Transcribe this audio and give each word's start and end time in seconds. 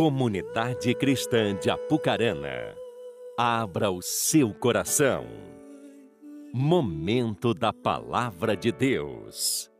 Comunidade 0.00 0.94
Cristã 0.94 1.54
de 1.54 1.68
Apucarana, 1.68 2.74
abra 3.36 3.90
o 3.90 4.00
seu 4.00 4.54
coração. 4.54 5.26
Momento 6.54 7.52
da 7.52 7.70
Palavra 7.70 8.56
de 8.56 8.72
Deus. 8.72 9.70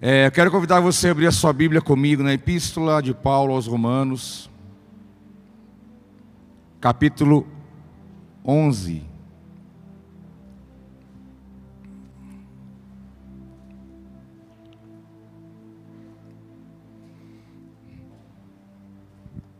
É, 0.00 0.30
quero 0.30 0.52
convidar 0.52 0.78
você 0.78 1.08
a 1.08 1.10
abrir 1.10 1.26
a 1.26 1.32
sua 1.32 1.52
Bíblia 1.52 1.82
comigo 1.82 2.22
na 2.22 2.32
Epístola 2.32 3.02
de 3.02 3.12
Paulo 3.12 3.54
aos 3.54 3.66
Romanos, 3.66 4.48
capítulo 6.80 7.44
11. 8.44 9.11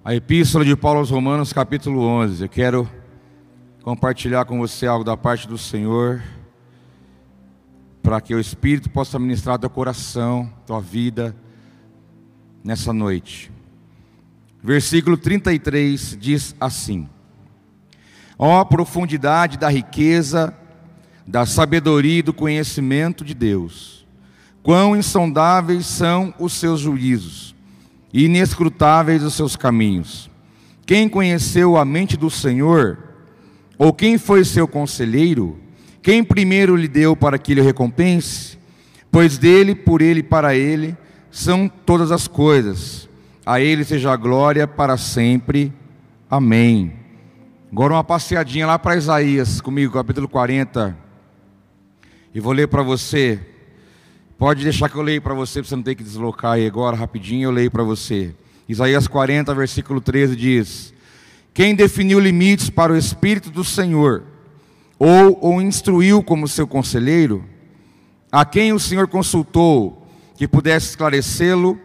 A 0.05 0.16
Epístola 0.16 0.65
de 0.65 0.74
Paulo 0.74 0.98
aos 0.98 1.11
Romanos, 1.11 1.52
capítulo 1.52 2.01
11. 2.01 2.42
Eu 2.42 2.48
quero 2.48 2.91
compartilhar 3.84 4.45
com 4.45 4.59
você 4.59 4.84
algo 4.84 5.05
da 5.05 5.16
parte 5.16 5.47
do 5.47 5.56
Senhor, 5.56 6.20
para 8.02 8.20
que 8.20 8.34
o 8.34 8.41
Espírito 8.41 8.91
possa 8.91 9.16
ministrar 9.16 9.61
teu 9.61 9.70
coração, 9.70 10.52
tua 10.66 10.80
vida, 10.80 11.37
nessa 12.65 12.92
noite. 12.92 13.52
Versículo 14.61 15.16
33 15.16 16.19
diz 16.20 16.56
assim: 16.59 17.09
Ó 18.37 18.61
oh, 18.61 18.66
profundidade 18.66 19.56
da 19.56 19.69
riqueza, 19.69 20.53
da 21.25 21.47
sabedoria 21.47 22.19
e 22.19 22.23
do 22.23 22.34
conhecimento 22.34 23.25
de 23.25 23.34
Deus, 23.34 24.05
quão 24.64 24.97
insondáveis 24.97 25.87
são 25.87 26.34
os 26.41 26.55
seus 26.55 26.80
juízos 26.80 27.53
e 28.12 28.25
inescrutáveis 28.27 29.23
os 29.23 29.34
seus 29.34 29.57
caminhos. 29.57 30.31
Quem 30.84 31.09
conheceu 31.09 31.77
a 31.77 31.84
mente 31.84 32.17
do 32.17 32.28
Senhor? 32.28 32.98
Ou 33.78 33.92
quem 33.92 34.19
foi 34.19 34.45
seu 34.45 34.69
conselheiro? 34.69 35.59
Quem 36.03 36.22
primeiro 36.22 36.77
lhe 36.77 36.89
deu 36.89 37.17
para 37.17 37.39
que 37.39 37.55
lhe 37.55 37.62
recompense? 37.62 38.59
Pois 39.11 39.39
dele, 39.39 39.75
por 39.75 40.03
ele 40.03 40.20
e 40.20 40.25
para 40.25 40.55
ele 40.55 40.97
são 41.31 41.69
todas 41.69 42.11
as 42.11 42.28
coisas. 42.28 43.09
A 43.47 43.61
ele 43.61 43.84
seja 43.84 44.12
a 44.12 44.17
glória 44.17 44.67
para 44.67 44.97
sempre. 44.97 45.72
Amém. 46.31 46.92
Agora 47.70 47.94
uma 47.94 48.05
passeadinha 48.05 48.67
lá 48.67 48.78
para 48.78 48.97
Isaías, 48.97 49.61
comigo, 49.61 49.94
capítulo 49.94 50.28
40. 50.28 50.97
E 52.34 52.41
vou 52.41 52.53
ler 52.53 52.69
para 52.69 52.83
você 52.83 53.41
Pode 54.43 54.65
deixar 54.65 54.89
que 54.89 54.97
eu 54.97 55.03
leio 55.03 55.23
para 55.23 55.35
você, 55.35 55.61
para 55.61 55.69
você 55.69 55.77
não 55.77 55.85
ter 55.85 55.95
que 55.95 56.03
deslocar 56.03 56.55
aí 56.55 56.67
agora, 56.67 56.97
rapidinho, 56.97 57.45
eu 57.45 57.53
leio 57.53 57.71
para 57.71 57.85
você. 57.85 58.35
Isaías 58.69 59.07
40, 59.07 59.55
versículo 59.55 60.01
13 60.01 60.34
diz: 60.34 60.93
Quem 61.55 61.77
definiu 61.77 62.19
limites 62.19 62.69
para 62.69 62.93
o 62.93 62.97
Espírito 62.97 63.53
do 63.53 63.62
Senhor, 63.62 64.25
ou 64.99 65.39
o 65.55 65.62
instruiu 65.62 66.25
como 66.25 66.49
seu 66.49 66.67
conselheiro, 66.67 67.45
a 68.33 68.45
quem 68.45 68.73
o 68.73 68.81
Senhor 68.81 69.07
consultou, 69.07 70.09
que 70.37 70.49
pudesse 70.49 70.89
esclarecê-lo 70.89 71.79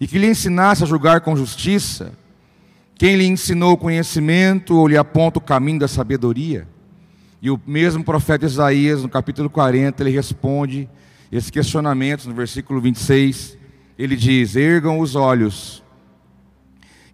e 0.00 0.06
que 0.06 0.16
lhe 0.16 0.28
ensinasse 0.28 0.84
a 0.84 0.86
julgar 0.86 1.20
com 1.20 1.36
justiça, 1.36 2.14
quem 2.94 3.16
lhe 3.16 3.26
ensinou 3.26 3.72
o 3.72 3.76
conhecimento 3.76 4.78
ou 4.78 4.88
lhe 4.88 4.96
aponta 4.96 5.40
o 5.40 5.42
caminho 5.42 5.80
da 5.80 5.88
sabedoria? 5.88 6.66
E 7.42 7.50
o 7.50 7.60
mesmo 7.66 8.02
profeta 8.02 8.46
Isaías, 8.46 9.02
no 9.02 9.10
capítulo 9.10 9.50
40, 9.50 10.02
ele 10.02 10.10
responde 10.10 10.88
esse 11.30 11.52
questionamento 11.52 12.28
no 12.28 12.34
versículo 12.34 12.80
26, 12.80 13.56
ele 13.98 14.16
diz: 14.16 14.56
Ergam 14.56 15.00
os 15.00 15.14
olhos 15.14 15.82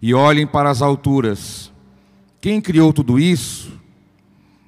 e 0.01 0.13
olhem 0.13 0.47
para 0.47 0.69
as 0.69 0.81
alturas. 0.81 1.71
Quem 2.39 2.61
criou 2.61 2.93
tudo 2.93 3.19
isso? 3.19 3.73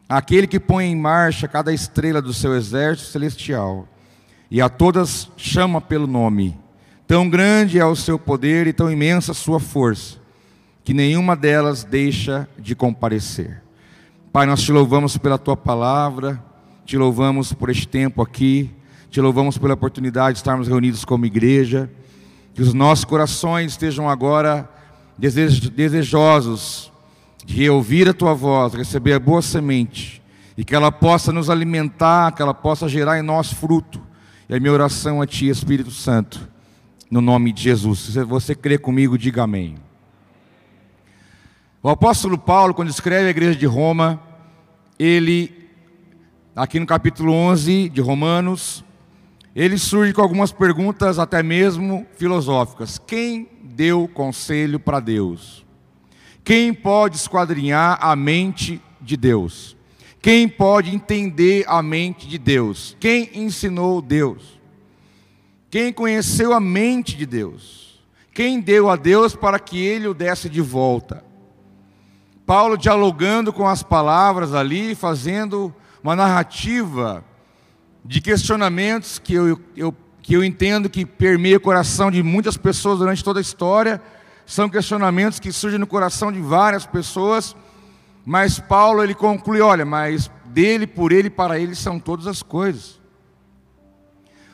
Aquele 0.09 0.47
que 0.47 0.59
põe 0.59 0.86
em 0.86 0.96
marcha 0.96 1.47
cada 1.47 1.74
estrela 1.74 2.22
do 2.22 2.34
seu 2.34 2.56
exército 2.56 3.12
celestial 3.12 3.88
e 4.50 4.62
a 4.62 4.69
todas 4.69 5.30
chama 5.38 5.81
pelo 5.81 6.07
nome. 6.07 6.57
Tão 7.06 7.30
grande 7.30 7.80
é 7.80 7.86
o 7.86 7.96
seu 7.96 8.18
poder 8.18 8.68
e 8.68 8.74
tão 8.74 8.91
imensa 8.91 9.31
a 9.31 9.36
sua 9.36 9.59
força, 9.59 10.18
que 10.84 10.94
nenhuma 10.94 11.36
delas 11.36 11.84
deixa 11.84 12.47
de 12.57 12.75
comparecer. 12.75 13.62
Pai, 14.31 14.46
nós 14.46 14.62
te 14.62 14.72
louvamos 14.72 15.18
pela 15.18 15.38
tua 15.38 15.56
palavra, 15.56 16.44
te 16.86 16.97
louvamos 16.97 17.53
por 17.53 17.69
este 17.69 17.88
tempo 17.88 18.22
aqui. 18.22 18.72
Te 19.17 19.22
louvamos 19.22 19.57
pela 19.57 19.73
oportunidade 19.73 20.33
de 20.33 20.38
estarmos 20.41 20.67
reunidos 20.67 21.03
como 21.03 21.25
igreja. 21.25 21.89
Que 22.53 22.61
os 22.61 22.72
nossos 22.72 23.03
corações 23.03 23.72
estejam 23.72 24.07
agora 24.07 24.69
desejosos 25.17 26.94
de 27.44 27.67
ouvir 27.67 28.07
a 28.07 28.13
tua 28.13 28.35
voz, 28.35 28.75
receber 28.75 29.13
a 29.13 29.19
boa 29.19 29.41
semente, 29.41 30.22
e 30.56 30.63
que 30.63 30.75
ela 30.75 30.91
possa 30.91 31.33
nos 31.33 31.50
alimentar, 31.50 32.31
que 32.33 32.44
ela 32.44 32.53
possa 32.53 32.88
gerar 32.88 33.17
em 33.17 33.23
nós 33.23 33.51
fruto. 33.51 34.00
E 34.47 34.53
a 34.53 34.59
minha 34.59 34.72
oração 34.72 35.19
a 35.19 35.25
Ti, 35.25 35.50
Espírito 35.50 35.89
Santo, 35.89 36.47
no 37.09 37.19
nome 37.19 37.51
de 37.51 37.63
Jesus. 37.63 37.97
Se 37.97 38.23
você 38.23 38.53
crê 38.53 38.77
comigo, 38.77 39.17
diga 39.17 39.41
amém. 39.41 39.77
O 41.81 41.89
apóstolo 41.89 42.38
Paulo, 42.38 42.72
quando 42.72 42.89
escreve 42.89 43.25
a 43.25 43.31
igreja 43.31 43.57
de 43.57 43.66
Roma, 43.66 44.22
ele, 45.00 45.72
aqui 46.56 46.79
no 46.79 46.85
capítulo 46.85 47.33
11 47.33 47.89
de 47.89 48.00
Romanos, 48.00 48.85
ele 49.57 49.79
surge 49.79 50.13
com 50.13 50.22
algumas 50.22 50.51
perguntas, 50.51 51.18
até 51.18 51.41
mesmo 51.41 52.06
filosóficas. 52.16 53.00
Quem 53.00 53.50
deu 53.63 54.07
conselho 54.07 54.79
para 54.79 55.00
Deus? 55.00 55.66
Quem 56.44 56.72
pode 56.72 57.16
esquadrinhar 57.16 57.97
a 58.00 58.16
mente 58.16 58.79
de 59.01 59.18
Deus? 59.18 59.75
Quem 60.22 60.47
pode 60.47 60.94
entender 60.94 61.66
a 61.68 61.81
mente 61.81 62.28
de 62.28 62.38
Deus? 62.38 62.95
Quem 63.00 63.31
ensinou 63.34 64.00
Deus? 64.00 64.62
Quem 65.72 65.91
conheceu 65.91 66.53
a 66.53 66.59
mente 66.59 67.18
de 67.18 67.25
Deus? 67.25 68.00
Quem 68.35 68.62
deu 68.62 68.91
a 68.91 68.95
Deus 68.95 69.35
para 69.35 69.57
que 69.57 69.84
ele 69.84 70.07
o 70.07 70.13
desse 70.13 70.47
de 70.50 70.62
volta? 70.62 71.25
Paulo 72.45 72.78
dialogando 72.78 73.51
com 73.51 73.68
as 73.68 73.81
palavras 73.81 74.53
ali, 74.53 74.94
fazendo 74.94 75.74
uma 76.03 76.16
narrativa 76.16 77.25
de 78.07 78.22
questionamentos 78.22 79.19
que 79.19 79.34
eu, 79.34 79.59
eu, 79.75 79.94
que 80.22 80.34
eu 80.34 80.44
entendo 80.44 80.90
que 80.90 81.06
permeia 81.06 81.57
o 81.57 81.62
coração 81.62 82.09
de 82.09 82.23
muitas 82.23 82.56
pessoas 82.56 83.00
durante 83.00 83.22
toda 83.22 83.40
a 83.40 83.41
história. 83.41 84.01
São 84.45 84.69
questionamentos 84.69 85.41
que 85.41 85.51
surgem 85.51 85.78
no 85.78 85.85
coração 85.85 86.31
de 86.31 86.40
várias 86.40 86.85
pessoas. 86.85 87.53
Mas 88.25 88.59
Paulo 88.59 89.03
ele 89.03 89.13
conclui: 89.13 89.59
olha, 89.59 89.85
mas 89.85 90.31
dele, 90.45 90.88
por 90.88 91.12
ele, 91.12 91.29
para 91.29 91.59
ele 91.59 91.75
são 91.75 92.00
todas 92.00 92.28
as 92.28 92.41
coisas. 92.41 92.97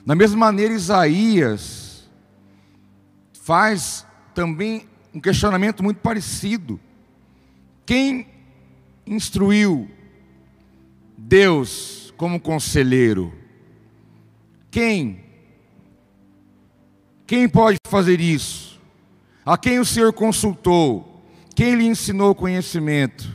Da 0.03 0.16
mesma 0.16 0.38
maneira, 0.38 0.74
Isaías 0.74 2.09
faz 3.44 4.06
também 4.34 4.88
um 5.14 5.22
questionamento 5.22 5.84
muito 5.84 5.97
parecido. 5.97 6.80
Quem 7.85 8.28
instruiu 9.06 9.90
Deus 11.16 12.12
como 12.18 12.40
conselheiro? 12.40 13.43
Quem? 14.73 15.19
Quem 17.28 17.47
pode 17.47 17.78
fazer 17.85 18.19
isso? 18.19 18.81
A 19.45 19.56
quem 19.56 19.78
o 19.78 19.85
Senhor 19.85 20.11
consultou? 20.11 21.23
Quem 21.56 21.75
lhe 21.75 21.85
ensinou 21.85 22.34
conhecimento? 22.34 23.31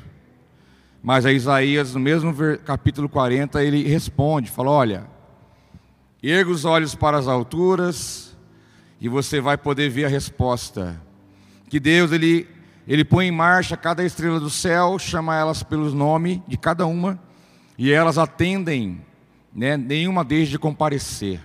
Mas 1.00 1.24
a 1.24 1.30
Isaías, 1.30 1.94
no 1.94 2.00
mesmo 2.00 2.34
capítulo 2.64 3.08
40, 3.08 3.62
ele 3.62 3.86
responde: 3.86 4.50
fala, 4.50 4.70
olha, 4.70 5.06
erga 6.20 6.50
os 6.50 6.64
olhos 6.64 6.96
para 6.96 7.16
as 7.16 7.28
alturas 7.28 8.36
e 9.00 9.08
você 9.08 9.40
vai 9.40 9.56
poder 9.56 9.88
ver 9.90 10.06
a 10.06 10.08
resposta. 10.08 11.00
Que 11.68 11.78
Deus 11.78 12.10
ele, 12.10 12.48
ele 12.84 13.04
põe 13.04 13.28
em 13.28 13.30
marcha 13.30 13.76
cada 13.76 14.04
estrela 14.04 14.40
do 14.40 14.50
céu, 14.50 14.98
chama 14.98 15.36
elas 15.36 15.62
pelos 15.62 15.94
nome 15.94 16.42
de 16.48 16.56
cada 16.56 16.84
uma, 16.84 17.16
e 17.78 17.92
elas 17.92 18.18
atendem 18.18 19.06
né, 19.58 19.76
nenhuma 19.76 20.24
desde 20.24 20.52
de 20.52 20.58
comparecer. 20.58 21.40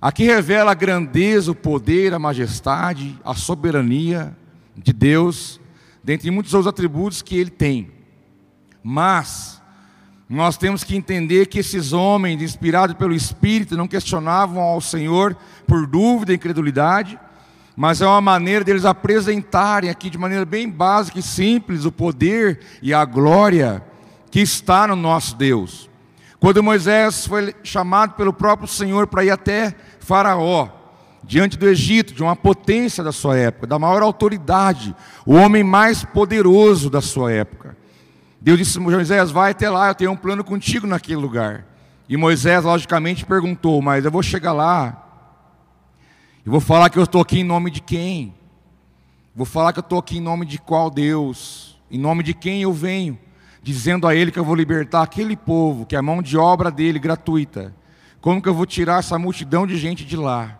Aqui 0.00 0.22
revela 0.22 0.70
a 0.70 0.74
grandeza, 0.74 1.50
o 1.50 1.56
poder, 1.56 2.14
a 2.14 2.20
majestade, 2.20 3.18
a 3.24 3.34
soberania 3.34 4.36
de 4.76 4.92
Deus, 4.92 5.60
dentre 6.04 6.30
muitos 6.30 6.54
outros 6.54 6.68
atributos 6.68 7.20
que 7.20 7.36
Ele 7.36 7.50
tem. 7.50 7.90
Mas, 8.80 9.60
nós 10.28 10.56
temos 10.56 10.84
que 10.84 10.94
entender 10.94 11.46
que 11.46 11.58
esses 11.58 11.92
homens, 11.92 12.40
inspirados 12.40 12.94
pelo 12.94 13.12
Espírito, 13.12 13.76
não 13.76 13.88
questionavam 13.88 14.62
ao 14.62 14.80
Senhor 14.80 15.36
por 15.66 15.84
dúvida 15.84 16.30
e 16.30 16.36
incredulidade, 16.36 17.18
mas 17.74 18.00
é 18.00 18.06
uma 18.06 18.20
maneira 18.20 18.64
deles 18.64 18.84
apresentarem 18.84 19.90
aqui 19.90 20.08
de 20.08 20.16
maneira 20.16 20.44
bem 20.44 20.70
básica 20.70 21.18
e 21.18 21.22
simples 21.22 21.84
o 21.84 21.90
poder 21.90 22.60
e 22.80 22.94
a 22.94 23.04
glória 23.04 23.84
que 24.30 24.38
está 24.38 24.86
no 24.86 24.94
nosso 24.94 25.34
Deus. 25.34 25.89
Quando 26.40 26.62
Moisés 26.62 27.26
foi 27.26 27.54
chamado 27.62 28.14
pelo 28.14 28.32
próprio 28.32 28.66
Senhor 28.66 29.06
para 29.06 29.22
ir 29.22 29.30
até 29.30 29.74
Faraó, 30.00 30.68
diante 31.22 31.58
do 31.58 31.68
Egito, 31.68 32.14
de 32.14 32.22
uma 32.22 32.34
potência 32.34 33.04
da 33.04 33.12
sua 33.12 33.36
época, 33.36 33.66
da 33.66 33.78
maior 33.78 34.02
autoridade, 34.02 34.96
o 35.26 35.34
homem 35.34 35.62
mais 35.62 36.02
poderoso 36.02 36.88
da 36.88 37.02
sua 37.02 37.30
época. 37.30 37.76
Deus 38.40 38.58
disse: 38.58 38.80
Moisés, 38.80 39.30
vai 39.30 39.50
até 39.50 39.68
lá, 39.68 39.88
eu 39.88 39.94
tenho 39.94 40.12
um 40.12 40.16
plano 40.16 40.42
contigo 40.42 40.86
naquele 40.86 41.20
lugar. 41.20 41.66
E 42.08 42.16
Moisés, 42.16 42.64
logicamente, 42.64 43.26
perguntou: 43.26 43.82
Mas 43.82 44.06
eu 44.06 44.10
vou 44.10 44.22
chegar 44.22 44.54
lá, 44.54 45.06
e 46.44 46.48
vou 46.48 46.60
falar 46.60 46.88
que 46.88 46.98
eu 46.98 47.04
estou 47.04 47.20
aqui 47.20 47.40
em 47.40 47.44
nome 47.44 47.70
de 47.70 47.82
quem? 47.82 48.34
Vou 49.34 49.44
falar 49.44 49.74
que 49.74 49.78
eu 49.78 49.82
estou 49.82 49.98
aqui 49.98 50.16
em 50.16 50.22
nome 50.22 50.46
de 50.46 50.58
qual 50.58 50.90
Deus? 50.90 51.78
Em 51.90 51.98
nome 51.98 52.22
de 52.22 52.32
quem 52.32 52.62
eu 52.62 52.72
venho? 52.72 53.18
Dizendo 53.62 54.06
a 54.06 54.14
Ele 54.14 54.30
que 54.30 54.38
eu 54.38 54.44
vou 54.44 54.54
libertar 54.54 55.02
aquele 55.02 55.36
povo, 55.36 55.84
que 55.84 55.94
é 55.94 55.98
a 55.98 56.02
mão 56.02 56.22
de 56.22 56.36
obra 56.36 56.70
dele 56.70 56.98
gratuita. 56.98 57.74
Como 58.20 58.40
que 58.40 58.48
eu 58.48 58.54
vou 58.54 58.66
tirar 58.66 59.00
essa 59.00 59.18
multidão 59.18 59.66
de 59.66 59.76
gente 59.76 60.04
de 60.04 60.16
lá? 60.16 60.58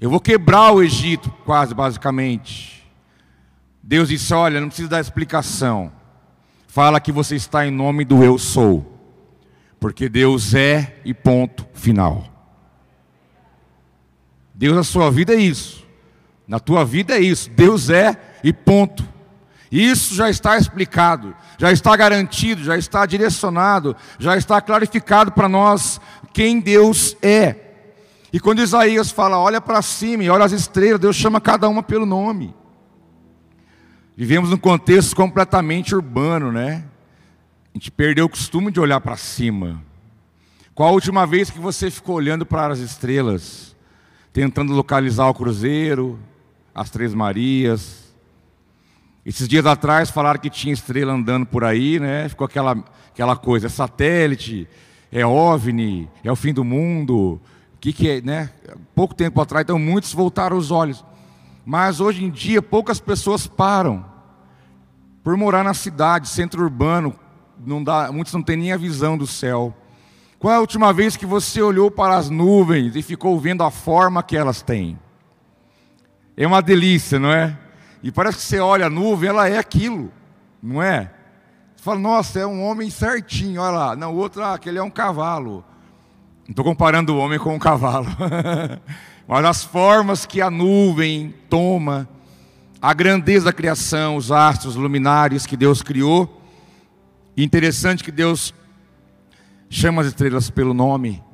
Eu 0.00 0.10
vou 0.10 0.20
quebrar 0.20 0.72
o 0.72 0.82
Egito, 0.82 1.30
quase 1.44 1.74
basicamente. 1.74 2.84
Deus 3.82 4.08
disse: 4.08 4.32
Olha, 4.34 4.60
não 4.60 4.68
precisa 4.68 4.88
dar 4.88 5.00
explicação. 5.00 5.92
Fala 6.66 7.00
que 7.00 7.12
você 7.12 7.36
está 7.36 7.66
em 7.66 7.70
nome 7.70 8.04
do 8.04 8.24
Eu 8.24 8.36
Sou. 8.38 8.92
Porque 9.78 10.08
Deus 10.08 10.54
é 10.54 11.00
e 11.04 11.14
ponto 11.14 11.66
final. 11.74 12.24
Deus 14.54 14.74
na 14.74 14.82
sua 14.82 15.10
vida 15.10 15.34
é 15.34 15.38
isso. 15.38 15.86
Na 16.46 16.58
tua 16.58 16.84
vida 16.84 17.16
é 17.16 17.20
isso. 17.20 17.50
Deus 17.50 17.90
é 17.90 18.16
e 18.42 18.52
ponto. 18.52 19.04
Isso 19.70 20.14
já 20.14 20.30
está 20.30 20.56
explicado, 20.56 21.34
já 21.58 21.72
está 21.72 21.96
garantido, 21.96 22.62
já 22.62 22.76
está 22.76 23.04
direcionado, 23.06 23.96
já 24.18 24.36
está 24.36 24.60
clarificado 24.60 25.32
para 25.32 25.48
nós 25.48 26.00
quem 26.32 26.60
Deus 26.60 27.16
é. 27.22 27.56
E 28.32 28.40
quando 28.40 28.60
Isaías 28.60 29.10
fala, 29.10 29.38
olha 29.38 29.60
para 29.60 29.80
cima 29.80 30.24
e 30.24 30.30
olha 30.30 30.44
as 30.44 30.52
estrelas, 30.52 31.00
Deus 31.00 31.16
chama 31.16 31.40
cada 31.40 31.68
uma 31.68 31.82
pelo 31.82 32.04
nome. 32.04 32.54
Vivemos 34.16 34.50
num 34.50 34.56
contexto 34.56 35.14
completamente 35.14 35.94
urbano, 35.94 36.52
né? 36.52 36.84
A 37.74 37.78
gente 37.78 37.90
perdeu 37.90 38.26
o 38.26 38.28
costume 38.28 38.70
de 38.70 38.78
olhar 38.78 39.00
para 39.00 39.16
cima. 39.16 39.82
Qual 40.74 40.88
a 40.88 40.92
última 40.92 41.26
vez 41.26 41.50
que 41.50 41.58
você 41.58 41.90
ficou 41.90 42.16
olhando 42.16 42.46
para 42.46 42.72
as 42.72 42.78
estrelas, 42.80 43.74
tentando 44.32 44.72
localizar 44.72 45.28
o 45.28 45.34
cruzeiro, 45.34 46.18
as 46.72 46.90
Três 46.90 47.14
Marias? 47.14 48.03
Esses 49.24 49.48
dias 49.48 49.64
atrás 49.64 50.10
falaram 50.10 50.38
que 50.38 50.50
tinha 50.50 50.74
estrela 50.74 51.12
andando 51.12 51.46
por 51.46 51.64
aí, 51.64 51.98
né? 51.98 52.28
Ficou 52.28 52.44
aquela, 52.44 52.84
aquela 53.08 53.34
coisa, 53.34 53.66
é 53.66 53.70
satélite, 53.70 54.68
é 55.10 55.24
OVNI, 55.24 56.10
é 56.22 56.30
o 56.30 56.36
fim 56.36 56.52
do 56.52 56.62
mundo. 56.62 57.40
O 57.74 57.78
que, 57.80 57.92
que 57.92 58.10
é, 58.10 58.20
né? 58.20 58.50
Pouco 58.94 59.14
tempo 59.14 59.40
atrás, 59.40 59.64
então 59.64 59.78
muitos 59.78 60.12
voltaram 60.12 60.58
os 60.58 60.70
olhos. 60.70 61.02
Mas 61.64 62.00
hoje 62.00 62.22
em 62.22 62.30
dia 62.30 62.60
poucas 62.60 63.00
pessoas 63.00 63.46
param. 63.46 64.04
Por 65.22 65.36
morar 65.38 65.64
na 65.64 65.72
cidade, 65.72 66.28
centro 66.28 66.62
urbano, 66.62 67.14
não 67.64 67.82
dá, 67.82 68.12
muitos 68.12 68.34
não 68.34 68.42
têm 68.42 68.58
nem 68.58 68.72
a 68.72 68.76
visão 68.76 69.16
do 69.16 69.26
céu. 69.26 69.74
Qual 70.38 70.52
é 70.52 70.56
a 70.56 70.60
última 70.60 70.92
vez 70.92 71.16
que 71.16 71.24
você 71.24 71.62
olhou 71.62 71.90
para 71.90 72.18
as 72.18 72.28
nuvens 72.28 72.94
e 72.94 73.00
ficou 73.00 73.40
vendo 73.40 73.62
a 73.62 73.70
forma 73.70 74.22
que 74.22 74.36
elas 74.36 74.60
têm? 74.60 74.98
É 76.36 76.46
uma 76.46 76.60
delícia, 76.60 77.18
não 77.18 77.30
é? 77.30 77.58
E 78.04 78.12
parece 78.12 78.36
que 78.36 78.44
você 78.44 78.60
olha 78.60 78.84
a 78.84 78.90
nuvem, 78.90 79.30
ela 79.30 79.48
é 79.48 79.56
aquilo, 79.56 80.12
não 80.62 80.82
é? 80.82 81.10
Você 81.74 81.82
fala, 81.82 81.98
nossa, 81.98 82.38
é 82.38 82.46
um 82.46 82.62
homem 82.62 82.90
certinho, 82.90 83.62
olha 83.62 83.70
lá. 83.70 83.96
Não, 83.96 84.12
o 84.12 84.16
outro, 84.18 84.42
ah, 84.42 84.52
aquele 84.52 84.78
é 84.78 84.82
um 84.82 84.90
cavalo. 84.90 85.64
Não 86.42 86.50
estou 86.50 86.62
comparando 86.62 87.14
o 87.14 87.18
homem 87.18 87.38
com 87.38 87.56
o 87.56 87.58
cavalo. 87.58 88.06
Mas 89.26 89.44
as 89.46 89.64
formas 89.64 90.26
que 90.26 90.42
a 90.42 90.50
nuvem 90.50 91.34
toma, 91.48 92.06
a 92.80 92.92
grandeza 92.92 93.46
da 93.46 93.54
criação, 93.54 94.16
os 94.16 94.30
astros 94.30 94.76
luminares 94.76 95.46
que 95.46 95.56
Deus 95.56 95.80
criou. 95.80 96.42
Interessante 97.34 98.04
que 98.04 98.12
Deus 98.12 98.52
chama 99.70 100.02
as 100.02 100.08
estrelas 100.08 100.50
pelo 100.50 100.74
nome. 100.74 101.24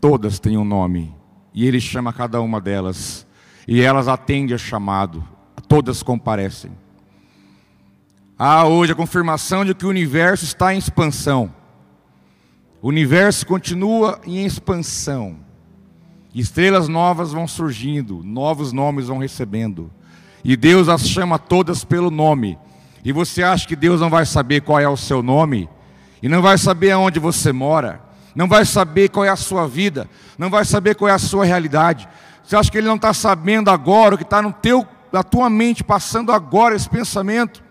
Todas 0.00 0.40
têm 0.40 0.56
um 0.56 0.64
nome. 0.64 1.14
E 1.52 1.66
Ele 1.66 1.82
chama 1.82 2.14
cada 2.14 2.40
uma 2.40 2.62
delas. 2.62 3.26
E 3.68 3.82
elas 3.82 4.08
atendem 4.08 4.54
a 4.54 4.58
chamado. 4.58 5.22
Todas 5.72 6.02
comparecem. 6.02 6.70
Há 8.38 8.66
hoje 8.66 8.92
a 8.92 8.94
confirmação 8.94 9.64
de 9.64 9.74
que 9.74 9.86
o 9.86 9.88
universo 9.88 10.44
está 10.44 10.74
em 10.74 10.76
expansão. 10.76 11.50
O 12.82 12.88
universo 12.88 13.46
continua 13.46 14.20
em 14.26 14.44
expansão. 14.44 15.38
Estrelas 16.34 16.88
novas 16.88 17.32
vão 17.32 17.48
surgindo, 17.48 18.22
novos 18.22 18.70
nomes 18.70 19.06
vão 19.06 19.16
recebendo. 19.16 19.90
E 20.44 20.58
Deus 20.58 20.90
as 20.90 21.08
chama 21.08 21.38
todas 21.38 21.86
pelo 21.86 22.10
nome. 22.10 22.58
E 23.02 23.10
você 23.10 23.42
acha 23.42 23.66
que 23.66 23.74
Deus 23.74 23.98
não 23.98 24.10
vai 24.10 24.26
saber 24.26 24.60
qual 24.60 24.78
é 24.78 24.86
o 24.86 24.94
seu 24.94 25.22
nome? 25.22 25.70
E 26.22 26.28
não 26.28 26.42
vai 26.42 26.58
saber 26.58 26.90
aonde 26.90 27.18
você 27.18 27.50
mora? 27.50 27.98
Não 28.34 28.46
vai 28.46 28.66
saber 28.66 29.08
qual 29.08 29.24
é 29.24 29.30
a 29.30 29.36
sua 29.36 29.66
vida? 29.66 30.06
Não 30.36 30.50
vai 30.50 30.66
saber 30.66 30.96
qual 30.96 31.08
é 31.08 31.12
a 31.12 31.18
sua 31.18 31.46
realidade? 31.46 32.06
Você 32.44 32.56
acha 32.56 32.70
que 32.70 32.76
Ele 32.76 32.88
não 32.88 32.96
está 32.96 33.14
sabendo 33.14 33.70
agora 33.70 34.14
o 34.14 34.18
que 34.18 34.22
está 34.22 34.42
no 34.42 34.52
teu, 34.52 34.86
na 35.12 35.22
tua 35.22 35.50
mente, 35.50 35.84
passando 35.84 36.32
agora 36.32 36.74
esse 36.74 36.88
pensamento? 36.88 37.62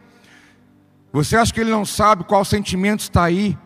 Você 1.11 1.35
acha 1.35 1.53
que 1.53 1.59
Ele 1.59 1.71
não 1.71 1.85
sabe 1.85 2.23
qual 2.23 2.45
sentimento 2.45 3.01
está 3.01 3.23
aí? 3.23 3.57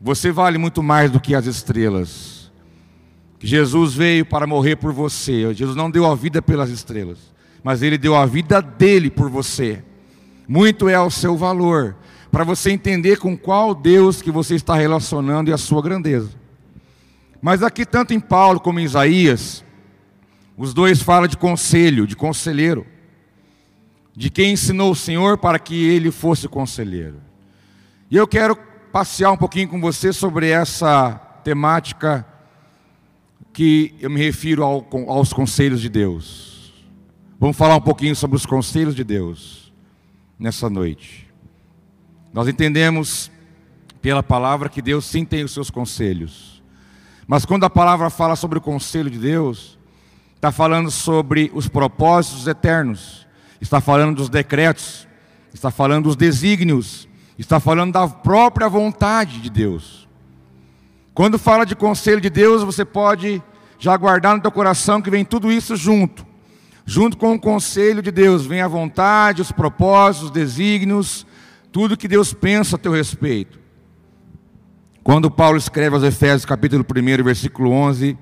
Você 0.00 0.30
vale 0.30 0.58
muito 0.58 0.82
mais 0.82 1.10
do 1.10 1.20
que 1.20 1.34
as 1.34 1.46
estrelas 1.46 2.36
Jesus 3.46 3.94
veio 3.94 4.24
para 4.24 4.46
morrer 4.46 4.76
por 4.76 4.92
você. 4.92 5.52
Jesus 5.54 5.76
não 5.76 5.90
deu 5.90 6.06
a 6.06 6.14
vida 6.14 6.40
pelas 6.40 6.70
estrelas, 6.70 7.18
mas 7.62 7.82
ele 7.82 7.98
deu 7.98 8.16
a 8.16 8.26
vida 8.26 8.60
dele 8.60 9.10
por 9.10 9.30
você. 9.30 9.82
Muito 10.48 10.88
é 10.88 10.98
o 10.98 11.10
seu 11.10 11.36
valor, 11.36 11.96
para 12.30 12.44
você 12.44 12.70
entender 12.70 13.18
com 13.18 13.36
qual 13.36 13.74
Deus 13.74 14.22
que 14.22 14.30
você 14.30 14.54
está 14.54 14.74
relacionando 14.74 15.50
e 15.50 15.52
a 15.52 15.58
sua 15.58 15.82
grandeza. 15.82 16.30
Mas 17.42 17.62
aqui, 17.62 17.84
tanto 17.84 18.14
em 18.14 18.20
Paulo 18.20 18.60
como 18.60 18.80
em 18.80 18.84
Isaías, 18.84 19.64
os 20.56 20.72
dois 20.72 21.02
falam 21.02 21.28
de 21.28 21.36
conselho, 21.36 22.06
de 22.06 22.16
conselheiro, 22.16 22.86
de 24.14 24.30
quem 24.30 24.52
ensinou 24.52 24.92
o 24.92 24.96
Senhor 24.96 25.36
para 25.36 25.58
que 25.58 25.74
ele 25.74 26.10
fosse 26.10 26.48
conselheiro. 26.48 27.20
E 28.10 28.16
eu 28.16 28.26
quero 28.26 28.56
passear 28.90 29.30
um 29.30 29.36
pouquinho 29.36 29.68
com 29.68 29.80
você 29.80 30.12
sobre 30.12 30.48
essa 30.48 31.14
temática 31.44 32.26
que 33.52 33.94
eu 34.00 34.08
me 34.08 34.20
refiro 34.20 34.62
ao, 34.62 34.86
aos 35.08 35.32
conselhos 35.32 35.80
de 35.80 35.88
Deus. 35.88 36.72
Vamos 37.38 37.56
falar 37.56 37.76
um 37.76 37.80
pouquinho 37.80 38.16
sobre 38.16 38.36
os 38.36 38.46
conselhos 38.46 38.94
de 38.94 39.04
Deus 39.04 39.72
nessa 40.38 40.70
noite. 40.70 41.28
Nós 42.32 42.48
entendemos 42.48 43.30
pela 44.00 44.22
palavra 44.22 44.68
que 44.68 44.80
Deus 44.80 45.04
sim 45.04 45.24
tem 45.24 45.44
os 45.44 45.52
seus 45.52 45.68
conselhos. 45.68 46.62
Mas 47.26 47.44
quando 47.44 47.64
a 47.64 47.70
palavra 47.70 48.08
fala 48.08 48.36
sobre 48.36 48.58
o 48.58 48.62
conselho 48.62 49.10
de 49.10 49.18
Deus, 49.18 49.75
está 50.36 50.52
falando 50.52 50.90
sobre 50.90 51.50
os 51.54 51.66
propósitos 51.66 52.46
eternos, 52.46 53.26
está 53.60 53.80
falando 53.80 54.16
dos 54.16 54.28
decretos, 54.28 55.08
está 55.52 55.70
falando 55.70 56.04
dos 56.04 56.16
desígnios, 56.16 57.08
está 57.38 57.58
falando 57.58 57.92
da 57.92 58.06
própria 58.06 58.68
vontade 58.68 59.40
de 59.40 59.50
Deus. 59.50 60.06
Quando 61.14 61.38
fala 61.38 61.64
de 61.64 61.74
conselho 61.74 62.20
de 62.20 62.30
Deus, 62.30 62.62
você 62.62 62.84
pode 62.84 63.42
já 63.78 63.96
guardar 63.96 64.36
no 64.36 64.42
teu 64.42 64.52
coração 64.52 65.00
que 65.00 65.10
vem 65.10 65.24
tudo 65.24 65.50
isso 65.50 65.74
junto. 65.74 66.26
Junto 66.84 67.16
com 67.16 67.32
o 67.32 67.40
conselho 67.40 68.00
de 68.00 68.10
Deus, 68.10 68.46
vem 68.46 68.60
a 68.60 68.68
vontade, 68.68 69.42
os 69.42 69.50
propósitos, 69.50 70.28
os 70.28 70.30
desígnios, 70.30 71.26
tudo 71.72 71.96
que 71.96 72.06
Deus 72.06 72.32
pensa 72.32 72.76
a 72.76 72.78
teu 72.78 72.92
respeito. 72.92 73.58
Quando 75.02 75.30
Paulo 75.30 75.56
escreve 75.56 75.96
aos 75.96 76.04
Efésios, 76.04 76.44
capítulo 76.44 76.84
1, 76.84 77.24
versículo 77.24 77.70
11, 77.70 78.16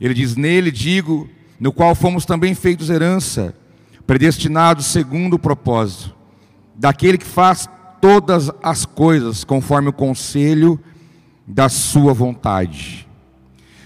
ele 0.00 0.14
diz: 0.14 0.36
Nele 0.36 0.70
digo, 0.70 1.28
no 1.58 1.72
qual 1.72 1.94
fomos 1.94 2.24
também 2.24 2.54
feitos 2.54 2.90
herança, 2.90 3.54
predestinados 4.06 4.86
segundo 4.86 5.34
o 5.34 5.38
propósito, 5.38 6.14
daquele 6.74 7.18
que 7.18 7.26
faz 7.26 7.68
todas 8.00 8.50
as 8.62 8.84
coisas 8.84 9.44
conforme 9.44 9.88
o 9.88 9.92
conselho 9.92 10.78
da 11.46 11.68
sua 11.68 12.12
vontade. 12.12 13.08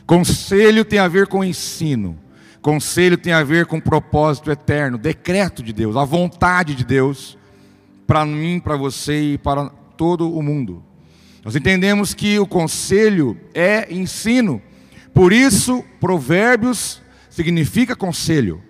Conselho 0.06 0.84
tem 0.84 0.98
a 0.98 1.08
ver 1.08 1.26
com 1.26 1.44
ensino. 1.44 2.18
Conselho 2.60 3.16
tem 3.16 3.32
a 3.32 3.42
ver 3.42 3.66
com 3.66 3.80
propósito 3.80 4.50
eterno, 4.50 4.96
decreto 4.96 5.62
de 5.62 5.72
Deus, 5.72 5.96
a 5.96 6.04
vontade 6.04 6.74
de 6.74 6.84
Deus 6.84 7.36
para 8.06 8.24
mim, 8.24 8.60
para 8.60 8.76
você 8.76 9.32
e 9.32 9.38
para 9.38 9.68
todo 9.96 10.32
o 10.32 10.42
mundo. 10.42 10.82
Nós 11.44 11.56
entendemos 11.56 12.14
que 12.14 12.38
o 12.38 12.46
conselho 12.46 13.36
é 13.52 13.92
ensino. 13.92 14.62
Por 15.14 15.32
isso, 15.32 15.84
Provérbios 16.00 17.02
significa 17.28 17.96
conselho. 17.96 18.62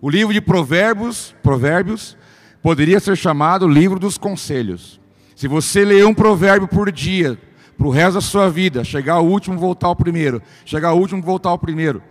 O 0.00 0.10
livro 0.10 0.32
de 0.32 0.40
Provérbios, 0.40 1.34
Provérbios, 1.42 2.16
poderia 2.62 3.00
ser 3.00 3.16
chamado 3.16 3.68
livro 3.68 3.98
dos 3.98 4.18
conselhos. 4.18 5.00
Se 5.34 5.48
você 5.48 5.84
ler 5.84 6.06
um 6.06 6.14
provérbio 6.14 6.68
por 6.68 6.90
dia, 6.92 7.38
para 7.76 7.86
o 7.86 7.90
resto 7.90 8.14
da 8.14 8.20
sua 8.20 8.48
vida, 8.48 8.84
chegar 8.84 9.14
ao 9.14 9.26
último, 9.26 9.58
voltar 9.58 9.88
ao 9.88 9.96
primeiro, 9.96 10.40
chegar 10.64 10.90
ao 10.90 10.98
último, 10.98 11.20
voltar 11.20 11.50
ao 11.50 11.58
primeiro. 11.58 12.02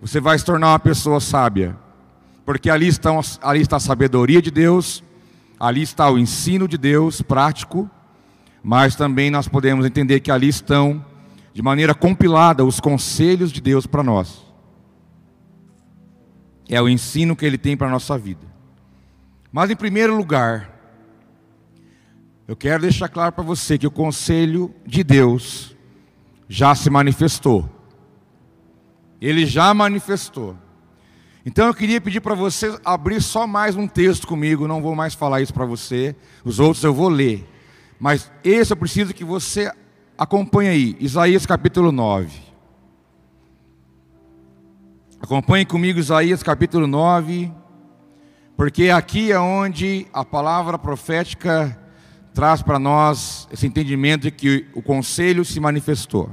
você 0.00 0.20
vai 0.20 0.36
se 0.36 0.44
tornar 0.44 0.70
uma 0.72 0.78
pessoa 0.80 1.20
sábia. 1.20 1.76
Porque 2.44 2.68
ali, 2.68 2.88
estão, 2.88 3.20
ali 3.40 3.60
está 3.60 3.76
a 3.76 3.80
sabedoria 3.80 4.42
de 4.42 4.50
Deus, 4.50 5.02
ali 5.60 5.82
está 5.82 6.10
o 6.10 6.18
ensino 6.18 6.66
de 6.66 6.76
Deus 6.76 7.22
prático, 7.22 7.88
mas 8.64 8.96
também 8.96 9.30
nós 9.30 9.46
podemos 9.46 9.86
entender 9.86 10.18
que 10.18 10.30
ali 10.30 10.48
estão, 10.48 11.04
de 11.52 11.62
maneira 11.62 11.94
compilada, 11.94 12.64
os 12.64 12.80
conselhos 12.80 13.52
de 13.52 13.60
Deus 13.60 13.86
para 13.86 14.02
nós. 14.02 14.44
É 16.68 16.80
o 16.80 16.88
ensino 16.88 17.36
que 17.36 17.44
Ele 17.44 17.58
tem 17.58 17.76
para 17.76 17.88
a 17.88 17.90
nossa 17.90 18.16
vida. 18.16 18.46
Mas, 19.52 19.70
em 19.70 19.76
primeiro 19.76 20.16
lugar, 20.16 20.70
eu 22.48 22.56
quero 22.56 22.82
deixar 22.82 23.08
claro 23.08 23.32
para 23.32 23.44
você 23.44 23.76
que 23.76 23.86
o 23.86 23.90
conselho 23.90 24.74
de 24.86 25.04
Deus 25.04 25.76
já 26.48 26.74
se 26.74 26.88
manifestou. 26.90 27.68
Ele 29.20 29.46
já 29.46 29.72
manifestou. 29.72 30.56
Então 31.44 31.66
eu 31.66 31.74
queria 31.74 32.00
pedir 32.00 32.20
para 32.20 32.34
você 32.34 32.78
abrir 32.84 33.20
só 33.20 33.46
mais 33.46 33.74
um 33.74 33.88
texto 33.88 34.26
comigo, 34.26 34.68
não 34.68 34.80
vou 34.80 34.94
mais 34.94 35.12
falar 35.14 35.40
isso 35.40 35.52
para 35.52 35.64
você, 35.64 36.14
os 36.44 36.60
outros 36.60 36.84
eu 36.84 36.94
vou 36.94 37.08
ler. 37.08 37.48
Mas 37.98 38.30
esse 38.44 38.72
eu 38.72 38.76
preciso 38.76 39.12
que 39.12 39.24
você 39.24 39.72
acompanhe 40.22 40.68
aí, 40.68 40.96
Isaías 41.00 41.44
capítulo 41.44 41.90
9. 41.90 42.30
Acompanhe 45.20 45.64
comigo 45.64 45.98
Isaías 45.98 46.42
capítulo 46.42 46.86
9, 46.86 47.52
porque 48.56 48.90
aqui 48.90 49.32
é 49.32 49.40
onde 49.40 50.06
a 50.12 50.24
palavra 50.24 50.78
profética 50.78 51.76
traz 52.32 52.62
para 52.62 52.78
nós 52.78 53.48
esse 53.52 53.66
entendimento 53.66 54.22
de 54.22 54.30
que 54.30 54.66
o 54.74 54.82
conselho 54.82 55.44
se 55.44 55.58
manifestou. 55.58 56.30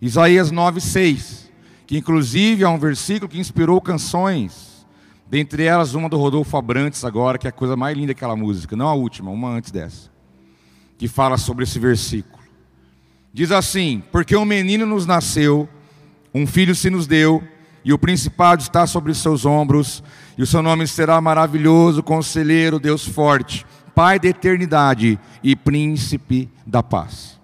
Isaías 0.00 0.50
9:6 0.50 1.44
que 1.86 1.98
inclusive 1.98 2.64
é 2.64 2.68
um 2.68 2.78
versículo 2.78 3.28
que 3.28 3.38
inspirou 3.38 3.78
canções, 3.78 4.86
dentre 5.28 5.64
elas 5.64 5.92
uma 5.92 6.08
do 6.08 6.16
Rodolfo 6.16 6.56
Abrantes 6.56 7.04
agora, 7.04 7.36
que 7.36 7.46
é 7.46 7.50
a 7.50 7.52
coisa 7.52 7.76
mais 7.76 7.94
linda 7.94 8.14
daquela 8.14 8.34
música, 8.34 8.74
não 8.74 8.88
a 8.88 8.94
última, 8.94 9.30
uma 9.30 9.50
antes 9.50 9.70
dessa, 9.70 10.10
que 11.04 11.08
fala 11.08 11.36
sobre 11.36 11.64
esse 11.64 11.78
versículo. 11.78 12.42
Diz 13.30 13.52
assim: 13.52 14.02
Porque 14.10 14.34
um 14.34 14.44
menino 14.46 14.86
nos 14.86 15.04
nasceu, 15.04 15.68
um 16.32 16.46
filho 16.46 16.74
se 16.74 16.88
nos 16.88 17.06
deu, 17.06 17.44
e 17.84 17.92
o 17.92 17.98
principado 17.98 18.62
está 18.62 18.86
sobre 18.86 19.12
os 19.12 19.18
seus 19.18 19.44
ombros, 19.44 20.02
e 20.38 20.42
o 20.42 20.46
seu 20.46 20.62
nome 20.62 20.86
será 20.86 21.20
maravilhoso, 21.20 22.02
conselheiro, 22.02 22.80
Deus 22.80 23.06
forte, 23.06 23.66
Pai 23.94 24.18
da 24.18 24.28
eternidade 24.28 25.20
e 25.42 25.54
príncipe 25.54 26.48
da 26.66 26.82
paz. 26.82 27.38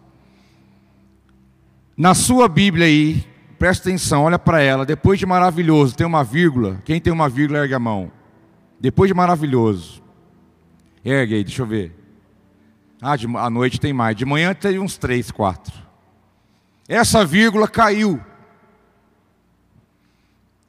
Na 1.95 2.15
sua 2.15 2.49
Bíblia 2.49 2.87
aí, 2.87 3.27
Presta 3.59 3.91
atenção, 3.91 4.23
olha 4.23 4.39
para 4.39 4.63
ela. 4.63 4.87
Depois 4.87 5.19
de 5.19 5.27
maravilhoso, 5.27 5.95
tem 5.95 6.07
uma 6.07 6.25
vírgula. 6.25 6.81
Quem 6.83 6.99
tem 6.99 7.13
uma 7.13 7.29
vírgula, 7.29 7.59
ergue 7.59 7.75
a 7.75 7.79
mão. 7.79 8.11
Depois 8.81 9.07
de 9.07 9.13
maravilhoso. 9.13 10.03
Ergue 11.05 11.35
aí, 11.35 11.45
deixa 11.45 11.61
eu 11.61 11.67
ver. 11.67 12.00
Ah, 13.01 13.17
de, 13.17 13.27
à 13.37 13.49
noite 13.49 13.81
tem 13.81 13.93
mais. 13.93 14.17
De 14.17 14.25
manhã 14.25 14.55
tem 14.55 14.79
uns 14.79 14.97
três, 14.97 15.31
quatro. 15.31 15.73
Essa 16.89 17.25
vírgula 17.25 17.67
caiu. 17.69 18.21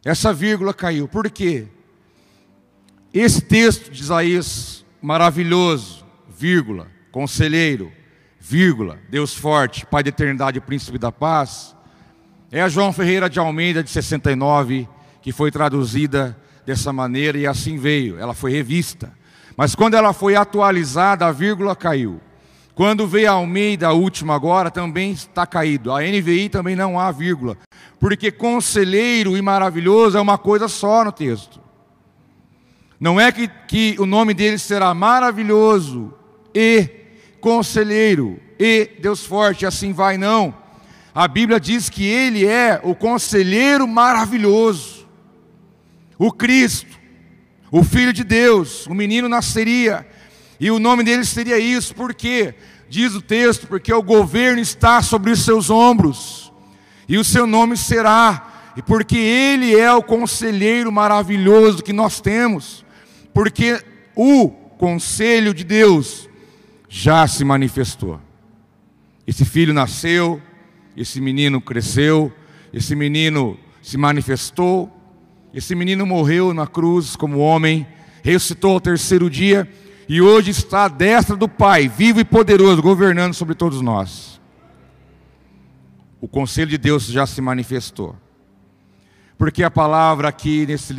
Essa 0.03 0.33
vírgula 0.33 0.73
caiu. 0.73 1.07
Por 1.07 1.29
quê? 1.29 1.67
Esse 3.13 3.41
texto 3.41 3.91
de 3.91 4.01
Isaías, 4.01 4.85
maravilhoso, 5.01 6.05
vírgula, 6.29 6.87
conselheiro, 7.11 7.91
vírgula, 8.39 8.97
Deus 9.09 9.35
forte, 9.35 9.85
Pai 9.85 10.01
da 10.01 10.09
eternidade, 10.09 10.61
príncipe 10.61 10.97
da 10.97 11.11
paz 11.11 11.75
é 12.51 12.61
a 12.61 12.67
João 12.67 12.91
Ferreira 12.91 13.29
de 13.29 13.39
Almeida, 13.39 13.81
de 13.81 13.89
69, 13.89 14.87
que 15.21 15.31
foi 15.31 15.49
traduzida 15.49 16.37
dessa 16.65 16.91
maneira 16.91 17.37
e 17.37 17.47
assim 17.47 17.77
veio. 17.77 18.19
Ela 18.19 18.33
foi 18.33 18.51
revista. 18.51 19.13
Mas 19.61 19.75
quando 19.75 19.93
ela 19.93 20.11
foi 20.11 20.35
atualizada, 20.35 21.27
a 21.27 21.31
vírgula 21.31 21.75
caiu. 21.75 22.19
Quando 22.73 23.05
veio 23.05 23.29
a 23.29 23.33
Almeida, 23.33 23.89
a 23.89 23.93
última 23.93 24.33
agora, 24.33 24.71
também 24.71 25.11
está 25.11 25.45
caído. 25.45 25.91
A 25.91 26.01
NVI 26.01 26.49
também 26.49 26.75
não 26.75 26.99
há 26.99 27.11
vírgula. 27.11 27.55
Porque 27.99 28.31
conselheiro 28.31 29.37
e 29.37 29.41
maravilhoso 29.43 30.17
é 30.17 30.21
uma 30.21 30.35
coisa 30.35 30.67
só 30.67 31.05
no 31.05 31.11
texto. 31.11 31.61
Não 32.99 33.21
é 33.21 33.31
que, 33.31 33.47
que 33.67 33.95
o 33.99 34.07
nome 34.07 34.33
dele 34.33 34.57
será 34.57 34.95
maravilhoso 34.95 36.11
e 36.55 36.89
conselheiro 37.39 38.39
e 38.59 38.89
Deus 38.99 39.23
forte, 39.23 39.63
assim 39.63 39.93
vai, 39.93 40.17
não. 40.17 40.55
A 41.13 41.27
Bíblia 41.27 41.59
diz 41.59 41.87
que 41.87 42.03
Ele 42.03 42.47
é 42.47 42.81
o 42.83 42.95
conselheiro 42.95 43.87
maravilhoso, 43.87 45.07
o 46.17 46.31
Cristo, 46.31 46.99
o 47.71 47.83
Filho 47.85 48.11
de 48.11 48.25
Deus, 48.25 48.85
o 48.85 48.93
menino 48.93 49.29
nasceria, 49.29 50.05
e 50.59 50.69
o 50.69 50.77
nome 50.77 51.03
dele 51.03 51.23
seria 51.23 51.57
isso, 51.57 51.95
porque, 51.95 52.53
diz 52.89 53.15
o 53.15 53.21
texto, 53.21 53.65
porque 53.65 53.93
o 53.93 54.03
governo 54.03 54.59
está 54.59 55.01
sobre 55.01 55.31
os 55.31 55.39
seus 55.45 55.69
ombros, 55.69 56.51
e 57.07 57.17
o 57.17 57.23
seu 57.23 57.47
nome 57.47 57.77
será, 57.77 58.73
e 58.75 58.81
porque 58.81 59.17
Ele 59.17 59.73
é 59.73 59.91
o 59.93 60.03
conselheiro 60.03 60.91
maravilhoso 60.91 61.81
que 61.81 61.93
nós 61.93 62.19
temos, 62.19 62.85
porque 63.33 63.81
o 64.15 64.49
conselho 64.49 65.53
de 65.53 65.63
Deus 65.63 66.29
já 66.89 67.25
se 67.25 67.45
manifestou. 67.45 68.19
Esse 69.25 69.45
filho 69.45 69.73
nasceu, 69.73 70.41
esse 70.95 71.21
menino 71.21 71.61
cresceu, 71.61 72.33
esse 72.73 72.95
menino 72.95 73.57
se 73.81 73.97
manifestou, 73.97 74.91
esse 75.53 75.75
menino 75.75 76.05
morreu 76.05 76.53
na 76.53 76.65
cruz 76.65 77.15
como 77.15 77.39
homem, 77.39 77.85
ressuscitou 78.23 78.73
ao 78.73 78.81
terceiro 78.81 79.29
dia 79.29 79.69
e 80.07 80.21
hoje 80.21 80.51
está 80.51 80.85
à 80.85 80.87
destra 80.87 81.35
do 81.35 81.47
Pai, 81.47 81.87
vivo 81.87 82.19
e 82.19 82.25
poderoso, 82.25 82.81
governando 82.81 83.33
sobre 83.33 83.55
todos 83.55 83.81
nós. 83.81 84.39
O 86.19 86.27
conselho 86.27 86.69
de 86.69 86.77
Deus 86.77 87.05
já 87.05 87.25
se 87.25 87.41
manifestou. 87.41 88.15
Porque 89.37 89.63
a 89.63 89.71
palavra 89.71 90.27
aqui 90.27 90.65
nesse, 90.65 90.93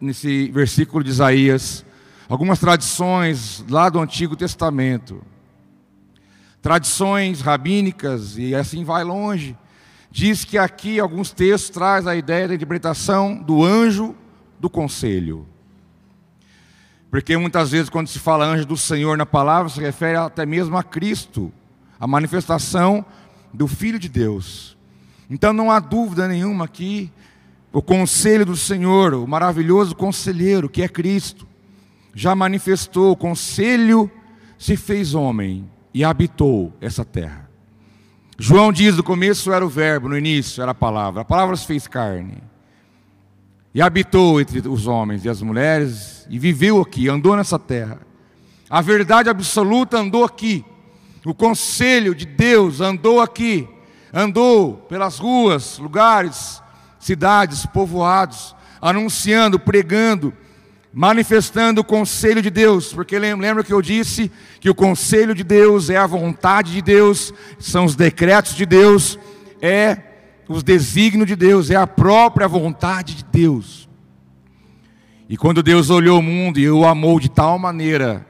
nesse 0.00 0.50
versículo 0.50 1.04
de 1.04 1.10
Isaías, 1.10 1.84
algumas 2.28 2.58
tradições 2.58 3.64
lá 3.68 3.88
do 3.88 4.00
Antigo 4.00 4.34
Testamento, 4.34 5.22
tradições 6.62 7.40
rabínicas 7.40 8.38
e 8.38 8.54
assim 8.54 8.82
vai 8.82 9.04
longe. 9.04 9.56
Diz 10.16 10.46
que 10.46 10.56
aqui 10.56 10.98
alguns 10.98 11.30
textos 11.30 11.68
traz 11.68 12.06
a 12.06 12.16
ideia 12.16 12.48
da 12.48 12.54
interpretação 12.54 13.36
do 13.36 13.62
anjo 13.62 14.16
do 14.58 14.70
conselho. 14.70 15.46
Porque 17.10 17.36
muitas 17.36 17.72
vezes 17.72 17.90
quando 17.90 18.08
se 18.08 18.18
fala 18.18 18.46
anjo 18.46 18.64
do 18.64 18.78
Senhor 18.78 19.18
na 19.18 19.26
palavra, 19.26 19.68
se 19.68 19.78
refere 19.78 20.16
até 20.16 20.46
mesmo 20.46 20.74
a 20.74 20.82
Cristo, 20.82 21.52
a 22.00 22.06
manifestação 22.06 23.04
do 23.52 23.66
Filho 23.66 23.98
de 23.98 24.08
Deus. 24.08 24.74
Então 25.28 25.52
não 25.52 25.70
há 25.70 25.78
dúvida 25.78 26.26
nenhuma 26.26 26.66
que 26.66 27.12
o 27.70 27.82
conselho 27.82 28.46
do 28.46 28.56
Senhor, 28.56 29.12
o 29.12 29.28
maravilhoso 29.28 29.94
conselheiro 29.94 30.66
que 30.66 30.80
é 30.80 30.88
Cristo, 30.88 31.46
já 32.14 32.34
manifestou, 32.34 33.12
o 33.12 33.16
conselho 33.16 34.10
se 34.58 34.78
fez 34.78 35.12
homem 35.12 35.70
e 35.92 36.02
habitou 36.02 36.72
essa 36.80 37.04
terra. 37.04 37.45
João 38.38 38.72
diz: 38.72 38.96
no 38.96 39.02
começo 39.02 39.52
era 39.52 39.64
o 39.64 39.68
Verbo, 39.68 40.08
no 40.08 40.18
início 40.18 40.62
era 40.62 40.72
a 40.72 40.74
palavra. 40.74 41.22
A 41.22 41.24
palavra 41.24 41.56
se 41.56 41.66
fez 41.66 41.86
carne. 41.86 42.42
E 43.74 43.82
habitou 43.82 44.40
entre 44.40 44.66
os 44.68 44.86
homens 44.86 45.24
e 45.24 45.28
as 45.28 45.42
mulheres, 45.42 46.26
e 46.30 46.38
viveu 46.38 46.80
aqui, 46.80 47.08
andou 47.08 47.36
nessa 47.36 47.58
terra. 47.58 48.00
A 48.70 48.80
verdade 48.80 49.28
absoluta 49.28 49.98
andou 49.98 50.24
aqui. 50.24 50.64
O 51.24 51.34
conselho 51.34 52.14
de 52.14 52.24
Deus 52.24 52.80
andou 52.80 53.20
aqui. 53.20 53.68
Andou 54.12 54.74
pelas 54.88 55.18
ruas, 55.18 55.78
lugares, 55.78 56.62
cidades, 56.98 57.66
povoados, 57.66 58.54
anunciando, 58.80 59.58
pregando, 59.58 60.32
manifestando 60.98 61.82
o 61.82 61.84
conselho 61.84 62.40
de 62.40 62.48
Deus, 62.48 62.90
porque 62.90 63.18
lembra 63.18 63.62
que 63.62 63.70
eu 63.70 63.82
disse 63.82 64.32
que 64.58 64.70
o 64.70 64.74
conselho 64.74 65.34
de 65.34 65.44
Deus 65.44 65.90
é 65.90 65.98
a 65.98 66.06
vontade 66.06 66.72
de 66.72 66.80
Deus, 66.80 67.34
são 67.58 67.84
os 67.84 67.94
decretos 67.94 68.54
de 68.54 68.64
Deus, 68.64 69.18
é 69.60 69.98
os 70.48 70.62
desígnios 70.62 71.26
de 71.26 71.36
Deus, 71.36 71.70
é 71.70 71.76
a 71.76 71.86
própria 71.86 72.48
vontade 72.48 73.14
de 73.16 73.24
Deus. 73.24 73.86
E 75.28 75.36
quando 75.36 75.62
Deus 75.62 75.90
olhou 75.90 76.20
o 76.20 76.22
mundo 76.22 76.58
e 76.58 76.70
o 76.70 76.86
amou 76.86 77.20
de 77.20 77.28
tal 77.28 77.58
maneira, 77.58 78.26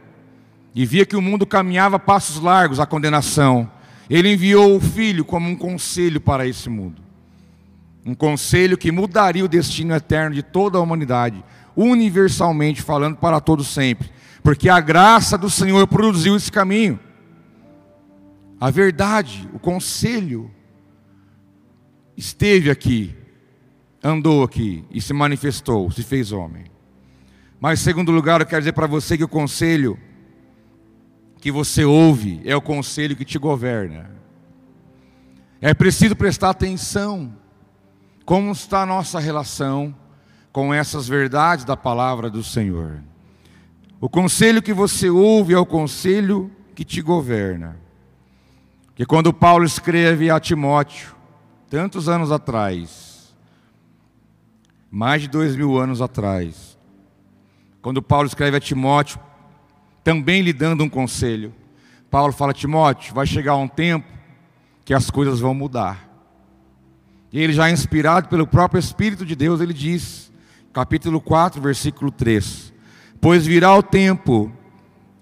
e 0.75 0.85
via 0.85 1.06
que 1.06 1.14
o 1.14 1.23
mundo 1.23 1.46
caminhava 1.46 2.00
passos 2.00 2.42
largos 2.42 2.80
à 2.80 2.85
condenação, 2.85 3.70
ele 4.11 4.32
enviou 4.32 4.75
o 4.75 4.80
Filho 4.80 5.25
como 5.25 5.49
um 5.49 5.54
conselho 5.54 6.20
para 6.20 6.49
esse 6.49 6.68
mundo. 6.68 7.00
Um 8.04 8.14
conselho 8.14 8.76
que 8.76 8.90
mudaria 8.90 9.44
o 9.44 9.49
destino 9.49 9.94
eterno 9.94 10.35
de 10.35 10.42
toda 10.42 10.78
a 10.78 10.80
humanidade 10.80 11.44
universalmente 11.76 12.80
falando 12.80 13.16
para 13.16 13.40
todos 13.40 13.68
sempre, 13.68 14.11
porque 14.42 14.68
a 14.68 14.80
graça 14.80 15.37
do 15.37 15.50
Senhor 15.50 15.87
produziu 15.87 16.35
esse 16.35 16.50
caminho. 16.50 16.99
A 18.59 18.71
verdade, 18.71 19.49
o 19.52 19.59
conselho 19.59 20.50
esteve 22.16 22.71
aqui. 22.71 23.14
andou 24.02 24.45
aqui 24.45 24.85
e 24.90 25.00
se 25.00 25.12
manifestou, 25.12 25.90
se 25.90 26.02
fez 26.02 26.30
homem. 26.30 26.64
Mas, 27.61 27.80
em 27.80 27.85
segundo 27.85 28.12
lugar, 28.12 28.40
eu 28.40 28.47
quero 28.47 28.61
dizer 28.61 28.73
para 28.73 28.87
você 28.87 29.18
que 29.18 29.25
o 29.25 29.28
conselho 29.28 29.99
que 31.40 31.50
você 31.50 31.85
ouve 31.85 32.40
é 32.45 32.54
o 32.54 32.62
conselho 32.62 33.16
que 33.16 33.25
te 33.25 33.38
governa. 33.38 34.11
É 35.61 35.75
preciso 35.75 36.14
prestar 36.14 36.50
atenção 36.50 37.37
como 38.25 38.52
está 38.52 38.83
a 38.83 38.87
nossa 38.87 39.18
relação 39.18 39.95
com 40.56 40.72
essas 40.72 41.06
verdades 41.06 41.66
da 41.66 41.76
palavra 41.76 42.30
do 42.30 42.42
Senhor. 42.42 43.02
O 44.00 44.08
conselho 44.08 44.62
que 44.62 44.72
você 44.72 45.10
ouve 45.10 45.52
é 45.52 45.58
o 45.58 45.66
conselho 45.66 46.50
que 46.75 46.82
te 46.82 47.02
governa. 47.02 47.76
Que 48.94 49.04
quando 49.04 49.34
Paulo 49.34 49.66
escreve 49.66 50.30
a 50.30 50.40
Timóteo, 50.40 51.14
tantos 51.68 52.08
anos 52.08 52.32
atrás, 52.32 53.36
mais 54.90 55.20
de 55.20 55.28
dois 55.28 55.54
mil 55.54 55.78
anos 55.78 56.00
atrás, 56.00 56.78
quando 57.82 58.00
Paulo 58.00 58.26
escreve 58.26 58.56
a 58.56 58.60
Timóteo, 58.60 59.20
também 60.02 60.40
lhe 60.40 60.54
dando 60.54 60.82
um 60.82 60.88
conselho, 60.88 61.54
Paulo 62.10 62.32
fala: 62.32 62.54
Timóteo, 62.54 63.12
vai 63.12 63.26
chegar 63.26 63.56
um 63.56 63.68
tempo 63.68 64.08
que 64.86 64.94
as 64.94 65.10
coisas 65.10 65.38
vão 65.38 65.52
mudar. 65.52 66.08
E 67.30 67.38
ele 67.38 67.52
já 67.52 67.70
inspirado 67.70 68.30
pelo 68.30 68.46
próprio 68.46 68.78
Espírito 68.78 69.26
de 69.26 69.36
Deus, 69.36 69.60
ele 69.60 69.75
diz, 69.75 70.25
capítulo 70.76 71.23
4, 71.23 71.59
versículo 71.59 72.11
3: 72.11 72.71
Pois 73.18 73.47
virá 73.47 73.75
o 73.75 73.83
tempo 73.83 74.52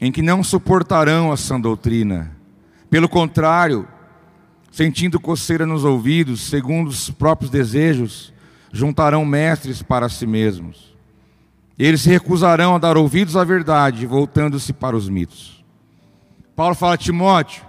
em 0.01 0.11
que 0.11 0.21
não 0.21 0.43
suportarão 0.43 1.31
a 1.31 1.37
sã 1.37 1.61
doutrina. 1.61 2.37
Pelo 2.91 3.09
contrário, 3.09 3.87
sentindo 4.73 5.21
coceira 5.21 5.65
nos 5.65 5.85
ouvidos, 5.85 6.41
segundo 6.41 6.89
os 6.89 7.09
próprios 7.09 7.53
desejos, 7.53 8.35
juntarão 8.73 9.25
mestres 9.25 9.81
para 9.81 10.09
si 10.09 10.27
mesmos. 10.27 10.93
Eles 11.79 12.01
se 12.01 12.11
recusarão 12.11 12.75
a 12.75 12.79
dar 12.79 12.97
ouvidos 12.97 13.37
à 13.37 13.45
verdade, 13.45 14.07
voltando-se 14.07 14.73
para 14.73 14.97
os 14.97 15.09
mitos. 15.09 15.65
Paulo 16.57 16.75
fala 16.75 16.95
a 16.95 16.99
Timóteo: 16.99 17.65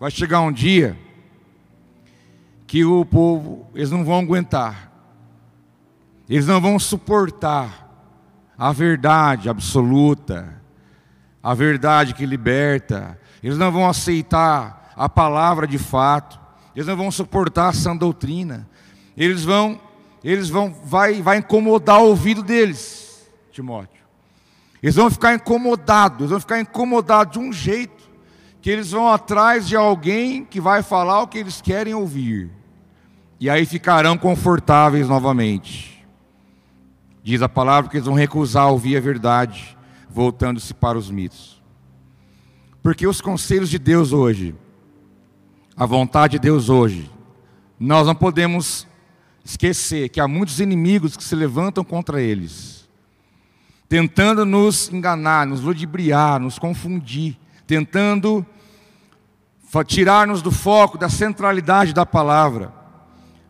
vai 0.00 0.10
chegar 0.10 0.40
um 0.40 0.50
dia 0.50 0.98
que 2.66 2.84
o 2.84 3.04
povo, 3.04 3.68
eles 3.76 3.92
não 3.92 4.04
vão 4.04 4.18
aguentar, 4.18 4.91
eles 6.28 6.46
não 6.46 6.60
vão 6.60 6.78
suportar 6.78 7.88
a 8.56 8.72
verdade 8.72 9.48
absoluta, 9.48 10.60
a 11.42 11.54
verdade 11.54 12.14
que 12.14 12.24
liberta, 12.24 13.18
eles 13.42 13.58
não 13.58 13.72
vão 13.72 13.88
aceitar 13.88 14.92
a 14.96 15.08
palavra 15.08 15.66
de 15.66 15.78
fato, 15.78 16.38
eles 16.74 16.86
não 16.86 16.96
vão 16.96 17.10
suportar 17.10 17.68
a 17.68 17.72
sã 17.72 17.96
doutrina, 17.96 18.68
eles 19.16 19.44
vão, 19.44 19.80
eles 20.22 20.48
vão, 20.48 20.72
vai, 20.84 21.20
vai 21.20 21.38
incomodar 21.38 22.00
o 22.00 22.08
ouvido 22.08 22.42
deles, 22.42 23.28
Timóteo. 23.50 24.02
Eles 24.82 24.96
vão 24.96 25.10
ficar 25.10 25.34
incomodados, 25.34 26.20
eles 26.20 26.30
vão 26.30 26.40
ficar 26.40 26.60
incomodados 26.60 27.34
de 27.34 27.38
um 27.38 27.52
jeito 27.52 28.10
que 28.60 28.70
eles 28.70 28.92
vão 28.92 29.08
atrás 29.08 29.66
de 29.66 29.74
alguém 29.74 30.44
que 30.44 30.60
vai 30.60 30.82
falar 30.82 31.22
o 31.22 31.26
que 31.26 31.38
eles 31.38 31.60
querem 31.60 31.94
ouvir 31.94 32.50
e 33.42 33.50
aí 33.50 33.66
ficarão 33.66 34.16
confortáveis 34.16 35.08
novamente. 35.08 36.01
Diz 37.22 37.40
a 37.40 37.48
palavra 37.48 37.88
que 37.88 37.96
eles 37.96 38.06
vão 38.06 38.14
recusar 38.14 38.68
ouvir 38.68 38.96
a 38.96 39.00
verdade, 39.00 39.76
voltando-se 40.10 40.74
para 40.74 40.98
os 40.98 41.10
mitos. 41.10 41.62
Porque 42.82 43.06
os 43.06 43.20
conselhos 43.20 43.70
de 43.70 43.78
Deus 43.78 44.12
hoje, 44.12 44.54
a 45.76 45.86
vontade 45.86 46.32
de 46.32 46.40
Deus 46.40 46.68
hoje, 46.68 47.08
nós 47.78 48.06
não 48.06 48.14
podemos 48.14 48.88
esquecer 49.44 50.08
que 50.08 50.20
há 50.20 50.26
muitos 50.26 50.58
inimigos 50.58 51.16
que 51.16 51.22
se 51.22 51.36
levantam 51.36 51.84
contra 51.84 52.20
eles, 52.20 52.88
tentando 53.88 54.44
nos 54.44 54.92
enganar, 54.92 55.46
nos 55.46 55.60
ludibriar, 55.60 56.40
nos 56.40 56.58
confundir, 56.58 57.38
tentando 57.66 58.44
tirar-nos 59.86 60.42
do 60.42 60.50
foco, 60.50 60.98
da 60.98 61.08
centralidade 61.08 61.94
da 61.94 62.04
palavra. 62.04 62.81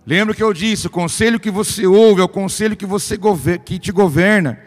Lembra 0.04 0.34
que 0.34 0.42
eu 0.42 0.52
disse, 0.52 0.88
o 0.88 0.90
conselho 0.90 1.38
que 1.38 1.50
você 1.50 1.86
ouve 1.86 2.20
é 2.20 2.24
o 2.24 2.28
conselho 2.28 2.76
que, 2.76 2.84
você 2.84 3.16
que 3.64 3.78
te 3.78 3.92
governa. 3.92 4.58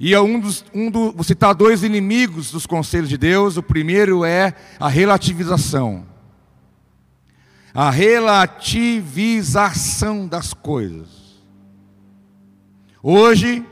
E 0.00 0.12
é 0.14 0.20
um 0.20 0.40
dos, 0.40 0.64
um 0.74 0.90
do, 0.90 1.12
vou 1.12 1.22
citar 1.24 1.54
dois 1.54 1.84
inimigos 1.84 2.50
dos 2.50 2.66
conselhos 2.66 3.08
de 3.08 3.16
Deus. 3.16 3.56
O 3.56 3.62
primeiro 3.62 4.24
é 4.24 4.52
a 4.78 4.88
relativização. 4.88 6.04
A 7.72 7.88
relativização 7.90 10.26
das 10.26 10.52
coisas. 10.52 11.38
Hoje, 13.00 13.64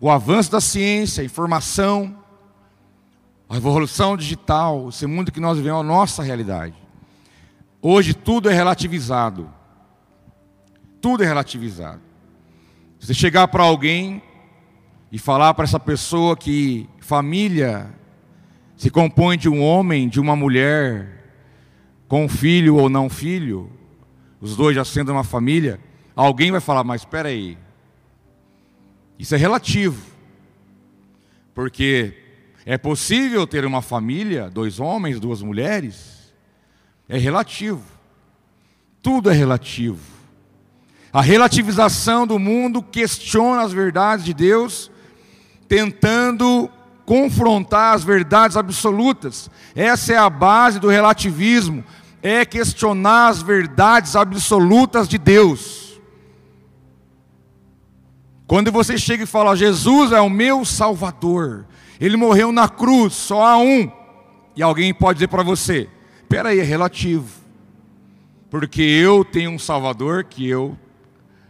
o 0.00 0.10
avanço 0.10 0.50
da 0.50 0.60
ciência, 0.60 1.22
a 1.22 1.24
informação, 1.24 2.18
a 3.48 3.54
revolução 3.54 4.16
digital, 4.16 4.88
esse 4.88 5.06
mundo 5.06 5.30
que 5.30 5.38
nós 5.40 5.56
vivemos 5.56 5.78
é 5.78 5.80
a 5.80 5.86
nossa 5.86 6.20
realidade. 6.22 6.74
Hoje 7.80 8.12
tudo 8.12 8.50
é 8.50 8.52
relativizado. 8.52 9.56
Tudo 11.00 11.22
é 11.22 11.26
relativizado. 11.26 12.00
Você 12.98 13.14
chegar 13.14 13.48
para 13.48 13.62
alguém 13.62 14.22
e 15.10 15.18
falar 15.18 15.54
para 15.54 15.64
essa 15.64 15.78
pessoa 15.78 16.36
que 16.36 16.88
família 17.00 17.94
se 18.76 18.90
compõe 18.90 19.38
de 19.38 19.48
um 19.48 19.62
homem, 19.62 20.08
de 20.08 20.20
uma 20.20 20.36
mulher, 20.36 21.18
com 22.06 22.28
filho 22.28 22.76
ou 22.76 22.88
não 22.88 23.08
filho, 23.08 23.70
os 24.40 24.56
dois 24.56 24.74
já 24.74 24.84
sendo 24.84 25.12
uma 25.12 25.24
família, 25.24 25.80
alguém 26.14 26.50
vai 26.50 26.60
falar, 26.60 26.84
mas 26.84 27.02
espera 27.02 27.28
aí, 27.28 27.58
isso 29.18 29.34
é 29.34 29.38
relativo, 29.38 30.00
porque 31.52 32.14
é 32.64 32.78
possível 32.78 33.46
ter 33.46 33.64
uma 33.64 33.82
família, 33.82 34.48
dois 34.48 34.78
homens, 34.78 35.18
duas 35.18 35.42
mulheres, 35.42 36.32
é 37.08 37.18
relativo, 37.18 37.82
tudo 39.02 39.30
é 39.30 39.34
relativo. 39.34 40.17
A 41.12 41.22
relativização 41.22 42.26
do 42.26 42.38
mundo 42.38 42.82
questiona 42.82 43.62
as 43.62 43.72
verdades 43.72 44.24
de 44.24 44.34
Deus, 44.34 44.90
tentando 45.66 46.70
confrontar 47.06 47.94
as 47.94 48.04
verdades 48.04 48.56
absolutas. 48.56 49.50
Essa 49.74 50.12
é 50.12 50.16
a 50.18 50.28
base 50.28 50.78
do 50.78 50.88
relativismo, 50.88 51.82
é 52.22 52.44
questionar 52.44 53.28
as 53.28 53.40
verdades 53.40 54.14
absolutas 54.14 55.08
de 55.08 55.16
Deus. 55.16 55.98
Quando 58.46 58.70
você 58.70 58.98
chega 58.98 59.24
e 59.24 59.26
fala, 59.26 59.56
Jesus 59.56 60.12
é 60.12 60.20
o 60.20 60.28
meu 60.28 60.64
Salvador, 60.64 61.66
Ele 61.98 62.16
morreu 62.16 62.52
na 62.52 62.68
cruz, 62.68 63.14
só 63.14 63.42
há 63.42 63.58
um, 63.58 63.90
e 64.54 64.62
alguém 64.62 64.92
pode 64.92 65.18
dizer 65.18 65.28
para 65.28 65.42
você: 65.42 65.88
espera 66.22 66.50
aí, 66.50 66.60
é 66.60 66.62
relativo, 66.62 67.26
porque 68.50 68.82
eu 68.82 69.24
tenho 69.24 69.50
um 69.50 69.58
Salvador 69.58 70.24
que 70.24 70.46
eu 70.46 70.76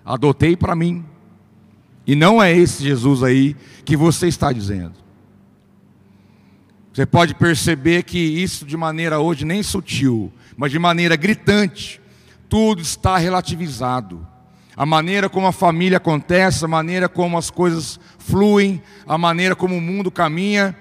adotei 0.09 0.57
para 0.57 0.75
mim. 0.75 1.05
E 2.07 2.17
não 2.17 2.43
é 2.43 2.57
esse 2.57 2.83
Jesus 2.83 3.23
aí 3.23 3.55
que 3.85 3.97
você 3.97 4.27
está 4.27 4.51
dizendo. 4.51 4.95
Você 6.93 7.05
pode 7.05 7.35
perceber 7.35 8.03
que 8.05 8.19
isso 8.19 8.65
de 8.65 8.77
maneira 8.77 9.21
hoje 9.21 9.45
nem 9.45 9.63
sutil, 9.63 10.33
mas 10.57 10.73
de 10.73 10.79
maneira 10.79 11.15
gritante, 11.15 12.01
tudo 12.49 12.81
está 12.81 13.19
relativizado. 13.19 14.27
A 14.75 14.87
maneira 14.87 15.29
como 15.29 15.47
a 15.47 15.53
família 15.53 15.99
acontece, 15.99 16.65
a 16.65 16.69
maneira 16.69 17.09
como 17.09 17.37
as 17.37 17.51
coisas 17.51 18.01
fluem, 18.19 18.83
a 19.07 19.19
maneira 19.19 19.55
como 19.55 19.77
o 19.77 19.81
mundo 19.81 20.11
caminha, 20.11 20.75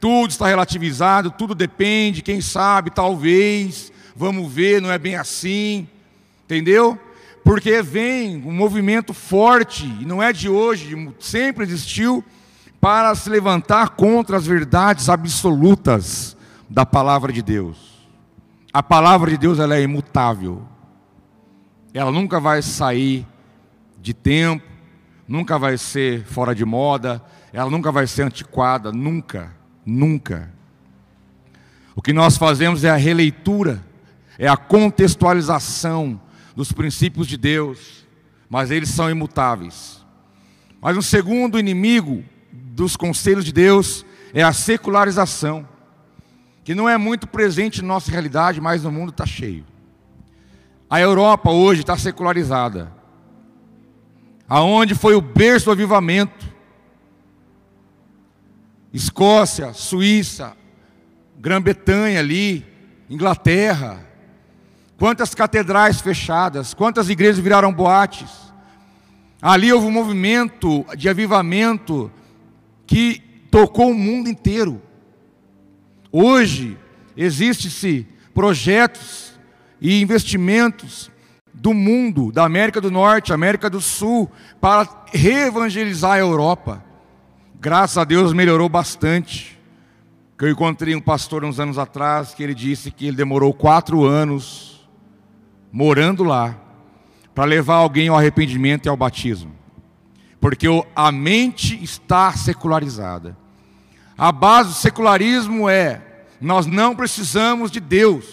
tudo 0.00 0.30
está 0.30 0.46
relativizado, 0.46 1.30
tudo 1.30 1.54
depende, 1.54 2.22
quem 2.22 2.40
sabe, 2.40 2.90
talvez, 2.90 3.92
vamos 4.16 4.50
ver, 4.50 4.80
não 4.80 4.90
é 4.90 4.98
bem 4.98 5.16
assim, 5.16 5.86
entendeu? 6.44 6.98
Porque 7.44 7.82
vem 7.82 8.36
um 8.44 8.52
movimento 8.52 9.12
forte, 9.14 9.86
e 10.00 10.04
não 10.04 10.22
é 10.22 10.32
de 10.32 10.48
hoje, 10.48 11.12
sempre 11.18 11.64
existiu, 11.64 12.24
para 12.80 13.14
se 13.14 13.28
levantar 13.28 13.90
contra 13.90 14.36
as 14.36 14.46
verdades 14.46 15.08
absolutas 15.08 16.36
da 16.68 16.86
palavra 16.86 17.32
de 17.32 17.42
Deus. 17.42 18.08
A 18.72 18.82
palavra 18.82 19.30
de 19.30 19.36
Deus 19.36 19.58
ela 19.58 19.76
é 19.76 19.82
imutável. 19.82 20.62
Ela 21.92 22.12
nunca 22.12 22.38
vai 22.38 22.62
sair 22.62 23.26
de 24.00 24.14
tempo, 24.14 24.64
nunca 25.26 25.58
vai 25.58 25.76
ser 25.76 26.24
fora 26.24 26.54
de 26.54 26.64
moda, 26.64 27.22
ela 27.52 27.68
nunca 27.68 27.90
vai 27.90 28.06
ser 28.06 28.22
antiquada, 28.22 28.92
nunca, 28.92 29.52
nunca. 29.84 30.52
O 31.96 32.00
que 32.00 32.12
nós 32.12 32.36
fazemos 32.36 32.84
é 32.84 32.90
a 32.90 32.96
releitura, 32.96 33.84
é 34.38 34.48
a 34.48 34.56
contextualização 34.56 36.20
dos 36.60 36.72
princípios 36.72 37.26
de 37.26 37.38
Deus, 37.38 38.06
mas 38.46 38.70
eles 38.70 38.90
são 38.90 39.08
imutáveis. 39.08 40.04
Mas 40.78 40.94
um 40.94 41.00
segundo 41.00 41.58
inimigo 41.58 42.22
dos 42.52 42.96
conselhos 42.96 43.46
de 43.46 43.52
Deus 43.52 44.04
é 44.34 44.42
a 44.42 44.52
secularização, 44.52 45.66
que 46.62 46.74
não 46.74 46.86
é 46.86 46.98
muito 46.98 47.26
presente 47.26 47.80
em 47.80 47.84
nossa 47.86 48.10
realidade, 48.10 48.60
mas 48.60 48.82
no 48.82 48.92
mundo 48.92 49.08
está 49.08 49.24
cheio. 49.24 49.64
A 50.90 51.00
Europa 51.00 51.50
hoje 51.50 51.80
está 51.80 51.96
secularizada. 51.96 52.92
aonde 54.46 54.94
foi 54.94 55.14
o 55.14 55.22
berço 55.22 55.66
do 55.66 55.72
avivamento. 55.72 56.46
Escócia, 58.92 59.72
Suíça, 59.72 60.54
Grã-Bretanha 61.38 62.18
ali, 62.18 62.66
Inglaterra. 63.08 64.09
Quantas 65.00 65.34
catedrais 65.34 66.02
fechadas, 66.02 66.74
quantas 66.74 67.08
igrejas 67.08 67.38
viraram 67.38 67.72
boates. 67.72 68.52
Ali 69.40 69.72
houve 69.72 69.86
um 69.86 69.90
movimento 69.90 70.84
de 70.94 71.08
avivamento 71.08 72.12
que 72.86 73.18
tocou 73.50 73.92
o 73.92 73.94
mundo 73.94 74.28
inteiro. 74.28 74.82
Hoje 76.12 76.76
existe-se 77.16 78.06
projetos 78.34 79.32
e 79.80 80.02
investimentos 80.02 81.10
do 81.54 81.72
mundo, 81.72 82.30
da 82.30 82.44
América 82.44 82.78
do 82.78 82.90
Norte, 82.90 83.32
América 83.32 83.70
do 83.70 83.80
Sul, 83.80 84.30
para 84.60 84.86
reevangelizar 85.14 86.12
a 86.12 86.18
Europa. 86.18 86.84
Graças 87.58 87.96
a 87.96 88.04
Deus 88.04 88.34
melhorou 88.34 88.68
bastante. 88.68 89.58
Eu 90.38 90.50
encontrei 90.50 90.94
um 90.94 91.00
pastor 91.00 91.42
uns 91.42 91.58
anos 91.58 91.78
atrás 91.78 92.34
que 92.34 92.42
ele 92.42 92.54
disse 92.54 92.90
que 92.90 93.06
ele 93.06 93.16
demorou 93.16 93.54
quatro 93.54 94.04
anos 94.04 94.69
morando 95.72 96.24
lá 96.24 96.56
para 97.34 97.44
levar 97.44 97.76
alguém 97.76 98.08
ao 98.08 98.16
arrependimento 98.16 98.86
e 98.86 98.88
ao 98.88 98.96
batismo, 98.96 99.54
porque 100.40 100.66
a 100.94 101.12
mente 101.12 101.82
está 101.82 102.32
secularizada. 102.32 103.36
A 104.16 104.32
base 104.32 104.70
do 104.70 104.74
secularismo 104.74 105.68
é 105.68 106.02
nós 106.40 106.66
não 106.66 106.94
precisamos 106.96 107.70
de 107.70 107.80
Deus. 107.80 108.26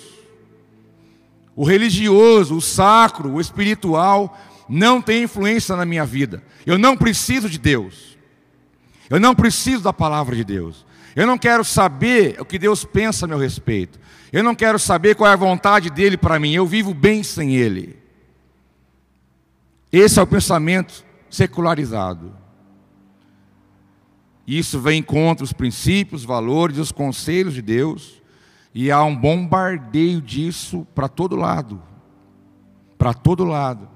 O 1.55 1.63
religioso, 1.63 2.55
o 2.55 2.61
sacro, 2.61 3.33
o 3.33 3.41
espiritual 3.41 4.37
não 4.69 5.01
tem 5.01 5.23
influência 5.23 5.75
na 5.75 5.85
minha 5.85 6.05
vida. 6.05 6.43
Eu 6.65 6.77
não 6.77 6.95
preciso 6.95 7.49
de 7.49 7.57
Deus. 7.57 8.17
Eu 9.09 9.19
não 9.19 9.33
preciso 9.33 9.83
da 9.83 9.93
palavra 9.93 10.35
de 10.35 10.43
Deus. 10.43 10.85
Eu 11.15 11.25
não 11.25 11.37
quero 11.37 11.63
saber 11.63 12.39
o 12.39 12.45
que 12.45 12.59
Deus 12.59 12.85
pensa 12.85 13.25
a 13.25 13.27
meu 13.27 13.37
respeito. 13.37 13.99
Eu 14.31 14.43
não 14.43 14.55
quero 14.55 14.77
saber 14.77 15.15
qual 15.15 15.29
é 15.29 15.33
a 15.33 15.37
vontade 15.37 15.89
dele 15.89 16.17
para 16.17 16.39
mim. 16.39 16.51
Eu 16.53 16.65
vivo 16.65 16.93
bem 16.93 17.23
sem 17.23 17.55
ele. 17.55 17.97
Esse 19.91 20.19
é 20.19 20.21
o 20.21 20.27
pensamento 20.27 21.05
secularizado. 21.29 22.33
Isso 24.45 24.79
vem 24.79 25.03
contra 25.03 25.43
os 25.43 25.51
princípios, 25.51 26.23
valores 26.23 26.77
os 26.77 26.91
conselhos 26.91 27.53
de 27.53 27.61
Deus. 27.61 28.21
E 28.73 28.91
há 28.91 29.03
um 29.03 29.15
bombardeio 29.15 30.21
disso 30.21 30.85
para 30.93 31.07
todo 31.07 31.35
lado. 31.35 31.81
Para 32.97 33.13
todo 33.13 33.43
lado. 33.43 33.89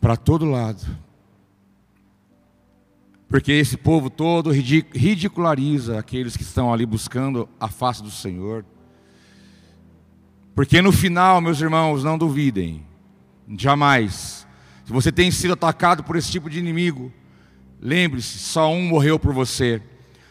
Para 0.00 0.16
todo 0.16 0.44
lado. 0.44 1.03
Porque 3.34 3.50
esse 3.50 3.76
povo 3.76 4.08
todo 4.08 4.52
ridiculariza 4.52 5.98
aqueles 5.98 6.36
que 6.36 6.44
estão 6.44 6.72
ali 6.72 6.86
buscando 6.86 7.48
a 7.58 7.66
face 7.66 8.00
do 8.00 8.08
Senhor. 8.08 8.64
Porque 10.54 10.80
no 10.80 10.92
final, 10.92 11.40
meus 11.40 11.60
irmãos, 11.60 12.04
não 12.04 12.16
duvidem, 12.16 12.86
jamais. 13.58 14.46
Se 14.84 14.92
você 14.92 15.10
tem 15.10 15.32
sido 15.32 15.54
atacado 15.54 16.04
por 16.04 16.14
esse 16.14 16.30
tipo 16.30 16.48
de 16.48 16.60
inimigo, 16.60 17.12
lembre-se: 17.80 18.38
só 18.38 18.72
um 18.72 18.84
morreu 18.84 19.18
por 19.18 19.34
você, 19.34 19.82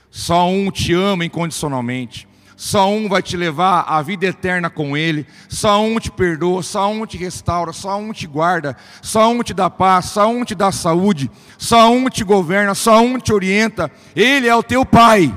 só 0.10 0.50
um 0.50 0.72
te 0.72 0.94
ama 0.94 1.26
incondicionalmente. 1.26 2.26
Só 2.63 2.89
um 2.89 3.10
vai 3.10 3.21
te 3.21 3.36
levar 3.36 3.82
à 3.82 4.02
vida 4.02 4.26
eterna 4.26 4.69
com 4.69 4.95
Ele. 4.95 5.28
Só 5.49 5.84
um 5.84 5.99
te 5.99 6.10
perdoa, 6.10 6.63
só 6.63 6.89
um 6.89 7.06
te 7.06 7.17
restaura, 7.17 7.73
só 7.73 7.97
um 7.99 8.13
te 8.13 8.26
guarda, 8.26 8.78
só 9.02 9.30
um 9.30 9.43
te 9.43 9.54
dá 9.54 9.69
paz, 9.69 10.06
só 10.06 10.30
um 10.30 10.45
te 10.45 10.56
dá 10.56 10.71
saúde, 10.71 11.30
só 11.58 11.91
um 11.91 12.08
te 12.08 12.23
governa, 12.23 12.73
só 12.73 13.02
um 13.02 13.19
te 13.19 13.34
orienta. 13.34 13.91
Ele 14.15 14.47
é 14.47 14.56
o 14.56 14.63
teu 14.63 14.86
Pai. 14.86 15.36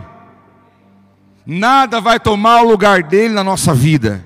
Nada 1.44 2.00
vai 2.00 2.20
tomar 2.20 2.62
o 2.62 2.68
lugar 2.68 3.02
dele 3.02 3.34
na 3.34 3.42
nossa 3.42 3.74
vida. 3.74 4.24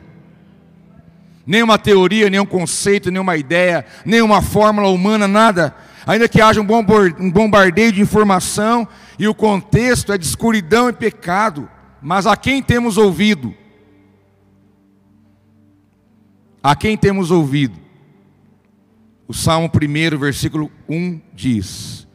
Nenhuma 1.46 1.78
teoria, 1.78 2.28
nenhum 2.28 2.44
conceito, 2.44 3.10
nenhuma 3.10 3.34
ideia, 3.34 3.86
nenhuma 4.04 4.42
fórmula 4.42 4.88
humana, 4.90 5.26
nada. 5.26 5.74
Ainda 6.06 6.28
que 6.28 6.42
haja 6.42 6.60
um 6.60 7.30
bombardeio 7.32 7.92
de 7.92 8.02
informação 8.02 8.86
e 9.18 9.26
o 9.26 9.34
contexto 9.34 10.12
é 10.12 10.18
de 10.18 10.26
escuridão 10.26 10.90
e 10.90 10.92
pecado. 10.92 11.66
Mas 12.02 12.26
a 12.26 12.36
quem 12.36 12.62
temos 12.62 12.96
ouvido? 12.96 13.54
A 16.62 16.74
quem 16.74 16.96
temos 16.96 17.30
ouvido? 17.30 17.78
O 19.26 19.34
Salmo 19.34 19.70
1, 19.70 20.18
versículo 20.18 20.70
1 20.88 21.20
diz: 21.34 22.06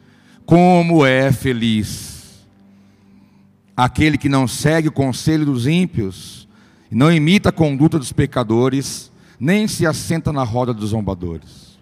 Como 0.45 1.05
é 1.05 1.31
feliz 1.31 2.15
aquele 3.75 4.17
que 4.17 4.29
não 4.29 4.47
segue 4.47 4.87
o 4.87 4.91
conselho 4.91 5.45
dos 5.45 5.67
ímpios, 5.67 6.47
não 6.89 7.11
imita 7.11 7.49
a 7.49 7.51
conduta 7.51 7.99
dos 7.99 8.13
pecadores, 8.13 9.11
nem 9.39 9.67
se 9.67 9.85
assenta 9.85 10.31
na 10.31 10.43
roda 10.43 10.73
dos 10.73 10.91
zombadores. 10.91 11.77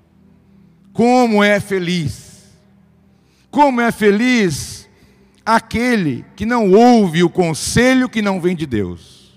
Como 0.91 1.43
é 1.43 1.59
feliz! 1.59 2.33
Como 3.51 3.79
é 3.79 3.91
feliz 3.91 4.82
aquele 5.45 6.25
que 6.35 6.45
não 6.45 6.71
ouve 6.71 7.23
o 7.23 7.29
conselho 7.29 8.09
que 8.09 8.21
não 8.21 8.39
vem 8.39 8.55
de 8.55 8.65
Deus. 8.65 9.33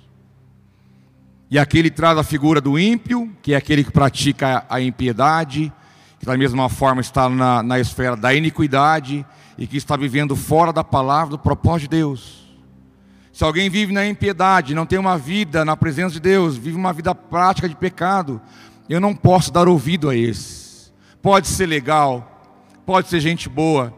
E 1.51 1.59
aquele 1.59 1.91
traz 1.91 2.19
a 2.19 2.25
figura 2.25 2.61
do 2.61 2.79
ímpio, 2.79 3.31
que 3.41 3.55
é 3.55 3.57
aquele 3.57 3.85
que 3.85 3.93
pratica 3.93 4.65
a 4.69 4.81
impiedade, 4.81 5.73
que 6.19 6.27
da 6.27 6.37
mesma 6.37 6.69
forma 6.69 7.01
está 7.01 7.29
na, 7.29 7.63
na 7.63 7.79
esfera 7.79 8.17
da 8.17 8.35
iniquidade 8.35 9.25
e 9.57 9.67
que 9.67 9.77
está 9.77 9.97
vivendo 9.97 10.35
fora 10.35 10.73
da 10.73 10.83
palavra 10.83 11.31
do 11.31 11.39
propósito 11.39 11.91
de 11.91 11.97
Deus. 11.97 12.47
Se 13.33 13.45
alguém 13.45 13.69
vive 13.69 13.93
na 13.93 14.07
impiedade, 14.07 14.75
não 14.75 14.87
tem 14.87 14.99
uma 14.99 15.19
vida 15.19 15.65
na 15.65 15.77
presença 15.77 16.15
de 16.15 16.21
Deus, 16.21 16.57
vive 16.57 16.77
uma 16.77 16.93
vida 16.93 17.15
prática 17.15 17.69
de 17.69 17.77
pecado, 17.77 18.41
eu 18.89 19.01
não 19.01 19.15
posso 19.15 19.53
dar 19.53 19.69
ouvido 19.69 20.09
a 20.09 20.17
esse. 20.17 20.91
Pode 21.21 21.47
ser 21.47 21.67
legal, 21.67 22.43
pode 22.85 23.09
ser 23.09 23.21
gente 23.21 23.49
boa, 23.49 23.93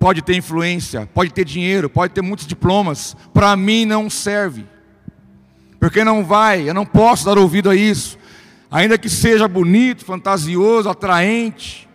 pode 0.00 0.22
ter 0.22 0.34
influência, 0.34 1.06
pode 1.12 1.30
ter 1.30 1.44
dinheiro, 1.44 1.90
pode 1.90 2.14
ter 2.14 2.22
muitos 2.22 2.46
diplomas, 2.46 3.14
para 3.34 3.54
mim 3.54 3.84
não 3.84 4.08
serve. 4.08 4.64
Porque 5.78 6.02
não 6.02 6.24
vai, 6.24 6.66
eu 6.66 6.72
não 6.72 6.86
posso 6.86 7.26
dar 7.26 7.36
ouvido 7.36 7.68
a 7.68 7.76
isso. 7.76 8.18
Ainda 8.70 8.96
que 8.96 9.10
seja 9.10 9.46
bonito, 9.46 10.04
fantasioso, 10.04 10.88
atraente, 10.88 11.86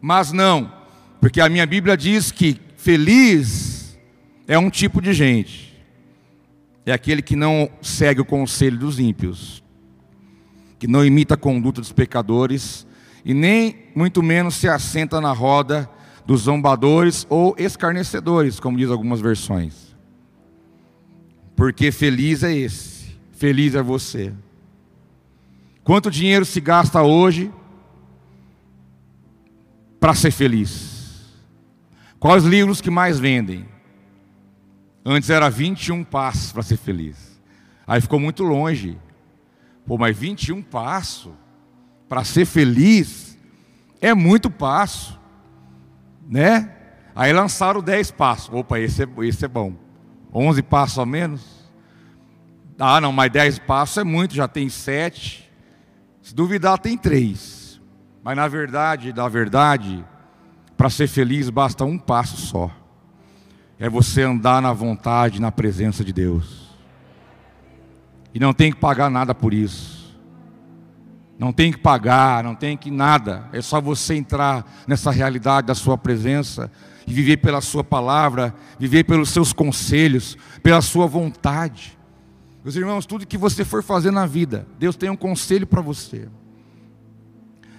mas 0.00 0.32
não, 0.32 0.72
porque 1.20 1.40
a 1.40 1.48
minha 1.48 1.64
Bíblia 1.66 1.96
diz 1.96 2.32
que 2.32 2.60
feliz 2.76 3.96
é 4.48 4.58
um 4.58 4.68
tipo 4.68 5.00
de 5.00 5.12
gente. 5.12 5.80
É 6.84 6.92
aquele 6.92 7.22
que 7.22 7.36
não 7.36 7.70
segue 7.80 8.20
o 8.20 8.24
conselho 8.24 8.76
dos 8.76 8.98
ímpios, 8.98 9.62
que 10.80 10.88
não 10.88 11.04
imita 11.04 11.34
a 11.34 11.36
conduta 11.36 11.80
dos 11.80 11.92
pecadores 11.92 12.84
e 13.24 13.32
nem 13.32 13.76
muito 13.94 14.20
menos 14.20 14.56
se 14.56 14.66
assenta 14.66 15.20
na 15.20 15.30
roda 15.30 15.88
dos 16.24 16.42
zombadores 16.42 17.26
ou 17.28 17.54
escarnecedores, 17.58 18.60
como 18.60 18.78
diz 18.78 18.90
algumas 18.90 19.20
versões. 19.20 19.96
Porque 21.56 21.92
feliz 21.92 22.42
é 22.42 22.54
esse, 22.54 23.18
feliz 23.32 23.74
é 23.74 23.82
você. 23.82 24.32
Quanto 25.84 26.10
dinheiro 26.10 26.44
se 26.44 26.60
gasta 26.60 27.02
hoje 27.02 27.52
para 29.98 30.14
ser 30.14 30.30
feliz? 30.30 31.30
Quais 32.18 32.44
livros 32.44 32.80
que 32.80 32.90
mais 32.90 33.18
vendem? 33.18 33.66
Antes 35.04 35.30
era 35.30 35.50
21 35.50 36.04
passos 36.04 36.52
para 36.52 36.62
ser 36.62 36.76
feliz. 36.76 37.40
Aí 37.86 38.00
ficou 38.00 38.20
muito 38.20 38.42
longe. 38.42 38.98
Pô, 39.86 39.98
mas 39.98 40.16
21 40.16 40.62
passos 40.62 41.32
para 42.08 42.24
ser 42.24 42.46
feliz 42.46 43.36
é 44.00 44.14
muito 44.14 44.50
passo 44.50 45.19
né? 46.30 46.70
Aí 47.14 47.32
lançaram 47.32 47.82
10 47.82 48.12
passos. 48.12 48.54
Opa, 48.54 48.78
esse 48.78 49.02
é, 49.02 49.08
esse 49.22 49.44
é 49.44 49.48
bom. 49.48 49.74
11 50.32 50.62
passos 50.62 50.98
a 51.00 51.04
menos. 51.04 51.68
Ah, 52.78 53.00
não, 53.00 53.12
mas 53.12 53.32
10 53.32 53.58
passos 53.58 53.98
é 53.98 54.04
muito, 54.04 54.34
já 54.34 54.46
tem 54.46 54.68
7. 54.68 55.50
Se 56.22 56.34
duvidar, 56.34 56.78
tem 56.78 56.96
3. 56.96 57.80
Mas 58.22 58.36
na 58.36 58.46
verdade, 58.46 59.12
na 59.12 59.28
verdade, 59.28 60.04
para 60.76 60.88
ser 60.88 61.08
feliz 61.08 61.50
basta 61.50 61.84
um 61.84 61.98
passo 61.98 62.36
só. 62.36 62.70
É 63.78 63.88
você 63.88 64.22
andar 64.22 64.62
na 64.62 64.72
vontade, 64.72 65.40
na 65.40 65.50
presença 65.50 66.04
de 66.04 66.12
Deus. 66.12 66.70
E 68.32 68.38
não 68.38 68.52
tem 68.52 68.70
que 68.70 68.78
pagar 68.78 69.10
nada 69.10 69.34
por 69.34 69.52
isso. 69.52 69.89
Não 71.40 71.54
tem 71.54 71.72
que 71.72 71.78
pagar, 71.78 72.44
não 72.44 72.54
tem 72.54 72.76
que 72.76 72.90
nada. 72.90 73.48
É 73.50 73.62
só 73.62 73.80
você 73.80 74.14
entrar 74.14 74.84
nessa 74.86 75.10
realidade 75.10 75.68
da 75.68 75.74
sua 75.74 75.96
presença 75.96 76.70
e 77.06 77.14
viver 77.14 77.38
pela 77.38 77.62
sua 77.62 77.82
palavra, 77.82 78.54
viver 78.78 79.04
pelos 79.04 79.30
seus 79.30 79.50
conselhos, 79.50 80.36
pela 80.62 80.82
sua 80.82 81.06
vontade. 81.06 81.98
Meus 82.62 82.76
irmãos, 82.76 83.06
tudo 83.06 83.26
que 83.26 83.38
você 83.38 83.64
for 83.64 83.82
fazer 83.82 84.10
na 84.10 84.26
vida, 84.26 84.66
Deus 84.78 84.96
tem 84.96 85.08
um 85.08 85.16
conselho 85.16 85.66
para 85.66 85.80
você. 85.80 86.28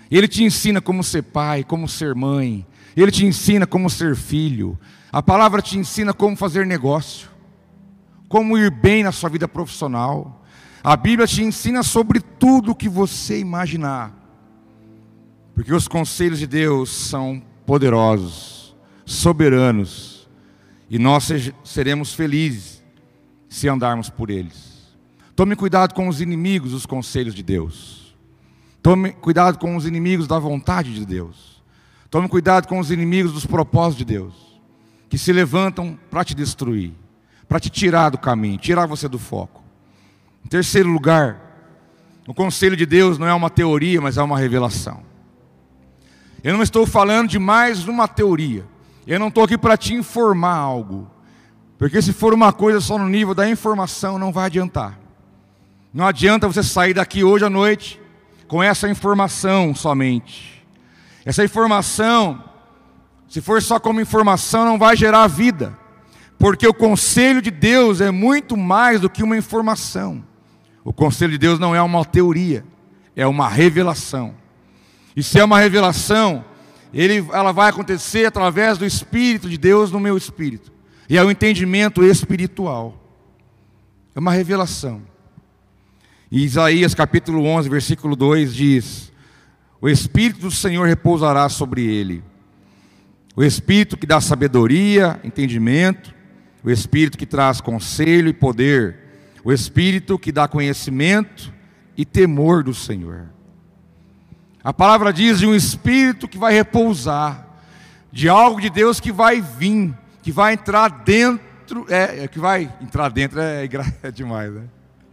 Ele 0.10 0.28
te 0.28 0.43
ensina 0.43 0.82
como 0.82 1.04
ser 1.04 1.21
pai, 1.21 1.63
como 1.63 1.88
ser 1.88 2.15
mãe. 2.15 2.65
Ele 2.97 3.12
te 3.12 3.28
ensina 3.28 3.67
como 3.67 3.91
ser 3.91 4.15
filho. 4.15 4.76
A 5.12 5.21
palavra 5.21 5.62
te 5.62 5.78
ensina 5.78 6.15
como 6.15 6.36
fazer 6.36 6.65
negócio, 6.65 7.30
como 8.28 8.58
ir 8.58 8.71
bem 8.71 9.04
na 9.04 9.12
sua 9.12 9.30
vida 9.30 9.47
profissional. 9.47 10.40
A 10.84 10.96
Bíblia 10.96 11.28
te 11.28 11.44
ensina 11.44 11.84
sobre 11.84 12.20
tudo 12.20 12.72
o 12.72 12.76
que 12.76 12.89
você 12.89 13.39
imaginar. 13.39 14.13
Porque 15.54 15.74
os 15.74 15.88
conselhos 15.88 16.39
de 16.39 16.48
Deus 16.48 16.89
são 16.89 17.41
poderosos, 17.65 18.76
soberanos, 19.06 20.28
e 20.89 20.98
nós 20.98 21.30
seremos 21.63 22.13
felizes 22.13 22.84
se 23.48 23.67
andarmos 23.67 24.10
por 24.10 24.30
eles. 24.30 24.72
Tome 25.36 25.56
cuidado 25.56 25.94
com 25.94 26.08
os 26.08 26.20
inimigos 26.20 26.72
dos 26.72 26.86
conselhos 26.86 27.36
de 27.36 27.44
Deus. 27.44 28.15
Tome 28.82 29.12
cuidado 29.12 29.60
com 29.60 29.76
os 29.76 29.86
inimigos 29.86 30.28
da 30.28 30.39
vontade 30.39 30.94
de 30.96 31.06
Deus. 31.06 31.62
Tome 32.10 32.28
cuidado 32.28 32.67
com 32.67 32.80
os 32.80 32.89
inimigos 32.91 33.32
dos 33.32 33.46
propósitos 33.46 34.00
de 34.00 34.06
Deus, 34.06 34.60
que 35.08 35.17
se 35.17 35.32
levantam 35.32 35.98
para 36.10 36.26
te 36.26 36.34
destruir, 36.34 36.94
para 37.48 37.60
te 37.60 37.70
tirar 37.70 38.10
do 38.10 38.17
caminho, 38.17 38.58
tirar 38.58 38.86
você 38.86 39.08
do 39.08 39.20
foco. 39.20 39.61
Em 40.45 40.47
terceiro 40.47 40.89
lugar, 40.89 41.39
o 42.27 42.34
conselho 42.34 42.75
de 42.75 42.86
Deus 42.86 43.17
não 43.17 43.27
é 43.27 43.34
uma 43.34 43.49
teoria, 43.49 43.99
mas 43.99 44.17
é 44.17 44.23
uma 44.23 44.38
revelação. 44.38 45.01
Eu 46.43 46.54
não 46.54 46.63
estou 46.63 46.86
falando 46.86 47.30
de 47.30 47.39
mais 47.39 47.88
uma 47.88 48.08
teoria. 48.08 48.65
Eu 49.06 49.19
não 49.19 49.27
estou 49.27 49.43
aqui 49.43 49.58
para 49.58 49.77
te 49.77 49.93
informar 49.93 50.56
algo. 50.56 51.10
Porque 51.77 52.01
se 52.01 52.13
for 52.13 52.34
uma 52.34 52.54
coisa 52.54 52.80
só 52.80 52.97
no 52.97 53.10
nível 53.10 53.34
da 53.34 53.49
informação, 53.49 54.19
não 54.19 54.32
vai 54.32 54.45
adiantar. 54.45 54.99
Não 55.93 56.06
adianta 56.06 56.47
você 56.47 56.63
sair 56.63 56.93
daqui 56.93 57.23
hoje 57.23 57.43
à 57.43 57.49
noite 57.49 57.99
com 58.47 58.62
essa 58.62 58.88
informação 58.89 59.75
somente. 59.75 60.65
Essa 61.25 61.43
informação, 61.43 62.43
se 63.27 63.41
for 63.41 63.62
só 63.62 63.80
como 63.80 64.01
informação, 64.01 64.65
não 64.65 64.77
vai 64.77 64.95
gerar 64.95 65.27
vida. 65.27 65.77
Porque 66.38 66.67
o 66.67 66.73
conselho 66.73 67.41
de 67.41 67.51
Deus 67.51 68.01
é 68.01 68.10
muito 68.10 68.56
mais 68.56 69.01
do 69.01 69.10
que 69.10 69.23
uma 69.23 69.38
informação. 69.38 70.23
O 70.84 70.91
conselho 70.91 71.32
de 71.32 71.38
Deus 71.38 71.60
não 71.60 71.76
é 71.76 71.82
uma 71.82 72.04
teoria, 72.04 72.63
é 73.15 73.26
uma 73.28 73.48
revelação. 73.48 74.36
E 75.15 75.22
se 75.22 75.39
é 75.39 75.44
uma 75.44 75.60
revelação, 75.60 76.44
ele, 76.94 77.26
ela 77.32 77.52
vai 77.52 77.70
acontecer 77.70 78.26
através 78.26 78.78
do 78.78 78.86
Espírito 78.86 79.50
de 79.50 79.58
Deus 79.58 79.91
no 79.91 80.00
meu 80.00 80.17
espírito. 80.17 80.72
E 81.10 81.17
é 81.17 81.24
o 81.24 81.32
entendimento 81.32 82.04
espiritual. 82.04 82.98
É 84.15 84.20
uma 84.20 84.32
revelação. 84.32 85.02
E 86.32 86.44
Isaías 86.44 86.96
capítulo 86.96 87.46
11, 87.46 87.70
versículo 87.70 88.15
2 88.15 88.54
diz: 88.54 89.12
O 89.82 89.89
Espírito 89.89 90.41
do 90.41 90.52
Senhor 90.52 90.88
repousará 90.88 91.48
sobre 91.50 91.84
ele. 91.84 92.24
O 93.36 93.44
Espírito 93.44 93.98
que 93.98 94.08
dá 94.08 94.20
sabedoria, 94.20 95.20
entendimento, 95.24 96.13
o 96.63 96.70
Espírito 96.70 97.17
que 97.17 97.26
traz 97.26 97.60
conselho 97.60 98.30
e 98.30 98.34
poder, 98.34 99.01
o 99.43 99.51
Espírito 99.51 100.19
que 100.19 100.32
dá 100.32 100.47
conhecimento 100.47 101.54
e 101.97 102.06
temor 102.06 102.63
do 102.63 102.73
Senhor. 102.73 103.30
A 104.63 104.71
palavra 104.71 105.12
diz 105.12 105.39
de 105.39 105.47
um 105.47 105.56
Espírito 105.56 106.27
que 106.27 106.38
vai 106.38 106.54
repousar, 106.54 107.47
de 108.12 108.30
algo 108.30 108.62
de 108.62 108.69
Deus 108.69 108.99
que 108.99 109.12
vai 109.12 109.41
vir, 109.41 109.93
que 110.21 110.32
vai 110.32 110.54
entrar 110.54 110.89
dentro, 110.89 111.86
é, 111.89 112.23
é 112.23 112.27
que 112.27 112.39
vai 112.39 112.71
entrar 112.82 113.10
dentro 113.10 113.39
é, 113.39 113.67
é 114.04 114.12
demais, 114.12 114.51
né? 114.51 114.63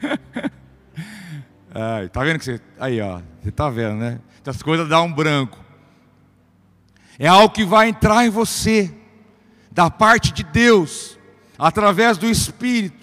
Ai, 1.74 2.08
tá 2.08 2.24
vendo 2.24 2.38
que 2.38 2.44
você. 2.44 2.60
Aí, 2.78 3.00
ó. 3.00 3.20
Você 3.42 3.52
tá 3.52 3.70
vendo, 3.70 3.96
né? 3.96 4.18
As 4.44 4.62
coisas 4.62 4.88
dão 4.88 5.06
um 5.06 5.12
branco. 5.12 5.58
É 7.18 7.28
algo 7.28 7.52
que 7.52 7.64
vai 7.64 7.88
entrar 7.88 8.24
em 8.24 8.30
você, 8.30 8.92
da 9.70 9.90
parte 9.90 10.32
de 10.32 10.42
Deus, 10.42 11.18
através 11.58 12.16
do 12.16 12.26
Espírito, 12.26 12.97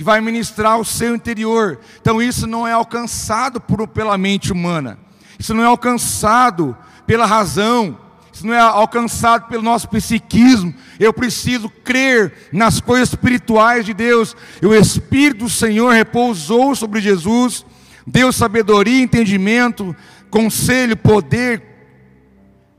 que 0.00 0.04
vai 0.04 0.18
ministrar 0.18 0.80
o 0.80 0.84
seu 0.84 1.14
interior. 1.14 1.78
Então, 2.00 2.22
isso 2.22 2.46
não 2.46 2.66
é 2.66 2.72
alcançado 2.72 3.60
por, 3.60 3.86
pela 3.86 4.16
mente 4.16 4.50
humana, 4.50 4.98
isso 5.38 5.52
não 5.52 5.62
é 5.62 5.66
alcançado 5.66 6.74
pela 7.06 7.26
razão, 7.26 7.98
isso 8.32 8.46
não 8.46 8.54
é 8.54 8.58
alcançado 8.58 9.46
pelo 9.48 9.62
nosso 9.62 9.90
psiquismo. 9.90 10.72
Eu 10.98 11.12
preciso 11.12 11.68
crer 11.68 12.48
nas 12.50 12.80
coisas 12.80 13.10
espirituais 13.10 13.84
de 13.84 13.92
Deus. 13.92 14.34
E 14.62 14.64
o 14.64 14.74
Espírito 14.74 15.40
do 15.40 15.50
Senhor 15.50 15.92
repousou 15.92 16.74
sobre 16.74 17.02
Jesus 17.02 17.66
deu 18.06 18.32
sabedoria, 18.32 19.02
entendimento, 19.02 19.94
conselho, 20.30 20.96
poder 20.96 21.62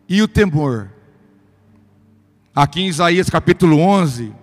e 0.10 0.24
o 0.24 0.28
temor. 0.28 0.90
Aqui 2.56 2.82
em 2.82 2.88
Isaías 2.88 3.30
capítulo 3.30 3.78
11, 3.78 4.41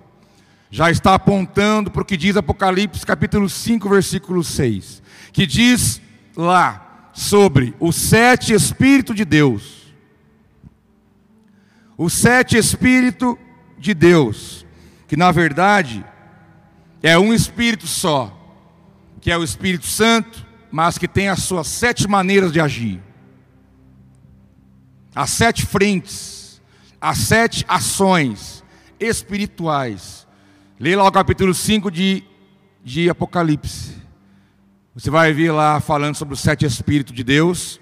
já 0.70 0.90
está 0.90 1.14
apontando 1.14 1.90
para 1.90 2.02
o 2.02 2.04
que 2.04 2.16
diz 2.16 2.36
Apocalipse 2.36 3.04
capítulo 3.04 3.48
5, 3.48 3.88
versículo 3.88 4.44
6, 4.44 5.02
que 5.32 5.46
diz 5.46 6.00
lá 6.36 7.10
sobre 7.12 7.74
os 7.80 7.96
sete 7.96 8.52
Espíritos 8.52 9.16
de 9.16 9.24
Deus. 9.24 9.94
O 11.96 12.08
sete 12.08 12.56
Espírito 12.56 13.38
de 13.78 13.94
Deus, 13.94 14.64
que 15.06 15.16
na 15.16 15.32
verdade 15.32 16.04
é 17.02 17.18
um 17.18 17.32
Espírito 17.32 17.86
só, 17.86 18.34
que 19.20 19.30
é 19.30 19.38
o 19.38 19.42
Espírito 19.42 19.86
Santo, 19.86 20.46
mas 20.70 20.98
que 20.98 21.08
tem 21.08 21.28
as 21.28 21.42
suas 21.42 21.66
sete 21.66 22.06
maneiras 22.06 22.52
de 22.52 22.60
agir, 22.60 23.00
as 25.14 25.30
sete 25.30 25.64
frentes, 25.64 26.60
as 27.00 27.18
sete 27.18 27.64
ações 27.66 28.62
espirituais. 29.00 30.17
Leia 30.78 30.98
lá 30.98 31.06
o 31.06 31.12
capítulo 31.12 31.52
5 31.52 31.90
de, 31.90 32.22
de 32.84 33.10
Apocalipse. 33.10 33.96
Você 34.94 35.10
vai 35.10 35.32
ver 35.32 35.52
lá 35.52 35.80
falando 35.80 36.14
sobre 36.14 36.34
os 36.34 36.40
sete 36.40 36.64
Espíritos 36.64 37.14
de 37.14 37.24
Deus, 37.24 37.80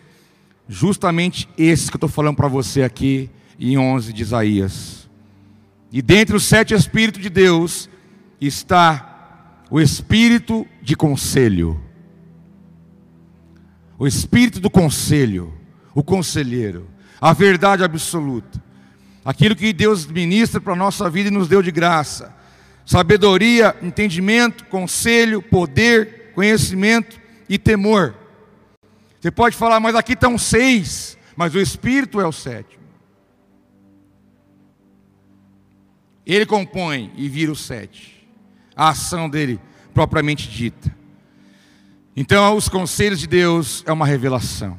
justamente 0.68 1.48
esses 1.56 1.88
que 1.88 1.96
eu 1.96 1.98
estou 1.98 2.08
falando 2.08 2.36
para 2.36 2.48
você 2.48 2.82
aqui 2.82 3.30
em 3.58 3.78
11 3.78 4.12
de 4.12 4.22
Isaías. 4.22 5.08
E 5.92 6.02
dentre 6.02 6.36
os 6.36 6.44
sete 6.44 6.74
Espíritos 6.74 7.22
de 7.22 7.30
Deus 7.30 7.88
está 8.40 9.62
o 9.70 9.80
Espírito 9.80 10.66
de 10.82 10.96
conselho 10.96 11.80
o 13.98 14.06
espírito 14.06 14.60
do 14.60 14.68
conselho, 14.68 15.54
o 15.94 16.02
conselheiro, 16.02 16.88
a 17.20 17.32
verdade 17.32 17.82
absoluta, 17.82 18.62
aquilo 19.24 19.56
que 19.56 19.72
Deus 19.72 20.06
ministra 20.06 20.60
para 20.60 20.74
a 20.74 20.76
nossa 20.76 21.08
vida 21.08 21.28
e 21.28 21.32
nos 21.32 21.48
deu 21.48 21.62
de 21.62 21.70
graça, 21.70 22.34
sabedoria, 22.86 23.76
entendimento, 23.82 24.64
conselho, 24.66 25.42
poder, 25.42 26.32
conhecimento 26.34 27.20
e 27.48 27.58
temor. 27.58 28.14
Você 29.20 29.30
pode 29.30 29.56
falar, 29.56 29.80
mas 29.80 29.96
aqui 29.96 30.12
estão 30.12 30.38
seis, 30.38 31.18
mas 31.36 31.52
o 31.54 31.60
Espírito 31.60 32.20
é 32.20 32.26
o 32.26 32.32
sétimo. 32.32 32.76
Ele 36.24 36.46
compõe 36.46 37.12
e 37.16 37.28
vira 37.28 37.50
o 37.50 37.56
sete, 37.56 38.26
a 38.74 38.90
ação 38.90 39.28
dele 39.28 39.60
propriamente 39.92 40.48
dita. 40.48 40.94
Então, 42.16 42.56
os 42.56 42.68
conselhos 42.68 43.20
de 43.20 43.26
Deus 43.26 43.82
é 43.86 43.92
uma 43.92 44.06
revelação. 44.06 44.78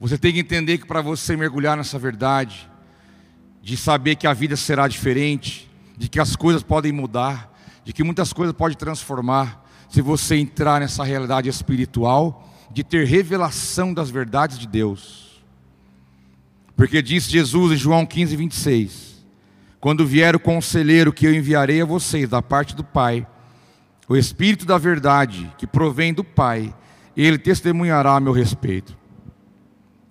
Você 0.00 0.16
tem 0.16 0.32
que 0.32 0.40
entender 0.40 0.78
que 0.78 0.86
para 0.86 1.00
você 1.00 1.36
mergulhar 1.36 1.76
nessa 1.76 1.98
verdade, 1.98 2.68
de 3.62 3.76
saber 3.76 4.16
que 4.16 4.26
a 4.26 4.32
vida 4.32 4.56
será 4.56 4.88
diferente, 4.88 5.67
de 5.98 6.08
que 6.08 6.20
as 6.20 6.36
coisas 6.36 6.62
podem 6.62 6.92
mudar, 6.92 7.52
de 7.84 7.92
que 7.92 8.04
muitas 8.04 8.32
coisas 8.32 8.54
podem 8.54 8.78
transformar, 8.78 9.66
se 9.90 10.00
você 10.00 10.36
entrar 10.36 10.80
nessa 10.80 11.02
realidade 11.02 11.48
espiritual, 11.48 12.48
de 12.70 12.84
ter 12.84 13.04
revelação 13.04 13.92
das 13.92 14.08
verdades 14.08 14.58
de 14.58 14.68
Deus. 14.68 15.42
Porque 16.76 17.02
disse 17.02 17.30
Jesus 17.30 17.72
em 17.72 17.76
João 17.76 18.06
15, 18.06 18.36
26: 18.36 19.26
Quando 19.80 20.06
vier 20.06 20.36
o 20.36 20.40
conselheiro 20.40 21.12
que 21.12 21.26
eu 21.26 21.34
enviarei 21.34 21.82
a 21.82 21.86
vocês 21.86 22.28
da 22.28 22.40
parte 22.40 22.76
do 22.76 22.84
Pai, 22.84 23.26
o 24.08 24.16
Espírito 24.16 24.64
da 24.64 24.78
verdade, 24.78 25.52
que 25.58 25.66
provém 25.66 26.14
do 26.14 26.22
Pai, 26.22 26.72
ele 27.16 27.38
testemunhará 27.38 28.14
a 28.14 28.20
meu 28.20 28.32
respeito. 28.32 28.96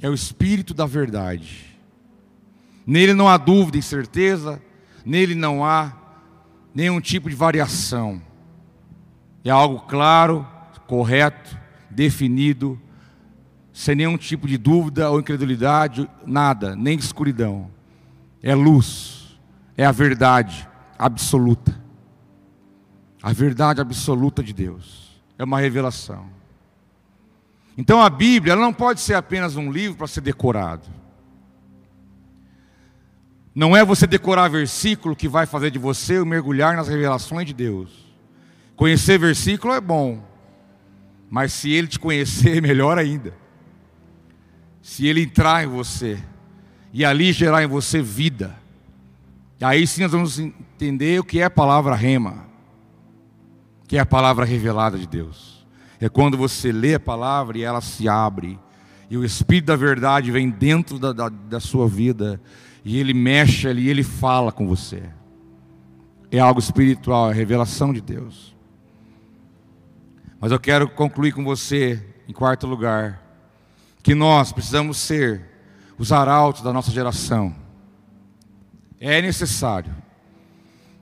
É 0.02 0.10
o 0.10 0.14
Espírito 0.14 0.74
da 0.74 0.86
verdade. 0.86 1.78
Nele 2.86 3.14
não 3.14 3.30
há 3.30 3.38
dúvida 3.38 3.78
e 3.78 3.82
certeza, 3.82 4.62
nele 5.08 5.36
não 5.36 5.64
há 5.64 5.94
nenhum 6.76 7.00
tipo 7.00 7.30
de 7.30 7.36
variação. 7.36 8.22
É 9.44 9.50
algo 9.50 9.80
claro, 9.88 10.46
correto, 10.86 11.58
definido, 11.90 12.80
sem 13.72 13.96
nenhum 13.96 14.18
tipo 14.18 14.46
de 14.48 14.58
dúvida 14.58 15.10
ou 15.10 15.20
incredulidade, 15.20 16.10
nada, 16.26 16.76
nem 16.76 16.98
escuridão. 16.98 17.72
É 18.44 18.54
luz, 18.54 19.40
é 19.78 19.86
a 19.86 19.92
verdade 19.94 20.68
absoluta. 21.00 21.82
A 23.24 23.32
verdade 23.32 23.80
absoluta 23.80 24.44
de 24.44 24.52
Deus. 24.54 25.22
É 25.40 25.44
uma 25.46 25.60
revelação. 25.60 26.26
Então 27.78 28.02
a 28.02 28.10
Bíblia 28.10 28.54
ela 28.54 28.62
não 28.62 28.74
pode 28.74 29.00
ser 29.00 29.14
apenas 29.14 29.56
um 29.56 29.72
livro 29.72 29.98
para 29.98 30.08
ser 30.08 30.22
decorado. 30.22 30.97
Não 33.58 33.76
é 33.76 33.84
você 33.84 34.06
decorar 34.06 34.50
versículo 34.50 35.16
que 35.16 35.28
vai 35.28 35.48
fazer 35.48 35.72
de 35.72 35.80
você 35.80 36.24
mergulhar 36.24 36.76
nas 36.76 36.88
revelações 36.88 37.48
de 37.48 37.56
Deus. 37.56 37.90
Conhecer 38.76 39.18
versículo 39.18 39.74
é 39.74 39.82
bom, 39.82 40.24
mas 41.28 41.54
se 41.54 41.72
ele 41.72 41.88
te 41.88 41.98
conhecer, 41.98 42.62
melhor 42.62 43.00
ainda. 43.00 43.34
Se 44.80 45.08
ele 45.08 45.24
entrar 45.24 45.64
em 45.64 45.68
você 45.68 46.24
e 46.94 47.04
ali 47.04 47.32
gerar 47.32 47.64
em 47.64 47.68
você 47.68 48.00
vida, 48.00 48.56
aí 49.60 49.88
sim 49.88 50.04
nós 50.04 50.12
vamos 50.12 50.38
entender 50.38 51.20
o 51.20 51.24
que 51.24 51.40
é 51.40 51.46
a 51.46 51.50
palavra 51.50 51.96
rema, 51.96 52.46
que 53.88 53.98
é 53.98 54.00
a 54.00 54.06
palavra 54.06 54.46
revelada 54.46 55.00
de 55.00 55.08
Deus. 55.08 55.66
É 56.00 56.08
quando 56.08 56.38
você 56.38 56.72
lê 56.72 56.94
a 56.94 57.00
palavra 57.00 57.58
e 57.58 57.64
ela 57.64 57.82
se 57.82 58.08
abre, 58.08 58.60
e 59.10 59.18
o 59.18 59.26
Espírito 59.26 59.66
da 59.66 59.76
verdade 59.76 60.30
vem 60.30 60.48
dentro 60.48 61.00
da, 61.00 61.12
da, 61.12 61.28
da 61.28 61.60
sua 61.60 61.88
vida 61.88 62.40
e 62.88 62.98
ele 62.98 63.14
mexe 63.14 63.68
ali, 63.68 63.90
ele 63.90 64.02
fala 64.02 64.50
com 64.50 64.66
você. 64.66 65.04
É 66.32 66.40
algo 66.40 66.58
espiritual, 66.58 67.30
é 67.30 67.34
revelação 67.34 67.92
de 67.92 68.00
Deus. 68.00 68.56
Mas 70.40 70.54
eu 70.54 70.60
quero 70.60 70.88
concluir 70.88 71.34
com 71.34 71.44
você, 71.44 72.02
em 72.30 72.32
quarto 72.32 72.66
lugar, 72.66 73.22
que 74.02 74.16
nós 74.16 74.54
precisamos 74.54 75.00
ser 75.00 75.44
os 75.98 76.14
arautos 76.14 76.62
da 76.62 76.72
nossa 76.72 76.90
geração. 76.90 77.54
É 79.02 79.22
necessário 79.22 79.94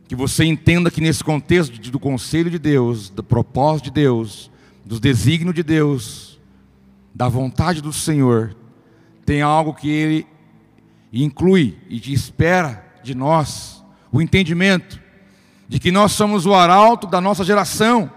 que 0.08 0.16
você 0.16 0.44
entenda 0.44 0.90
que 0.90 1.02
nesse 1.02 1.24
contexto 1.24 1.80
do 1.92 2.00
conselho 2.00 2.50
de 2.50 2.58
Deus, 2.58 3.12
do 3.12 3.24
propósito 3.24 3.86
de 3.86 3.92
Deus, 3.92 4.50
dos 4.84 5.00
desígnios 5.00 5.54
de 5.54 5.62
Deus, 5.62 6.42
da 7.14 7.30
vontade 7.30 7.80
do 7.80 7.94
Senhor, 7.94 8.56
tem 9.24 9.44
algo 9.44 9.72
que 9.72 9.88
Ele 9.88 10.28
e 11.16 11.24
inclui 11.24 11.78
e 11.88 12.12
espera 12.12 12.86
de 13.02 13.16
nós 13.16 13.82
o 14.12 14.22
entendimento 14.22 15.00
de 15.66 15.80
que 15.80 15.90
nós 15.90 16.12
somos 16.12 16.46
o 16.46 16.54
arauto 16.54 17.08
da 17.08 17.22
nossa 17.22 17.42
geração. 17.42 18.12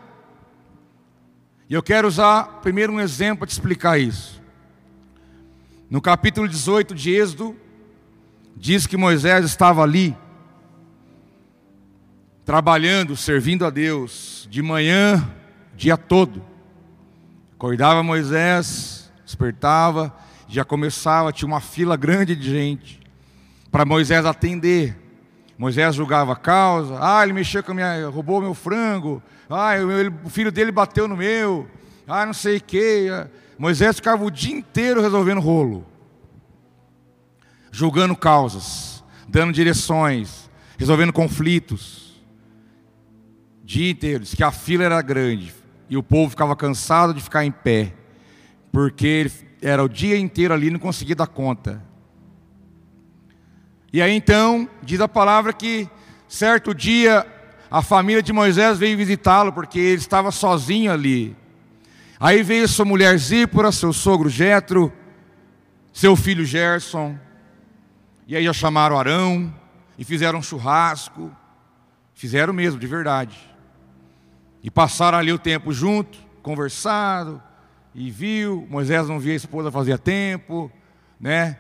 E 1.71 1.75
eu 1.75 1.83
quero 1.83 2.09
usar 2.09 2.61
primeiro 2.61 2.93
um 2.93 2.99
exemplo 2.99 3.39
para 3.39 3.47
te 3.47 3.53
explicar 3.53 4.01
isso. 4.01 4.43
No 5.89 6.01
capítulo 6.03 6.49
18 6.49 6.93
de 6.93 7.13
Êxodo, 7.13 7.57
diz 8.57 8.85
que 8.85 8.97
Moisés 8.97 9.45
estava 9.45 9.81
ali, 9.81 10.17
trabalhando, 12.45 13.15
servindo 13.17 13.65
a 13.65 13.71
Deus, 13.71 14.49
de 14.51 14.61
manhã, 14.61 15.25
dia 15.77 15.97
todo. 15.97 16.45
Acordava 17.55 18.03
Moisés, 18.03 19.09
despertava, 19.25 20.13
já 20.49 20.65
começava, 20.65 21.33
tinha 21.33 21.47
uma 21.47 21.61
fila 21.61 21.97
grande 21.97 22.35
de 22.35 22.51
gente 22.51 23.01
para 23.71 23.85
Moisés 23.85 24.25
atender. 24.25 24.97
Moisés 25.59 25.95
julgava 25.95 26.33
a 26.33 26.37
causa, 26.37 26.97
ah, 27.01 27.23
ele 27.23 27.33
mexeu 27.33 27.63
com 27.63 27.73
a 27.73 27.75
minha, 27.75 28.09
roubou 28.09 28.41
meu 28.41 28.55
frango, 28.55 29.23
ah, 29.51 29.73
o 30.25 30.31
filho 30.31 30.53
dele 30.53 30.71
bateu 30.71 31.09
no 31.09 31.17
meu, 31.17 31.69
ah, 32.07 32.25
não 32.25 32.33
sei 32.33 32.57
o 32.59 32.63
que. 32.63 33.09
Moisés 33.59 33.97
ficava 33.97 34.25
o 34.25 34.31
dia 34.31 34.55
inteiro 34.55 35.03
resolvendo 35.03 35.41
rolo, 35.41 35.85
julgando 37.73 38.17
causas, 38.17 39.05
dando 39.29 39.53
direções, 39.53 40.49
resolvendo 40.79 41.13
conflitos. 41.13 42.23
Dia 43.65 43.91
inteiro, 43.91 44.23
diz 44.23 44.35
que 44.35 44.45
a 44.45 44.53
fila 44.53 44.85
era 44.85 45.03
grande 45.03 45.53
e 45.91 45.97
o 45.97 46.03
povo 46.03 46.31
ficava 46.31 46.55
cansado 46.55 47.13
de 47.13 47.21
ficar 47.21 47.45
em 47.45 47.51
pé, 47.51 47.93
porque 48.71 49.07
ele 49.07 49.48
era 49.61 49.83
o 49.83 49.88
dia 49.88 50.18
inteiro 50.18 50.55
ali, 50.55 50.71
não 50.71 50.79
conseguia 50.79 51.16
dar 51.16 51.27
conta. 51.27 51.83
E 53.92 54.03
aí 54.03 54.12
então, 54.12 54.68
diz 54.83 55.01
a 55.01 55.09
palavra 55.09 55.53
que 55.53 55.88
certo 56.29 56.75
dia 56.75 57.27
a 57.71 57.83
família 57.83 58.23
de 58.23 58.33
Moisés 58.33 58.79
veio 58.79 58.97
visitá-lo, 58.97 59.53
porque 59.53 59.79
ele 59.79 60.01
estava 60.01 60.31
sozinho 60.31 60.92
ali. 60.92 61.37
Aí 62.18 62.42
veio 62.42 62.66
sua 62.66 62.85
mulher 62.85 63.16
Zípora, 63.18 63.71
seu 63.71 63.92
sogro 63.92 64.29
Jetro, 64.29 64.92
seu 65.92 66.16
filho 66.16 66.44
Gerson, 66.44 67.18
e 68.27 68.37
aí 68.37 68.44
já 68.44 68.53
chamaram 68.53 68.99
Arão, 68.99 69.53
e 69.99 70.05
fizeram 70.05 70.38
um 70.38 70.42
churrasco, 70.42 71.35
fizeram 72.14 72.53
mesmo, 72.53 72.79
de 72.79 72.87
verdade. 72.87 73.38
E 74.62 74.71
passaram 74.71 75.18
ali 75.18 75.33
o 75.33 75.38
tempo 75.38 75.73
junto, 75.73 76.18
conversado, 76.42 77.42
e 77.94 78.11
viu, 78.11 78.66
Moisés 78.68 79.09
não 79.09 79.18
via 79.18 79.33
a 79.33 79.37
esposa 79.37 79.72
fazia 79.72 79.98
tempo, 79.98 80.70
né? 81.18 81.59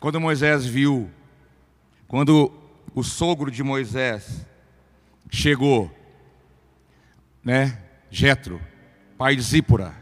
Quando 0.00 0.20
Moisés 0.20 0.66
viu, 0.66 1.10
quando 2.06 2.52
o 2.94 3.02
sogro 3.02 3.50
de 3.50 3.62
Moisés 3.62 4.46
chegou, 5.30 5.90
né? 7.44 7.82
Jetro, 8.10 8.60
pai 9.16 9.36
de 9.36 9.42
Zípora. 9.42 9.94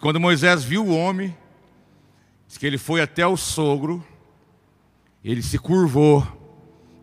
Quando 0.00 0.20
Moisés 0.20 0.62
viu 0.62 0.86
o 0.86 0.96
homem, 0.96 1.36
diz 2.46 2.58
que 2.58 2.66
ele 2.66 2.78
foi 2.78 3.00
até 3.00 3.26
o 3.26 3.36
sogro, 3.36 4.04
ele 5.24 5.42
se 5.42 5.58
curvou 5.58 6.26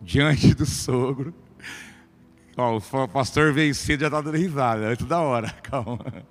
diante 0.02 0.54
do 0.54 0.64
sogro. 0.64 1.34
Ó, 2.56 2.78
o 2.78 3.08
pastor 3.08 3.52
veio 3.52 3.74
cedo 3.74 4.00
já 4.00 4.06
está 4.06 4.20
dando 4.20 4.36
risada, 4.36 4.88
antes 4.88 5.04
da 5.04 5.20
hora, 5.20 5.50
calma. 5.62 6.24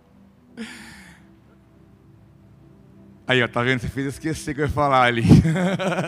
Aí, 3.27 3.41
ó, 3.41 3.47
tá 3.47 3.63
vendo? 3.63 3.79
Você 3.79 3.87
fez 3.87 4.07
esquecer 4.07 4.53
que 4.53 4.61
eu 4.61 4.65
ia 4.65 4.71
falar 4.71 5.03
ali. 5.03 5.23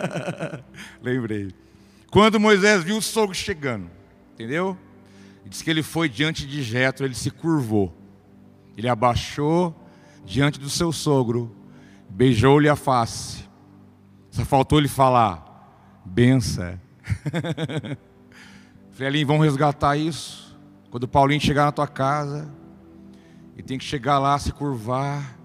Lembrei. 1.02 1.50
Quando 2.10 2.38
Moisés 2.38 2.84
viu 2.84 2.96
o 2.96 3.02
sogro 3.02 3.34
chegando, 3.34 3.90
entendeu? 4.34 4.78
Diz 5.44 5.60
que 5.60 5.70
ele 5.70 5.82
foi 5.82 6.08
diante 6.08 6.46
de 6.46 6.62
Jetro, 6.62 7.04
ele 7.04 7.14
se 7.14 7.30
curvou. 7.30 7.92
Ele 8.76 8.88
abaixou 8.88 9.74
diante 10.24 10.60
do 10.60 10.70
seu 10.70 10.92
sogro, 10.92 11.54
beijou-lhe 12.08 12.68
a 12.68 12.76
face. 12.76 13.48
Só 14.30 14.44
faltou 14.44 14.78
ele 14.78 14.88
falar: 14.88 16.02
benção. 16.04 16.78
Falei, 18.92 19.08
Aline, 19.08 19.24
vamos 19.24 19.44
resgatar 19.44 19.96
isso. 19.96 20.56
Quando 20.90 21.04
o 21.04 21.08
Paulinho 21.08 21.40
chegar 21.40 21.64
na 21.64 21.72
tua 21.72 21.88
casa, 21.88 22.48
ele 23.54 23.62
tem 23.62 23.78
que 23.78 23.84
chegar 23.84 24.18
lá, 24.18 24.38
se 24.38 24.52
curvar 24.52 25.37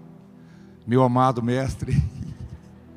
meu 0.86 1.02
amado 1.02 1.42
mestre, 1.42 2.02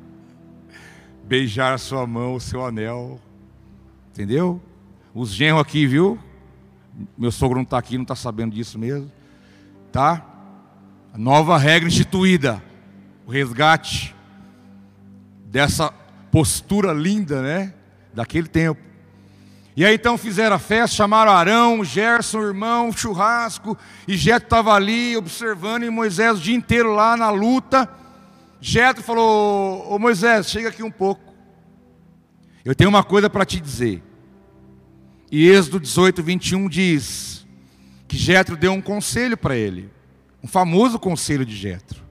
beijar 1.24 1.74
a 1.74 1.78
sua 1.78 2.06
mão, 2.06 2.34
o 2.34 2.40
seu 2.40 2.64
anel, 2.64 3.20
entendeu? 4.10 4.60
Os 5.14 5.30
genros 5.30 5.62
aqui, 5.62 5.86
viu? 5.86 6.18
Meu 7.16 7.30
sogro 7.30 7.56
não 7.56 7.62
está 7.62 7.78
aqui, 7.78 7.96
não 7.96 8.02
está 8.02 8.14
sabendo 8.14 8.54
disso 8.54 8.78
mesmo, 8.78 9.10
tá? 9.90 10.24
Nova 11.16 11.56
regra 11.56 11.88
instituída, 11.88 12.62
o 13.26 13.30
resgate 13.30 14.14
dessa 15.46 15.90
postura 16.30 16.92
linda, 16.92 17.42
né? 17.42 17.74
Daquele 18.12 18.48
tempo. 18.48 18.87
E 19.78 19.84
aí 19.84 19.94
então 19.94 20.18
fizeram 20.18 20.56
a 20.56 20.58
festa, 20.58 20.96
chamaram 20.96 21.30
Arão, 21.30 21.84
Gerson, 21.84 22.42
irmão, 22.42 22.90
churrasco, 22.90 23.78
e 24.08 24.16
Jetro 24.16 24.46
estava 24.46 24.74
ali 24.74 25.16
observando, 25.16 25.84
e 25.84 25.88
Moisés 25.88 26.36
o 26.36 26.42
dia 26.42 26.56
inteiro 26.56 26.92
lá 26.92 27.16
na 27.16 27.30
luta. 27.30 27.88
Jetro 28.60 29.04
falou: 29.04 29.88
Ô 29.88 29.96
Moisés, 29.96 30.50
chega 30.50 30.70
aqui 30.70 30.82
um 30.82 30.90
pouco. 30.90 31.32
Eu 32.64 32.74
tenho 32.74 32.90
uma 32.90 33.04
coisa 33.04 33.30
para 33.30 33.44
te 33.44 33.60
dizer. 33.60 34.02
E 35.30 35.48
Êxodo 35.48 35.78
18, 35.78 36.24
21 36.24 36.68
diz 36.68 37.46
que 38.08 38.16
Jetro 38.16 38.56
deu 38.56 38.72
um 38.72 38.82
conselho 38.82 39.36
para 39.36 39.56
ele, 39.56 39.92
um 40.42 40.48
famoso 40.48 40.98
conselho 40.98 41.46
de 41.46 41.54
Jetro, 41.54 42.02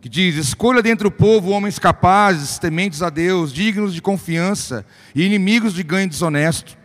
que 0.00 0.08
diz: 0.08 0.36
Escolha 0.36 0.82
dentre 0.82 1.06
o 1.06 1.10
povo 1.10 1.50
homens 1.50 1.78
capazes, 1.78 2.58
tementes 2.58 3.02
a 3.02 3.10
Deus, 3.10 3.52
dignos 3.52 3.94
de 3.94 4.02
confiança 4.02 4.84
e 5.14 5.22
inimigos 5.22 5.74
de 5.74 5.82
ganho 5.82 6.08
desonesto. 6.08 6.76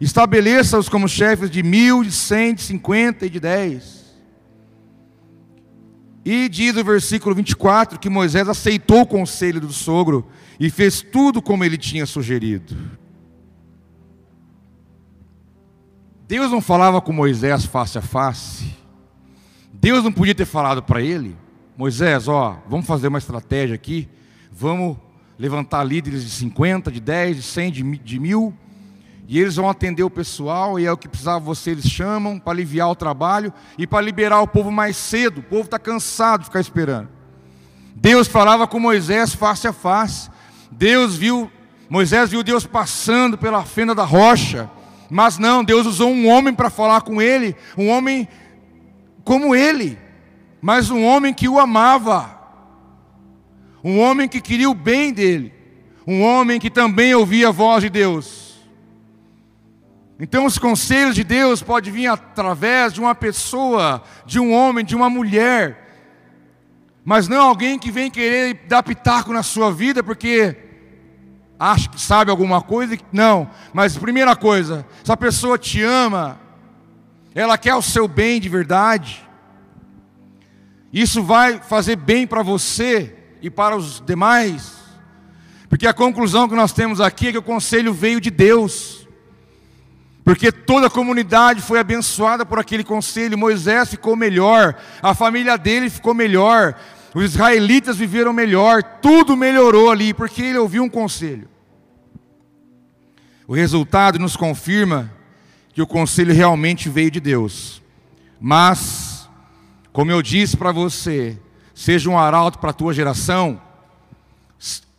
Estabeleça-os 0.00 0.88
como 0.88 1.08
chefes 1.08 1.50
de 1.50 1.62
mil, 1.62 2.02
de 2.02 2.12
cem, 2.12 2.54
de 2.54 2.62
cinquenta 2.62 3.26
e 3.26 3.30
de 3.30 3.38
dez. 3.38 4.00
E 6.24 6.48
diz 6.48 6.76
o 6.76 6.84
versículo 6.84 7.34
24 7.34 7.98
que 7.98 8.10
Moisés 8.10 8.48
aceitou 8.48 9.02
o 9.02 9.06
conselho 9.06 9.60
do 9.60 9.72
sogro 9.72 10.28
e 10.58 10.70
fez 10.70 11.00
tudo 11.00 11.40
como 11.40 11.64
ele 11.64 11.78
tinha 11.78 12.06
sugerido. 12.06 12.76
Deus 16.28 16.50
não 16.50 16.60
falava 16.60 17.00
com 17.00 17.12
Moisés 17.12 17.64
face 17.64 17.98
a 17.98 18.02
face. 18.02 18.76
Deus 19.72 20.04
não 20.04 20.12
podia 20.12 20.34
ter 20.34 20.44
falado 20.44 20.82
para 20.82 21.02
ele: 21.02 21.36
Moisés, 21.80 22.28
ó, 22.28 22.58
vamos 22.68 22.84
fazer 22.84 23.08
uma 23.08 23.16
estratégia 23.16 23.74
aqui. 23.74 24.06
Vamos 24.52 24.98
levantar 25.38 25.82
líderes 25.82 26.22
de 26.22 26.28
50, 26.28 26.92
de 26.92 27.00
10, 27.00 27.36
de 27.36 27.42
100, 27.42 27.72
de 28.04 28.20
mil 28.20 28.54
e 29.26 29.38
eles 29.38 29.56
vão 29.56 29.66
atender 29.66 30.02
o 30.02 30.10
pessoal, 30.10 30.78
e 30.78 30.84
é 30.84 30.92
o 30.92 30.96
que 30.96 31.08
precisava 31.08 31.38
você, 31.38 31.70
eles 31.70 31.88
chamam 31.88 32.38
para 32.38 32.52
aliviar 32.52 32.90
o 32.90 32.94
trabalho 32.94 33.50
e 33.78 33.86
para 33.86 34.04
liberar 34.04 34.42
o 34.42 34.46
povo 34.46 34.70
mais 34.70 34.94
cedo. 34.94 35.38
O 35.38 35.42
povo 35.42 35.62
está 35.62 35.78
cansado 35.78 36.40
de 36.40 36.46
ficar 36.46 36.60
esperando. 36.60 37.08
Deus 37.94 38.28
falava 38.28 38.66
com 38.66 38.78
Moisés 38.78 39.32
face 39.32 39.66
a 39.66 39.72
face. 39.72 40.28
Deus 40.70 41.16
viu, 41.16 41.50
Moisés 41.88 42.28
viu 42.28 42.42
Deus 42.42 42.66
passando 42.66 43.38
pela 43.38 43.64
fenda 43.64 43.94
da 43.94 44.04
rocha. 44.04 44.68
Mas 45.08 45.38
não, 45.38 45.64
Deus 45.64 45.86
usou 45.86 46.10
um 46.10 46.28
homem 46.28 46.52
para 46.52 46.68
falar 46.68 47.00
com 47.00 47.22
ele, 47.22 47.56
um 47.78 47.88
homem 47.88 48.28
como 49.24 49.54
ele, 49.54 49.96
mas 50.60 50.90
um 50.90 51.04
homem 51.04 51.32
que 51.32 51.48
o 51.48 51.58
amava, 51.58 52.38
um 53.82 53.98
homem 53.98 54.28
que 54.28 54.40
queria 54.40 54.68
o 54.68 54.74
bem 54.74 55.12
dele, 55.12 55.52
um 56.06 56.22
homem 56.22 56.60
que 56.60 56.70
também 56.70 57.14
ouvia 57.14 57.48
a 57.48 57.52
voz 57.52 57.82
de 57.82 57.90
Deus. 57.90 58.50
Então 60.18 60.44
os 60.44 60.58
conselhos 60.58 61.14
de 61.14 61.24
Deus 61.24 61.62
podem 61.62 61.92
vir 61.92 62.06
através 62.06 62.92
de 62.92 63.00
uma 63.00 63.14
pessoa, 63.14 64.02
de 64.26 64.38
um 64.38 64.52
homem, 64.52 64.84
de 64.84 64.94
uma 64.94 65.08
mulher, 65.08 65.88
mas 67.02 67.26
não 67.26 67.40
alguém 67.40 67.78
que 67.78 67.90
vem 67.90 68.10
querer 68.10 68.66
dar 68.68 68.82
pitaco 68.82 69.32
na 69.32 69.42
sua 69.42 69.72
vida 69.72 70.02
porque 70.02 70.56
acha 71.58 71.88
que 71.88 72.00
sabe 72.00 72.30
alguma 72.30 72.60
coisa. 72.60 72.98
Não, 73.10 73.48
mas 73.72 73.96
primeira 73.96 74.36
coisa, 74.36 74.86
essa 75.02 75.16
pessoa 75.16 75.58
te 75.58 75.82
ama, 75.82 76.38
ela 77.34 77.56
quer 77.56 77.74
o 77.74 77.82
seu 77.82 78.06
bem 78.06 78.40
de 78.40 78.48
verdade. 78.48 79.26
Isso 80.92 81.22
vai 81.22 81.60
fazer 81.60 81.96
bem 81.96 82.26
para 82.26 82.42
você 82.42 83.16
e 83.40 83.48
para 83.48 83.76
os 83.76 84.02
demais, 84.04 84.80
porque 85.68 85.86
a 85.86 85.94
conclusão 85.94 86.48
que 86.48 86.54
nós 86.54 86.72
temos 86.72 87.00
aqui 87.00 87.28
é 87.28 87.32
que 87.32 87.38
o 87.38 87.42
conselho 87.42 87.94
veio 87.94 88.20
de 88.20 88.30
Deus. 88.30 89.06
Porque 90.24 90.52
toda 90.52 90.88
a 90.88 90.90
comunidade 90.90 91.62
foi 91.62 91.78
abençoada 91.78 92.44
por 92.44 92.58
aquele 92.58 92.84
conselho. 92.84 93.38
Moisés 93.38 93.88
ficou 93.88 94.14
melhor, 94.14 94.76
a 95.00 95.14
família 95.14 95.56
dele 95.56 95.88
ficou 95.88 96.12
melhor, 96.12 96.74
os 97.14 97.24
israelitas 97.24 97.96
viveram 97.96 98.32
melhor, 98.32 98.82
tudo 99.00 99.36
melhorou 99.36 99.90
ali, 99.90 100.12
porque 100.12 100.42
ele 100.42 100.58
ouviu 100.58 100.82
um 100.82 100.88
conselho. 100.88 101.48
O 103.46 103.54
resultado 103.54 104.18
nos 104.18 104.36
confirma 104.36 105.10
que 105.72 105.82
o 105.82 105.86
conselho 105.86 106.32
realmente 106.32 106.88
veio 106.88 107.10
de 107.10 107.18
Deus. 107.18 107.82
Mas, 108.40 109.09
como 109.92 110.10
eu 110.10 110.22
disse 110.22 110.56
para 110.56 110.72
você, 110.72 111.38
seja 111.74 112.08
um 112.08 112.18
arauto 112.18 112.58
para 112.58 112.70
a 112.70 112.74
tua 112.74 112.94
geração, 112.94 113.60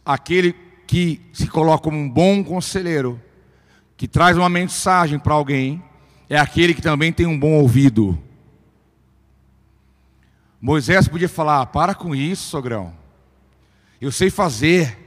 aquele 0.05 0.53
que 0.85 1.21
se 1.31 1.47
coloca 1.47 1.83
como 1.83 1.97
um 1.97 2.09
bom 2.09 2.43
conselheiro, 2.43 3.21
que 3.95 4.07
traz 4.07 4.35
uma 4.35 4.49
mensagem 4.49 5.17
para 5.17 5.33
alguém, 5.33 5.81
é 6.29 6.37
aquele 6.37 6.73
que 6.73 6.81
também 6.81 7.13
tem 7.13 7.25
um 7.25 7.39
bom 7.39 7.53
ouvido. 7.53 8.17
Moisés 10.59 11.07
podia 11.07 11.29
falar: 11.29 11.65
para 11.67 11.95
com 11.95 12.15
isso, 12.15 12.49
sogrão. 12.49 12.93
Eu 13.99 14.11
sei 14.11 14.29
fazer. 14.29 14.97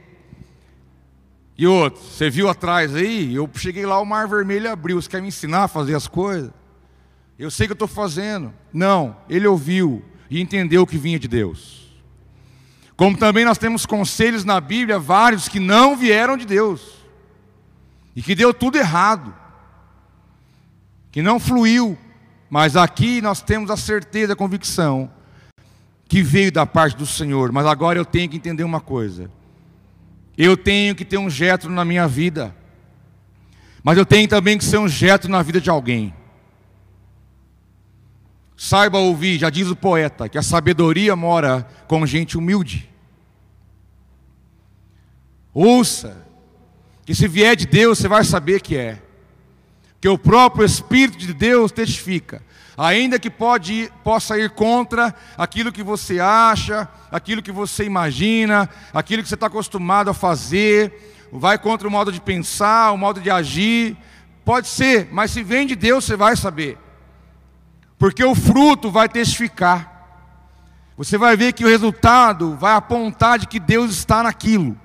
E 1.57 1.65
outro, 1.65 2.01
você 2.01 2.29
viu 2.29 2.49
atrás 2.49 2.93
aí? 2.95 3.33
Eu 3.33 3.49
cheguei 3.53 3.85
lá, 3.85 3.99
o 3.99 4.05
mar 4.05 4.27
vermelho 4.27 4.69
abriu. 4.69 5.01
Você 5.01 5.09
quer 5.09 5.21
me 5.21 5.29
ensinar 5.29 5.63
a 5.63 5.67
fazer 5.67 5.95
as 5.95 6.07
coisas? 6.07 6.51
Eu 7.37 7.51
sei 7.51 7.67
que 7.67 7.71
eu 7.71 7.75
estou 7.75 7.87
fazendo. 7.87 8.53
Não, 8.71 9.17
ele 9.29 9.45
ouviu 9.47 10.03
e 10.29 10.41
entendeu 10.41 10.87
que 10.87 10.97
vinha 10.97 11.19
de 11.19 11.27
Deus. 11.27 11.85
Como 12.95 13.17
também 13.17 13.43
nós 13.43 13.57
temos 13.57 13.85
conselhos 13.85 14.45
na 14.45 14.61
Bíblia, 14.61 14.97
vários 14.97 15.49
que 15.49 15.59
não 15.59 15.97
vieram 15.97 16.37
de 16.37 16.45
Deus 16.45 16.95
e 18.15 18.21
que 18.21 18.33
deu 18.33 18.53
tudo 18.53 18.77
errado, 18.77 19.35
que 21.11 21.21
não 21.21 21.39
fluiu, 21.39 21.97
mas 22.49 22.77
aqui 22.77 23.21
nós 23.21 23.41
temos 23.41 23.69
a 23.69 23.75
certeza, 23.75 24.33
a 24.33 24.35
convicção 24.35 25.11
que 26.07 26.21
veio 26.21 26.51
da 26.51 26.65
parte 26.65 26.95
do 26.95 27.05
Senhor. 27.05 27.51
Mas 27.51 27.65
agora 27.65 27.99
eu 27.99 28.05
tenho 28.05 28.29
que 28.29 28.37
entender 28.37 28.63
uma 28.63 28.79
coisa: 28.79 29.29
eu 30.37 30.55
tenho 30.55 30.95
que 30.95 31.03
ter 31.03 31.17
um 31.17 31.29
jetro 31.29 31.69
na 31.69 31.83
minha 31.83 32.07
vida, 32.07 32.55
mas 33.83 33.97
eu 33.97 34.05
tenho 34.05 34.27
também 34.27 34.57
que 34.57 34.63
ser 34.63 34.77
um 34.77 34.87
jetro 34.87 35.29
na 35.29 35.41
vida 35.41 35.59
de 35.59 35.69
alguém. 35.69 36.13
Saiba 38.57 38.97
ouvir, 38.99 39.37
já 39.37 39.49
diz 39.49 39.69
o 39.69 39.75
poeta, 39.75 40.29
que 40.29 40.37
a 40.37 40.43
sabedoria 40.43 41.15
mora 41.15 41.67
com 41.87 42.05
gente 42.05 42.37
humilde. 42.37 42.89
Ouça, 45.53 46.25
que 47.05 47.13
se 47.13 47.27
vier 47.27 47.55
de 47.55 47.65
Deus, 47.65 47.97
você 47.97 48.07
vai 48.07 48.23
saber 48.23 48.61
que 48.61 48.77
é. 48.77 49.01
Que 49.99 50.07
o 50.07 50.17
próprio 50.17 50.65
Espírito 50.65 51.17
de 51.17 51.33
Deus 51.33 51.71
testifica. 51.71 52.41
Ainda 52.77 53.17
que 53.17 53.29
pode, 53.29 53.89
possa 54.03 54.37
ir 54.37 54.49
contra 54.49 55.15
aquilo 55.37 55.71
que 55.71 55.83
você 55.83 56.19
acha, 56.19 56.87
aquilo 57.09 57.41
que 57.41 57.51
você 57.51 57.85
imagina, 57.85 58.69
aquilo 58.93 59.23
que 59.23 59.29
você 59.29 59.35
está 59.35 59.47
acostumado 59.47 60.09
a 60.09 60.13
fazer, 60.13 61.27
vai 61.31 61.57
contra 61.57 61.87
o 61.87 61.91
modo 61.91 62.11
de 62.11 62.19
pensar, 62.19 62.91
o 62.91 62.97
modo 62.97 63.21
de 63.21 63.29
agir. 63.29 63.95
Pode 64.43 64.67
ser, 64.67 65.07
mas 65.11 65.31
se 65.31 65.41
vem 65.41 65.65
de 65.65 65.75
Deus, 65.75 66.03
você 66.03 66.15
vai 66.15 66.35
saber. 66.35 66.77
Porque 68.05 68.23
o 68.23 68.35
fruto 68.35 68.91
vai 68.91 69.09
testificar. 69.09 70.21
Você 70.95 71.17
vai 71.17 71.35
ver 71.35 71.53
que 71.53 71.65
o 71.65 71.67
resultado 71.67 72.55
vai 72.55 72.75
apontar 72.75 73.39
de 73.39 73.47
que 73.47 73.59
Deus 73.59 73.89
está 73.89 74.21
naquilo. 74.21 74.77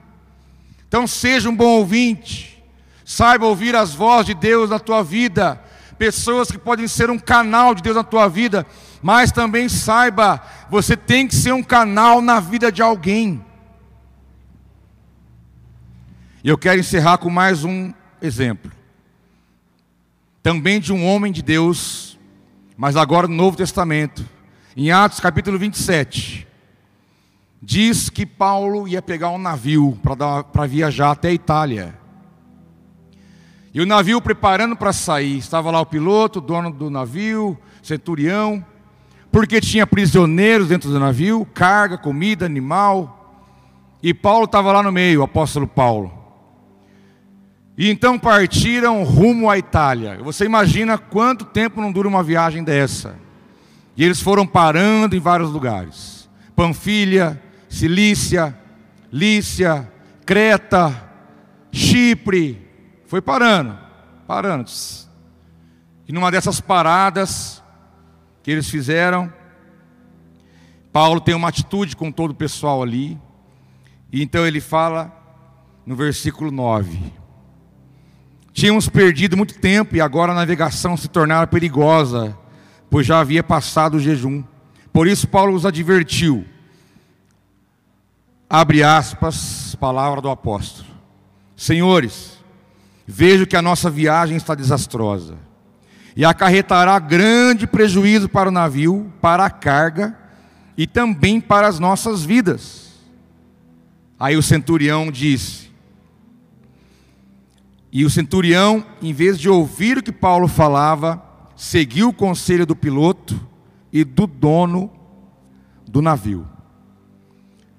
Então 0.89 1.07
seja 1.07 1.51
um 1.51 1.55
bom 1.55 1.67
ouvinte, 1.67 2.65
saiba 3.05 3.45
ouvir 3.45 3.77
as 3.77 3.93
vozes 3.93 4.25
de 4.25 4.35
Deus 4.35 4.71
na 4.71 4.79
tua 4.79 5.05
vida, 5.05 5.63
pessoas 5.99 6.51
que 6.51 6.57
podem 6.57 6.89
ser 6.89 7.11
um 7.11 7.19
canal 7.19 7.75
de 7.75 7.83
Deus 7.83 7.95
na 7.95 8.03
tua 8.03 8.27
vida, 8.27 8.67
mas 9.03 9.31
também 9.31 9.69
saiba, 9.69 10.43
você 10.71 10.97
tem 10.97 11.29
que 11.29 11.35
ser 11.35 11.53
um 11.53 11.63
canal 11.63 12.23
na 12.23 12.41
vida 12.41 12.73
de 12.73 12.81
alguém. 12.81 13.45
E 16.43 16.49
eu 16.49 16.57
quero 16.57 16.81
encerrar 16.81 17.19
com 17.19 17.29
mais 17.29 17.65
um 17.65 17.93
exemplo, 18.23 18.73
também 20.43 20.81
de 20.81 20.91
um 20.91 21.05
homem 21.05 21.31
de 21.31 21.43
Deus, 21.43 22.10
mas 22.81 22.97
agora 22.97 23.29
no 23.29 23.35
Novo 23.35 23.59
Testamento, 23.59 24.25
em 24.75 24.91
Atos 24.91 25.21
capítulo 25.21 25.59
27 25.59 26.49
diz 27.61 28.09
que 28.09 28.25
Paulo 28.25 28.89
ia 28.89 29.03
pegar 29.03 29.29
um 29.29 29.37
navio 29.37 29.99
para 30.51 30.67
viajar 30.67 31.11
até 31.11 31.29
a 31.29 31.33
Itália. 31.35 31.95
E 33.75 33.83
o 33.83 33.87
navio 33.87 34.19
preparando 34.23 34.75
para 34.75 34.95
sair, 34.95 35.37
estava 35.37 35.71
lá 35.71 35.79
o 35.79 35.85
piloto, 35.85 36.41
dono 36.41 36.71
do 36.71 36.89
navio, 36.89 37.59
centurião, 37.83 38.65
porque 39.31 39.61
tinha 39.61 39.87
prisioneiros 39.87 40.69
dentro 40.69 40.89
do 40.89 40.99
navio, 40.99 41.47
carga, 41.53 41.99
comida, 41.99 42.47
animal. 42.47 43.45
E 44.03 44.15
Paulo 44.15 44.47
estava 44.47 44.73
lá 44.73 44.83
no 44.83 44.91
meio, 44.91 45.21
o 45.21 45.25
apóstolo 45.25 45.67
Paulo. 45.67 46.20
E 47.81 47.89
então 47.89 48.19
partiram 48.19 49.03
rumo 49.05 49.49
à 49.49 49.57
Itália. 49.57 50.19
Você 50.23 50.45
imagina 50.45 50.99
quanto 50.99 51.47
tempo 51.47 51.81
não 51.81 51.91
dura 51.91 52.07
uma 52.07 52.23
viagem 52.23 52.63
dessa? 52.63 53.19
E 53.97 54.05
eles 54.05 54.21
foram 54.21 54.47
parando 54.47 55.17
em 55.17 55.19
vários 55.19 55.51
lugares. 55.51 56.29
Panfilha, 56.55 57.43
Cilícia, 57.71 58.55
Lícia, 59.11 59.91
Creta, 60.27 61.11
Chipre, 61.73 62.69
foi 63.07 63.23
parando, 63.23 63.79
parando. 64.27 64.71
E 66.07 66.13
numa 66.13 66.31
dessas 66.31 66.61
paradas 66.61 67.63
que 68.43 68.51
eles 68.51 68.69
fizeram, 68.69 69.33
Paulo 70.93 71.19
tem 71.19 71.35
uma 71.35 71.49
atitude 71.49 71.97
com 71.97 72.13
todo 72.13 72.33
o 72.33 72.35
pessoal 72.35 72.83
ali, 72.83 73.19
e 74.13 74.23
então 74.23 74.47
ele 74.47 74.61
fala 74.61 75.11
no 75.87 75.97
versículo 75.97 76.51
9: 76.51 77.20
Tínhamos 78.53 78.89
perdido 78.89 79.37
muito 79.37 79.55
tempo 79.55 79.97
e 79.97 80.01
agora 80.01 80.33
a 80.33 80.35
navegação 80.35 80.97
se 80.97 81.09
tornara 81.09 81.47
perigosa, 81.47 82.37
pois 82.91 83.07
já 83.07 83.21
havia 83.21 83.43
passado 83.43 83.97
o 83.97 84.01
jejum. 84.01 84.43
Por 84.93 85.07
isso, 85.07 85.29
Paulo 85.29 85.55
os 85.55 85.65
advertiu 85.65 86.45
abre 88.51 88.83
aspas, 88.83 89.77
palavra 89.77 90.21
do 90.21 90.29
apóstolo. 90.29 90.89
Senhores, 91.57 92.37
vejo 93.07 93.47
que 93.47 93.55
a 93.55 93.63
nossa 93.63 93.89
viagem 93.89 94.37
está 94.37 94.57
desastrosa 94.57 95.37
e 96.17 96.25
acarretará 96.25 96.99
grande 96.99 97.65
prejuízo 97.65 98.29
para 98.29 98.49
o 98.49 98.53
navio, 98.53 99.13
para 99.21 99.45
a 99.45 99.51
carga 99.51 100.19
e 100.77 100.85
também 100.85 101.41
para 101.41 101.69
as 101.69 101.79
nossas 101.79 102.25
vidas. 102.25 102.91
Aí 104.19 104.37
o 104.37 104.43
centurião 104.43 105.13
disse, 105.13 105.70
e 107.93 108.05
o 108.05 108.11
centurião, 108.11 108.85
em 109.03 109.13
vez 109.13 109.39
de 109.39 109.49
ouvir 109.49 109.99
o 109.99 110.03
que 110.03 110.13
Paulo 110.13 110.47
falava, 110.47 111.23
seguiu 111.57 112.09
o 112.09 112.13
conselho 112.13 112.65
do 112.65 112.77
piloto 112.77 113.39
e 113.93 114.05
do 114.05 114.27
dono 114.27 114.91
do 115.87 116.01
navio. 116.01 116.47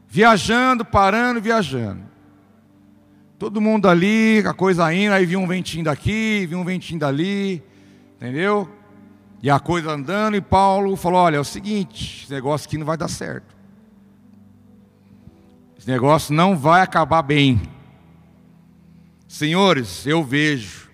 Viajando, 0.08 0.84
parando, 0.84 1.40
viajando. 1.40 2.02
Todo 3.40 3.62
mundo 3.62 3.88
ali, 3.88 4.44
a 4.46 4.54
coisa 4.54 4.94
indo, 4.94 5.14
aí 5.14 5.26
vinha 5.26 5.40
um 5.40 5.48
ventinho 5.48 5.86
daqui, 5.86 6.46
vinha 6.46 6.60
um 6.60 6.66
ventinho 6.66 7.00
dali, 7.00 7.64
entendeu? 8.18 8.70
E 9.42 9.50
a 9.50 9.60
coisa 9.60 9.92
andando, 9.92 10.36
e 10.36 10.42
Paulo 10.42 10.96
falou: 10.96 11.22
Olha, 11.22 11.38
é 11.38 11.40
o 11.40 11.46
seguinte, 11.46 12.26
esse 12.26 12.34
negócio 12.34 12.68
aqui 12.68 12.78
não 12.78 12.86
vai 12.86 12.98
dar 12.98 13.08
certo. 13.08 13.56
Esse 15.80 15.90
negócio 15.90 16.36
não 16.36 16.56
vai 16.56 16.82
acabar 16.82 17.24
bem. 17.24 17.60
Senhores, 19.32 20.06
eu 20.06 20.26
vejo 20.26 20.90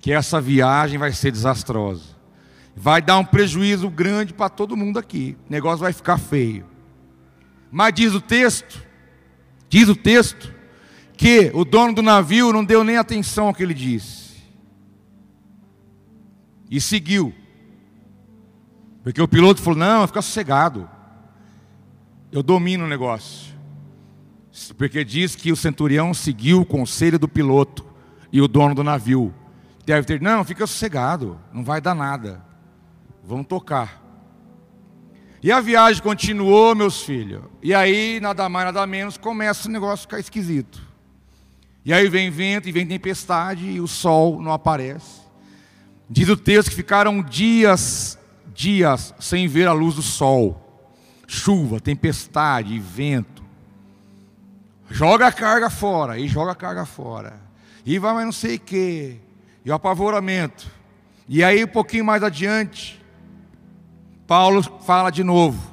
que 0.00 0.12
essa 0.12 0.40
viagem 0.40 0.96
vai 0.96 1.10
ser 1.10 1.32
desastrosa. 1.32 2.14
Vai 2.76 3.02
dar 3.02 3.18
um 3.18 3.24
prejuízo 3.24 3.90
grande 3.90 4.32
para 4.32 4.48
todo 4.48 4.76
mundo 4.76 4.96
aqui. 4.96 5.36
O 5.48 5.52
negócio 5.52 5.80
vai 5.80 5.92
ficar 5.92 6.16
feio. 6.16 6.64
Mas 7.72 7.92
diz 7.92 8.14
o 8.14 8.20
texto, 8.20 8.80
diz 9.68 9.88
o 9.88 9.96
texto, 9.96 10.54
que 11.16 11.50
o 11.52 11.64
dono 11.64 11.92
do 11.92 12.00
navio 12.00 12.52
não 12.52 12.64
deu 12.64 12.84
nem 12.84 12.96
atenção 12.96 13.48
ao 13.48 13.54
que 13.54 13.64
ele 13.64 13.74
disse. 13.74 14.34
E 16.70 16.80
seguiu. 16.80 17.34
Porque 19.02 19.20
o 19.20 19.26
piloto 19.26 19.60
falou: 19.60 19.80
Não, 19.80 20.06
fica 20.06 20.22
sossegado. 20.22 20.88
Eu 22.30 22.40
domino 22.40 22.84
o 22.84 22.88
negócio. 22.88 23.52
Porque 24.76 25.04
diz 25.04 25.34
que 25.34 25.50
o 25.50 25.56
centurião 25.56 26.14
seguiu 26.14 26.60
o 26.60 26.66
conselho 26.66 27.18
do 27.18 27.28
piloto 27.28 27.84
e 28.32 28.40
o 28.40 28.46
dono 28.46 28.74
do 28.74 28.84
navio. 28.84 29.34
Deve 29.84 30.06
ter, 30.06 30.20
não, 30.20 30.44
fica 30.44 30.66
sossegado, 30.66 31.38
não 31.52 31.64
vai 31.64 31.80
dar 31.80 31.94
nada. 31.94 32.42
Vamos 33.24 33.46
tocar. 33.46 34.02
E 35.42 35.52
a 35.52 35.60
viagem 35.60 36.02
continuou, 36.02 36.74
meus 36.74 37.02
filhos. 37.02 37.42
E 37.62 37.74
aí, 37.74 38.18
nada 38.20 38.48
mais, 38.48 38.66
nada 38.66 38.86
menos, 38.86 39.18
começa 39.18 39.68
o 39.68 39.70
negócio 39.70 40.04
a 40.04 40.06
ficar 40.08 40.20
esquisito. 40.20 40.80
E 41.84 41.92
aí 41.92 42.08
vem 42.08 42.30
vento 42.30 42.68
e 42.68 42.72
vem 42.72 42.86
tempestade 42.86 43.66
e 43.66 43.80
o 43.80 43.86
sol 43.86 44.40
não 44.40 44.52
aparece. 44.52 45.20
Diz 46.08 46.28
o 46.28 46.36
texto 46.36 46.70
que 46.70 46.76
ficaram 46.76 47.22
dias, 47.22 48.18
dias 48.54 49.12
sem 49.18 49.46
ver 49.48 49.66
a 49.66 49.72
luz 49.72 49.96
do 49.96 50.02
sol. 50.02 50.60
Chuva, 51.26 51.80
tempestade, 51.80 52.78
vento. 52.78 53.33
Joga 54.90 55.26
a 55.26 55.32
carga 55.32 55.70
fora, 55.70 56.18
e 56.18 56.28
joga 56.28 56.52
a 56.52 56.54
carga 56.54 56.84
fora. 56.84 57.40
E 57.84 57.98
vai 57.98 58.14
mais 58.14 58.26
não 58.26 58.32
sei 58.32 58.56
o 58.56 58.60
que. 58.60 59.16
E 59.64 59.70
o 59.70 59.74
apavoramento. 59.74 60.70
E 61.28 61.42
aí, 61.42 61.64
um 61.64 61.68
pouquinho 61.68 62.04
mais 62.04 62.22
adiante, 62.22 63.02
Paulo 64.26 64.62
fala 64.62 65.10
de 65.10 65.24
novo. 65.24 65.72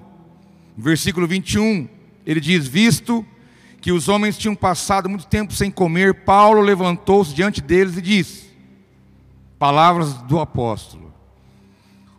Versículo 0.77 1.27
21, 1.27 1.87
ele 2.25 2.39
diz: 2.39 2.67
Visto 2.67 3.25
que 3.81 3.91
os 3.91 4.07
homens 4.07 4.37
tinham 4.37 4.55
passado 4.55 5.09
muito 5.09 5.27
tempo 5.27 5.53
sem 5.53 5.69
comer, 5.69 6.23
Paulo 6.23 6.61
levantou-se 6.61 7.33
diante 7.33 7.61
deles 7.61 7.97
e 7.97 8.01
disse: 8.01 8.49
Palavras 9.59 10.13
do 10.23 10.39
apóstolo. 10.39 11.11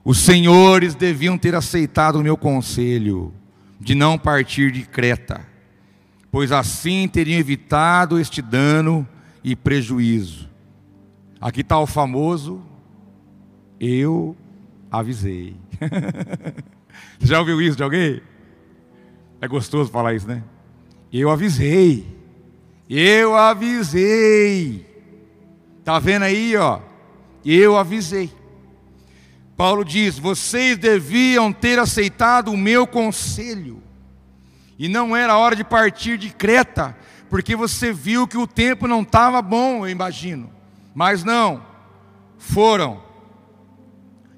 Os 0.05 0.19
senhores 0.19 0.95
deviam 0.95 1.39
ter 1.39 1.55
aceitado 1.55 2.17
o 2.17 2.23
meu 2.23 2.37
conselho 2.37 3.33
de 3.81 3.95
não 3.95 4.19
partir 4.19 4.73
de 4.73 4.83
Creta 4.83 5.52
pois 6.33 6.51
assim 6.51 7.07
teriam 7.07 7.39
evitado 7.39 8.19
este 8.19 8.41
dano 8.41 9.07
e 9.45 9.55
prejuízo. 9.55 10.49
Aqui 11.39 11.61
está 11.61 11.79
o 11.79 11.87
famoso, 11.87 12.63
eu 13.79 14.35
avisei. 14.91 15.55
Já 17.21 17.39
ouviu 17.39 17.61
isso 17.61 17.77
de 17.77 17.83
alguém? 17.83 18.23
É 19.43 19.47
gostoso 19.47 19.91
falar 19.91 20.15
isso, 20.15 20.27
né? 20.27 20.43
Eu 21.13 21.29
avisei. 21.29 22.07
Eu 22.89 23.37
avisei. 23.37 24.87
Tá 25.85 25.99
vendo 25.99 26.23
aí, 26.23 26.57
ó? 26.57 26.81
Eu 27.45 27.77
avisei. 27.77 28.31
Paulo 29.55 29.85
diz: 29.85 30.19
"Vocês 30.19 30.79
deviam 30.79 31.53
ter 31.53 31.79
aceitado 31.79 32.51
o 32.51 32.57
meu 32.57 32.87
conselho 32.87 33.83
e 34.83 34.89
não 34.89 35.15
era 35.17 35.39
hora 35.39 35.55
de 35.55 35.63
partir 35.63 36.19
de 36.19 36.31
Creta, 36.31 36.97
porque 37.31 37.55
você 37.55 37.93
viu 37.93 38.27
que 38.27 38.37
o 38.37 38.49
tempo 38.49 38.89
não 38.89 39.03
estava 39.03 39.41
bom, 39.41 39.87
eu 39.87 39.89
imagino. 39.89 40.51
Mas 40.93 41.23
não, 41.23 41.63
foram. 42.37 43.01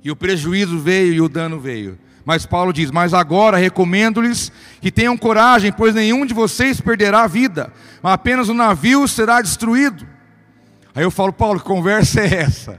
E 0.03 0.11
o 0.11 0.17
prejuízo 0.17 0.79
veio 0.79 1.15
e 1.15 1.21
o 1.23 1.31
dano 1.31 1.59
veio. 1.59 1.99
Mas 2.27 2.45
Paulo 2.45 2.75
diz: 2.75 2.91
Mas 2.91 3.15
agora 3.15 3.57
recomendo-lhes 3.57 4.53
que 4.83 4.93
tenham 4.93 5.17
coragem, 5.17 5.73
pois 5.73 5.95
nenhum 5.95 6.27
de 6.27 6.35
vocês 6.35 6.79
perderá 6.79 7.23
a 7.23 7.27
vida, 7.27 7.73
mas 8.03 8.13
apenas 8.13 8.51
o 8.51 8.55
navio 8.55 9.09
será 9.09 9.41
destruído. 9.41 10.07
Aí 10.95 11.05
eu 11.05 11.11
falo, 11.11 11.33
Paulo, 11.33 11.59
que 11.59 11.65
conversa 11.65 12.21
é 12.21 12.35
essa? 12.35 12.79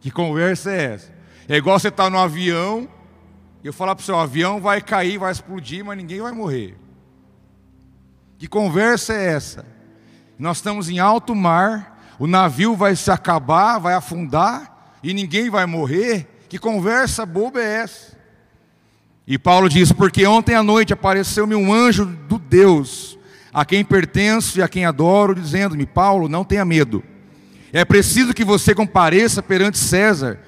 Que 0.00 0.12
conversa 0.12 0.70
é 0.70 0.84
essa? 0.84 1.12
É 1.48 1.56
igual 1.56 1.80
você 1.80 1.88
estar 1.88 2.04
tá 2.04 2.10
no 2.10 2.18
avião 2.20 2.88
eu 3.64 3.72
falar 3.72 3.94
para 3.94 4.02
o 4.02 4.04
seu 4.04 4.18
avião 4.18 4.60
vai 4.60 4.80
cair, 4.80 5.18
vai 5.18 5.30
explodir, 5.30 5.84
mas 5.84 5.96
ninguém 5.96 6.20
vai 6.20 6.32
morrer. 6.32 6.76
Que 8.38 8.48
conversa 8.48 9.12
é 9.12 9.32
essa? 9.32 9.64
Nós 10.38 10.56
estamos 10.56 10.88
em 10.88 10.98
alto 10.98 11.34
mar, 11.34 12.14
o 12.18 12.26
navio 12.26 12.74
vai 12.74 12.96
se 12.96 13.10
acabar, 13.10 13.78
vai 13.78 13.94
afundar 13.94 14.96
e 15.02 15.14
ninguém 15.14 15.48
vai 15.48 15.64
morrer. 15.64 16.26
Que 16.48 16.58
conversa 16.58 17.24
boba 17.24 17.60
é 17.60 17.82
essa? 17.82 18.16
E 19.26 19.38
Paulo 19.38 19.68
diz: 19.68 19.92
Porque 19.92 20.26
ontem 20.26 20.54
à 20.54 20.62
noite 20.62 20.92
apareceu-me 20.92 21.54
um 21.54 21.72
anjo 21.72 22.04
do 22.04 22.38
Deus, 22.38 23.16
a 23.54 23.64
quem 23.64 23.84
pertenço 23.84 24.58
e 24.58 24.62
a 24.62 24.68
quem 24.68 24.84
adoro, 24.84 25.36
dizendo-me: 25.36 25.86
Paulo, 25.86 26.28
não 26.28 26.44
tenha 26.44 26.64
medo. 26.64 27.04
É 27.72 27.84
preciso 27.84 28.34
que 28.34 28.44
você 28.44 28.74
compareça 28.74 29.42
perante 29.42 29.78
César 29.78 30.40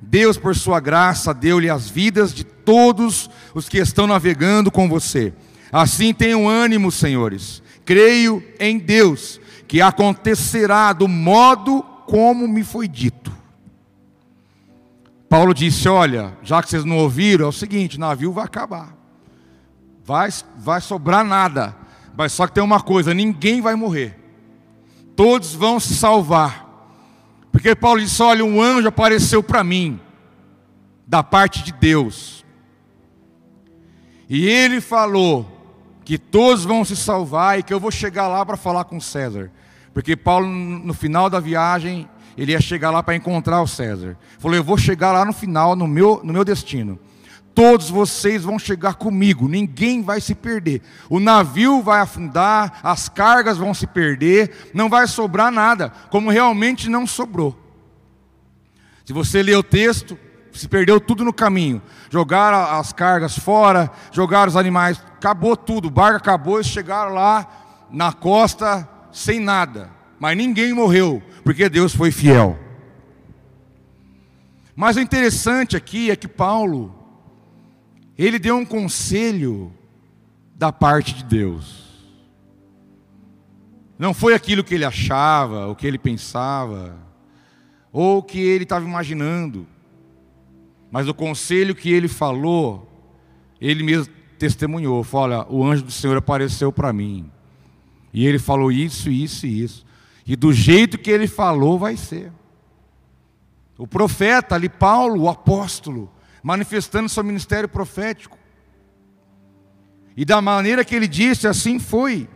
Deus, 0.00 0.38
por 0.38 0.56
sua 0.56 0.80
graça, 0.80 1.34
deu-lhe 1.34 1.68
as 1.68 1.88
vidas 1.88 2.32
de 2.32 2.42
todos 2.42 3.28
os 3.54 3.68
que 3.68 3.78
estão 3.78 4.06
navegando 4.06 4.70
com 4.70 4.88
você. 4.88 5.32
Assim 5.70 6.14
tenham 6.14 6.48
ânimo, 6.48 6.90
senhores. 6.90 7.62
Creio 7.84 8.42
em 8.58 8.78
Deus, 8.78 9.40
que 9.68 9.80
acontecerá 9.80 10.92
do 10.92 11.06
modo 11.06 11.82
como 12.06 12.48
me 12.48 12.64
foi 12.64 12.88
dito. 12.88 13.30
Paulo 15.28 15.54
disse: 15.54 15.88
Olha, 15.88 16.36
já 16.42 16.60
que 16.62 16.68
vocês 16.68 16.84
não 16.84 16.96
ouviram, 16.98 17.46
é 17.46 17.48
o 17.48 17.52
seguinte: 17.52 17.96
o 17.96 18.00
navio 18.00 18.32
vai 18.32 18.44
acabar, 18.44 18.96
vai, 20.04 20.28
vai 20.58 20.80
sobrar 20.80 21.24
nada, 21.24 21.76
mas 22.16 22.32
só 22.32 22.48
que 22.48 22.54
tem 22.54 22.64
uma 22.64 22.80
coisa: 22.80 23.14
ninguém 23.14 23.60
vai 23.60 23.76
morrer, 23.76 24.18
todos 25.14 25.54
vão 25.54 25.78
se 25.78 25.94
salvar. 25.94 26.69
Porque 27.50 27.74
Paulo 27.74 28.00
disse: 28.00 28.22
Olha, 28.22 28.44
um 28.44 28.60
anjo 28.60 28.88
apareceu 28.88 29.42
para 29.42 29.64
mim, 29.64 30.00
da 31.06 31.22
parte 31.22 31.62
de 31.62 31.72
Deus. 31.72 32.44
E 34.28 34.46
ele 34.46 34.80
falou 34.80 35.60
que 36.04 36.16
todos 36.16 36.64
vão 36.64 36.84
se 36.84 36.96
salvar 36.96 37.58
e 37.58 37.62
que 37.62 37.74
eu 37.74 37.80
vou 37.80 37.90
chegar 37.90 38.28
lá 38.28 38.46
para 38.46 38.56
falar 38.56 38.84
com 38.84 39.00
César. 39.00 39.50
Porque 39.92 40.16
Paulo, 40.16 40.46
no 40.46 40.94
final 40.94 41.28
da 41.28 41.40
viagem, 41.40 42.08
ele 42.36 42.52
ia 42.52 42.60
chegar 42.60 42.90
lá 42.90 43.02
para 43.02 43.16
encontrar 43.16 43.60
o 43.60 43.66
César. 43.66 44.16
Falou: 44.38 44.56
Eu 44.56 44.64
vou 44.64 44.78
chegar 44.78 45.12
lá 45.12 45.24
no 45.24 45.32
final, 45.32 45.74
no 45.74 45.86
meu, 45.86 46.20
no 46.22 46.32
meu 46.32 46.44
destino. 46.44 46.98
Todos 47.54 47.90
vocês 47.90 48.44
vão 48.44 48.58
chegar 48.58 48.94
comigo, 48.94 49.48
ninguém 49.48 50.02
vai 50.02 50.20
se 50.20 50.34
perder. 50.34 50.82
O 51.08 51.18
navio 51.18 51.82
vai 51.82 52.00
afundar, 52.00 52.80
as 52.82 53.08
cargas 53.08 53.58
vão 53.58 53.74
se 53.74 53.86
perder, 53.86 54.70
não 54.72 54.88
vai 54.88 55.06
sobrar 55.06 55.50
nada, 55.50 55.90
como 56.10 56.30
realmente 56.30 56.88
não 56.88 57.06
sobrou. 57.06 57.58
Se 59.04 59.12
você 59.12 59.42
ler 59.42 59.56
o 59.56 59.62
texto, 59.62 60.16
se 60.52 60.68
perdeu 60.68 61.00
tudo 61.00 61.24
no 61.24 61.32
caminho. 61.32 61.82
Jogaram 62.10 62.78
as 62.78 62.92
cargas 62.92 63.38
fora, 63.38 63.90
jogaram 64.12 64.48
os 64.48 64.56
animais, 64.56 65.02
acabou 65.16 65.56
tudo, 65.56 65.88
o 65.88 65.90
barco 65.90 66.18
acabou, 66.18 66.56
eles 66.56 66.66
chegaram 66.66 67.14
lá 67.14 67.46
na 67.90 68.12
costa 68.12 68.88
sem 69.12 69.40
nada. 69.40 69.90
Mas 70.18 70.36
ninguém 70.36 70.72
morreu, 70.72 71.22
porque 71.42 71.68
Deus 71.68 71.94
foi 71.94 72.10
fiel. 72.10 72.58
Mas 74.76 74.96
o 74.96 75.00
interessante 75.00 75.76
aqui 75.76 76.10
é 76.10 76.16
que 76.16 76.28
Paulo, 76.28 76.94
ele 78.26 78.38
deu 78.38 78.56
um 78.56 78.66
conselho 78.66 79.72
da 80.54 80.70
parte 80.70 81.14
de 81.14 81.24
Deus. 81.24 81.88
Não 83.98 84.12
foi 84.12 84.34
aquilo 84.34 84.62
que 84.62 84.74
ele 84.74 84.84
achava, 84.84 85.68
o 85.68 85.74
que 85.74 85.86
ele 85.86 85.98
pensava, 85.98 86.98
ou 87.90 88.18
o 88.18 88.22
que 88.22 88.38
ele 88.38 88.64
estava 88.64 88.84
imaginando, 88.84 89.66
mas 90.90 91.08
o 91.08 91.14
conselho 91.14 91.74
que 91.74 91.90
ele 91.90 92.08
falou, 92.08 92.90
ele 93.58 93.82
mesmo 93.82 94.12
testemunhou: 94.38 95.02
falou, 95.02 95.38
olha, 95.38 95.46
o 95.48 95.64
anjo 95.64 95.84
do 95.84 95.92
Senhor 95.92 96.16
apareceu 96.16 96.70
para 96.70 96.92
mim, 96.92 97.30
e 98.12 98.26
ele 98.26 98.38
falou 98.38 98.70
isso, 98.70 99.10
isso 99.10 99.46
e 99.46 99.62
isso, 99.62 99.86
e 100.26 100.36
do 100.36 100.52
jeito 100.52 100.98
que 100.98 101.10
ele 101.10 101.26
falou, 101.26 101.78
vai 101.78 101.96
ser. 101.96 102.30
O 103.78 103.86
profeta 103.86 104.56
ali, 104.56 104.68
Paulo, 104.68 105.22
o 105.22 105.28
apóstolo, 105.28 106.10
manifestando 106.42 107.08
seu 107.08 107.22
ministério 107.24 107.68
profético. 107.68 108.38
E 110.16 110.24
da 110.24 110.40
maneira 110.40 110.84
que 110.84 110.94
ele 110.94 111.08
disse, 111.08 111.46
assim 111.46 111.78
foi. 111.78 112.28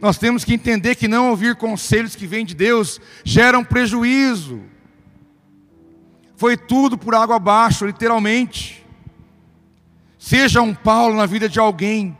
Nós 0.00 0.18
temos 0.18 0.44
que 0.44 0.54
entender 0.54 0.94
que 0.94 1.08
não 1.08 1.30
ouvir 1.30 1.56
conselhos 1.56 2.14
que 2.14 2.26
vêm 2.26 2.44
de 2.44 2.54
Deus 2.54 3.00
geram 3.24 3.64
prejuízo. 3.64 4.62
Foi 6.36 6.56
tudo 6.56 6.98
por 6.98 7.14
água 7.14 7.36
abaixo, 7.36 7.86
literalmente. 7.86 8.84
Seja 10.18 10.60
um 10.60 10.74
Paulo 10.74 11.16
na 11.16 11.26
vida 11.26 11.48
de 11.48 11.58
alguém. 11.58 12.16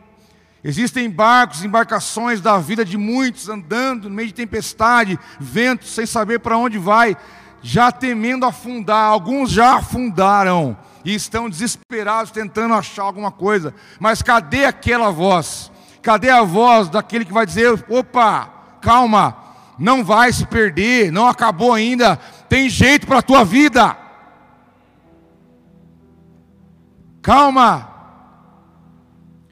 Existem 0.62 1.10
barcos, 1.10 1.62
embarcações 1.62 2.40
da 2.40 2.58
vida 2.58 2.84
de 2.84 2.96
muitos 2.96 3.48
andando 3.50 4.08
no 4.08 4.14
meio 4.14 4.28
de 4.28 4.34
tempestade, 4.34 5.18
vento, 5.38 5.84
sem 5.84 6.06
saber 6.06 6.40
para 6.40 6.56
onde 6.56 6.78
vai, 6.78 7.16
já 7.62 7.92
temendo 7.92 8.46
afundar. 8.46 9.10
Alguns 9.10 9.50
já 9.50 9.76
afundaram 9.76 10.76
e 11.04 11.14
estão 11.14 11.50
desesperados 11.50 12.30
tentando 12.30 12.74
achar 12.74 13.02
alguma 13.02 13.30
coisa. 13.30 13.74
Mas 14.00 14.22
cadê 14.22 14.64
aquela 14.64 15.10
voz? 15.10 15.70
Cadê 16.02 16.30
a 16.30 16.42
voz 16.42 16.88
daquele 16.88 17.24
que 17.24 17.32
vai 17.32 17.46
dizer: 17.46 17.84
opa, 17.88 18.48
calma, 18.80 19.36
não 19.78 20.04
vai 20.04 20.32
se 20.32 20.46
perder, 20.46 21.10
não 21.12 21.26
acabou 21.26 21.72
ainda, 21.72 22.16
tem 22.48 22.68
jeito 22.68 23.06
para 23.06 23.18
a 23.18 23.22
tua 23.22 23.44
vida. 23.44 23.96
Calma, 27.22 27.88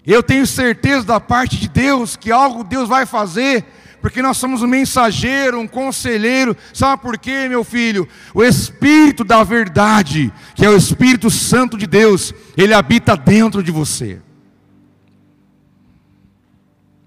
eu 0.05 0.23
tenho 0.23 0.47
certeza 0.47 1.07
da 1.07 1.21
parte 1.21 1.57
de 1.57 1.69
Deus 1.69 2.17
que 2.17 2.31
algo 2.31 2.65
Deus 2.65 2.89
vai 2.89 3.07
fazer, 3.07 3.65
porque 4.03 4.21
nós 4.21 4.37
somos 4.37 4.63
um 4.63 4.67
mensageiro, 4.67 5.61
um 5.61 5.69
conselheiro. 5.69 6.57
Sabe 6.75 7.01
por 7.01 7.17
quê, 7.17 7.49
meu 7.49 7.63
filho? 7.63 8.07
O 8.35 8.43
Espírito 8.43 9.23
da 9.23 9.45
verdade, 9.45 10.33
que 10.57 10.65
é 10.65 10.69
o 10.69 10.77
Espírito 10.77 11.31
Santo 11.31 11.79
de 11.79 11.87
Deus, 11.87 12.35
ele 12.57 12.75
habita 12.75 13.17
dentro 13.17 13.63
de 13.63 13.71
você. 13.71 14.21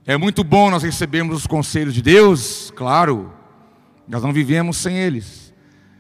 É 0.05 0.15
muito 0.15 0.41
bom 0.41 0.71
nós 0.71 0.83
recebermos 0.83 1.39
os 1.39 1.47
conselhos 1.47 1.93
de 1.93 2.01
Deus, 2.01 2.71
claro, 2.75 3.33
nós 4.07 4.23
não 4.23 4.31
vivemos 4.31 4.77
sem 4.77 4.95
eles, 4.95 5.53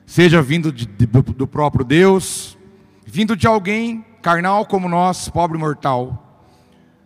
seja 0.05 0.41
vindo 0.41 0.71
de, 0.71 0.85
de, 0.85 1.05
do 1.07 1.47
próprio 1.47 1.83
Deus, 1.83 2.57
vindo 3.05 3.35
de 3.35 3.47
alguém 3.47 4.05
carnal 4.21 4.65
como 4.65 4.87
nós, 4.87 5.27
pobre 5.27 5.57
mortal. 5.57 6.41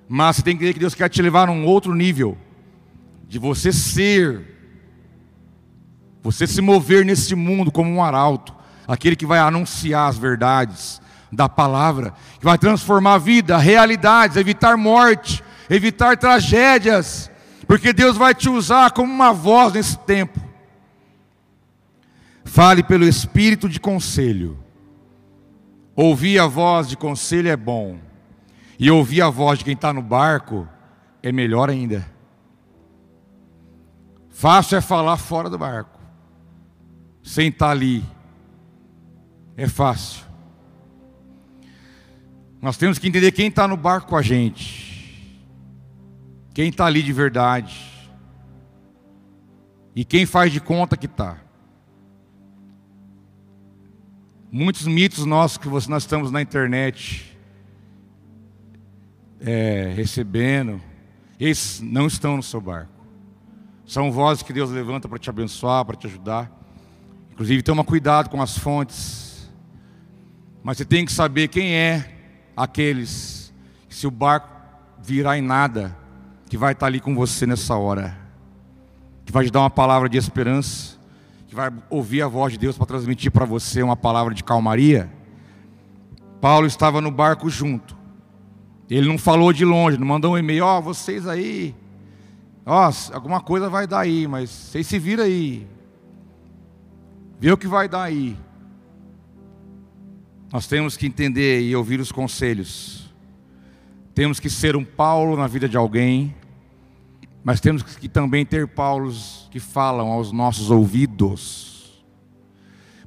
Mas 0.08 0.36
você 0.36 0.42
tem 0.44 0.56
que 0.56 0.64
entender 0.64 0.74
que 0.74 0.80
Deus 0.80 0.94
quer 0.94 1.10
te 1.10 1.22
levar 1.22 1.48
a 1.48 1.52
um 1.52 1.66
outro 1.66 1.96
nível 1.96 2.38
de 3.30 3.38
você 3.38 3.71
ser, 3.71 4.41
você 6.23 6.47
se 6.47 6.61
mover 6.61 7.05
nesse 7.05 7.36
mundo 7.36 7.71
como 7.71 7.91
um 7.91 8.03
arauto, 8.03 8.55
aquele 8.88 9.15
que 9.15 9.25
vai 9.25 9.38
anunciar 9.38 10.09
as 10.09 10.17
verdades 10.17 10.99
da 11.32 11.47
palavra, 11.47 12.11
que 12.39 12.43
vai 12.43 12.57
transformar 12.57 13.13
a 13.13 13.17
vida, 13.19 13.55
realidades, 13.59 14.36
evitar 14.36 14.75
morte, 14.75 15.43
evitar 15.69 16.17
tragédias, 16.17 17.30
porque 17.67 17.93
Deus 17.93 18.17
vai 18.17 18.34
te 18.34 18.49
usar 18.49 18.89
como 18.91 19.13
uma 19.13 19.32
voz 19.32 19.73
nesse 19.73 19.95
tempo. 19.99 20.41
Fale 22.43 22.82
pelo 22.82 23.07
espírito 23.07 23.69
de 23.69 23.80
conselho. 23.80 24.57
Ouvir 25.95 26.39
a 26.39 26.47
voz 26.47 26.88
de 26.88 26.97
conselho 26.97 27.49
é 27.49 27.55
bom 27.55 27.99
e 28.80 28.89
ouvir 28.89 29.21
a 29.21 29.30
voz 29.30 29.59
de 29.59 29.65
quem 29.65 29.75
está 29.75 29.93
no 29.93 30.01
barco 30.01 30.67
é 31.21 31.32
melhor 31.32 31.69
ainda. 31.69 32.18
Fácil 34.40 34.78
é 34.78 34.82
falar 34.82 35.18
fora 35.18 35.50
do 35.50 35.58
barco, 35.58 36.00
sem 37.22 37.50
estar 37.50 37.72
ali. 37.72 38.02
É 39.58 39.68
fácil. 39.68 40.26
Nós 42.62 42.78
temos 42.78 42.98
que 42.98 43.06
entender 43.06 43.34
quem 43.34 43.50
está 43.50 43.68
no 43.68 43.76
barco 43.76 44.08
com 44.08 44.16
a 44.16 44.22
gente, 44.22 45.46
quem 46.54 46.70
está 46.70 46.86
ali 46.86 47.04
de 47.04 47.12
verdade, 47.12 47.78
e 49.94 50.06
quem 50.06 50.26
faz 50.26 50.54
de 50.54 50.62
conta 50.62 50.96
que 50.96 51.06
está. 51.06 51.38
Muitos 54.50 54.88
mitos 54.88 55.26
nossos 55.26 55.58
que 55.58 55.68
nós 55.68 56.04
estamos 56.04 56.32
na 56.32 56.42
internet, 56.42 57.38
é, 59.42 59.92
recebendo, 59.94 60.82
eles 61.38 61.82
não 61.82 62.08
estão 62.08 62.38
no 62.38 62.44
seu 62.44 62.62
barco. 62.62 62.99
São 63.90 64.12
vozes 64.12 64.44
que 64.44 64.54
Deus 64.54 64.70
levanta 64.70 65.10
para 65.10 65.18
te 65.18 65.32
abençoar, 65.32 65.84
para 65.84 65.96
te 65.96 66.06
ajudar. 66.06 66.52
Inclusive, 67.32 67.64
toma 67.64 67.84
cuidado 67.84 68.30
com 68.30 68.40
as 68.40 68.56
fontes. 68.56 69.50
Mas 70.62 70.78
você 70.78 70.86
tem 70.86 71.04
que 71.04 71.12
saber 71.12 71.48
quem 71.48 71.74
é 71.74 72.08
aqueles 72.56 73.52
que, 73.88 73.96
se 73.96 74.06
o 74.06 74.12
barco 74.12 74.48
virar 75.02 75.40
em 75.40 75.42
nada, 75.42 75.98
que 76.48 76.56
vai 76.56 76.74
estar 76.74 76.86
ali 76.86 77.00
com 77.00 77.16
você 77.16 77.48
nessa 77.48 77.78
hora, 77.78 78.16
que 79.26 79.32
vai 79.32 79.46
te 79.46 79.52
dar 79.52 79.62
uma 79.62 79.72
palavra 79.72 80.08
de 80.08 80.20
esperança, 80.20 81.00
que 81.48 81.56
vai 81.56 81.72
ouvir 81.90 82.22
a 82.22 82.28
voz 82.28 82.54
de 82.54 82.60
Deus 82.60 82.78
para 82.78 82.86
transmitir 82.86 83.32
para 83.32 83.44
você 83.44 83.82
uma 83.82 83.98
palavra 83.98 84.36
de 84.36 84.44
calmaria. 84.44 85.12
Paulo 86.40 86.68
estava 86.68 87.02
no 87.02 87.10
barco 87.10 87.50
junto. 87.50 87.98
Ele 88.88 89.08
não 89.08 89.18
falou 89.18 89.52
de 89.52 89.66
longe, 89.66 89.98
não 89.98 90.06
mandou 90.06 90.34
um 90.34 90.38
e-mail, 90.38 90.64
ó, 90.64 90.78
oh, 90.78 90.82
vocês 90.84 91.28
aí, 91.28 91.74
oh, 92.70 93.13
alguma 93.13 93.41
coisa 93.41 93.67
vai 93.70 93.88
dar 93.88 94.01
aí, 94.01 94.28
mas 94.28 94.49
vocês 94.49 94.86
se 94.86 94.99
viram 94.99 95.24
aí. 95.24 95.67
Vê 97.39 97.51
o 97.51 97.57
que 97.57 97.67
vai 97.67 97.89
dar 97.89 98.03
aí. 98.03 98.38
Nós 100.51 100.67
temos 100.67 100.95
que 100.95 101.07
entender 101.07 101.61
e 101.61 101.76
ouvir 101.76 101.99
os 101.99 102.11
conselhos. 102.11 103.13
Temos 104.13 104.39
que 104.39 104.49
ser 104.49 104.76
um 104.76 104.84
Paulo 104.84 105.36
na 105.36 105.47
vida 105.47 105.67
de 105.67 105.78
alguém, 105.78 106.36
mas 107.43 107.59
temos 107.59 107.82
que 107.82 108.09
também 108.09 108.45
ter 108.45 108.67
Paulos 108.67 109.47
que 109.49 109.59
falam 109.59 110.09
aos 110.09 110.32
nossos 110.32 110.70
ouvidos. 110.70 112.03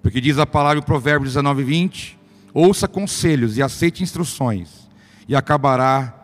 Porque 0.02 0.20
diz 0.20 0.38
a 0.38 0.46
palavra 0.46 0.78
em 0.78 0.82
Provérbios 0.82 1.34
19, 1.34 1.62
20: 1.62 2.18
ouça 2.52 2.88
conselhos 2.88 3.56
e 3.56 3.62
aceite 3.62 4.02
instruções 4.02 4.88
e 5.28 5.36
acabará 5.36 6.14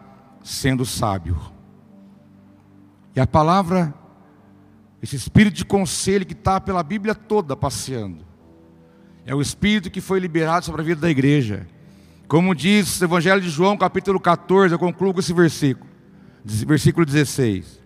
sendo 0.42 0.84
sábio. 0.84 1.57
E 3.14 3.20
a 3.20 3.26
palavra, 3.26 3.94
esse 5.02 5.16
espírito 5.16 5.54
de 5.54 5.64
conselho 5.64 6.26
que 6.26 6.32
está 6.32 6.60
pela 6.60 6.82
Bíblia 6.82 7.14
toda 7.14 7.56
passeando, 7.56 8.24
é 9.24 9.34
o 9.34 9.40
espírito 9.40 9.90
que 9.90 10.00
foi 10.00 10.20
liberado 10.20 10.64
sobre 10.64 10.80
a 10.80 10.84
vida 10.84 11.00
da 11.00 11.10
igreja. 11.10 11.66
Como 12.26 12.54
diz 12.54 13.00
o 13.00 13.04
Evangelho 13.04 13.40
de 13.40 13.50
João, 13.50 13.76
capítulo 13.76 14.20
14, 14.20 14.74
eu 14.74 14.78
concluo 14.78 15.12
com 15.12 15.20
esse 15.20 15.32
versículo, 15.32 15.88
versículo 16.44 17.04
16. 17.04 17.80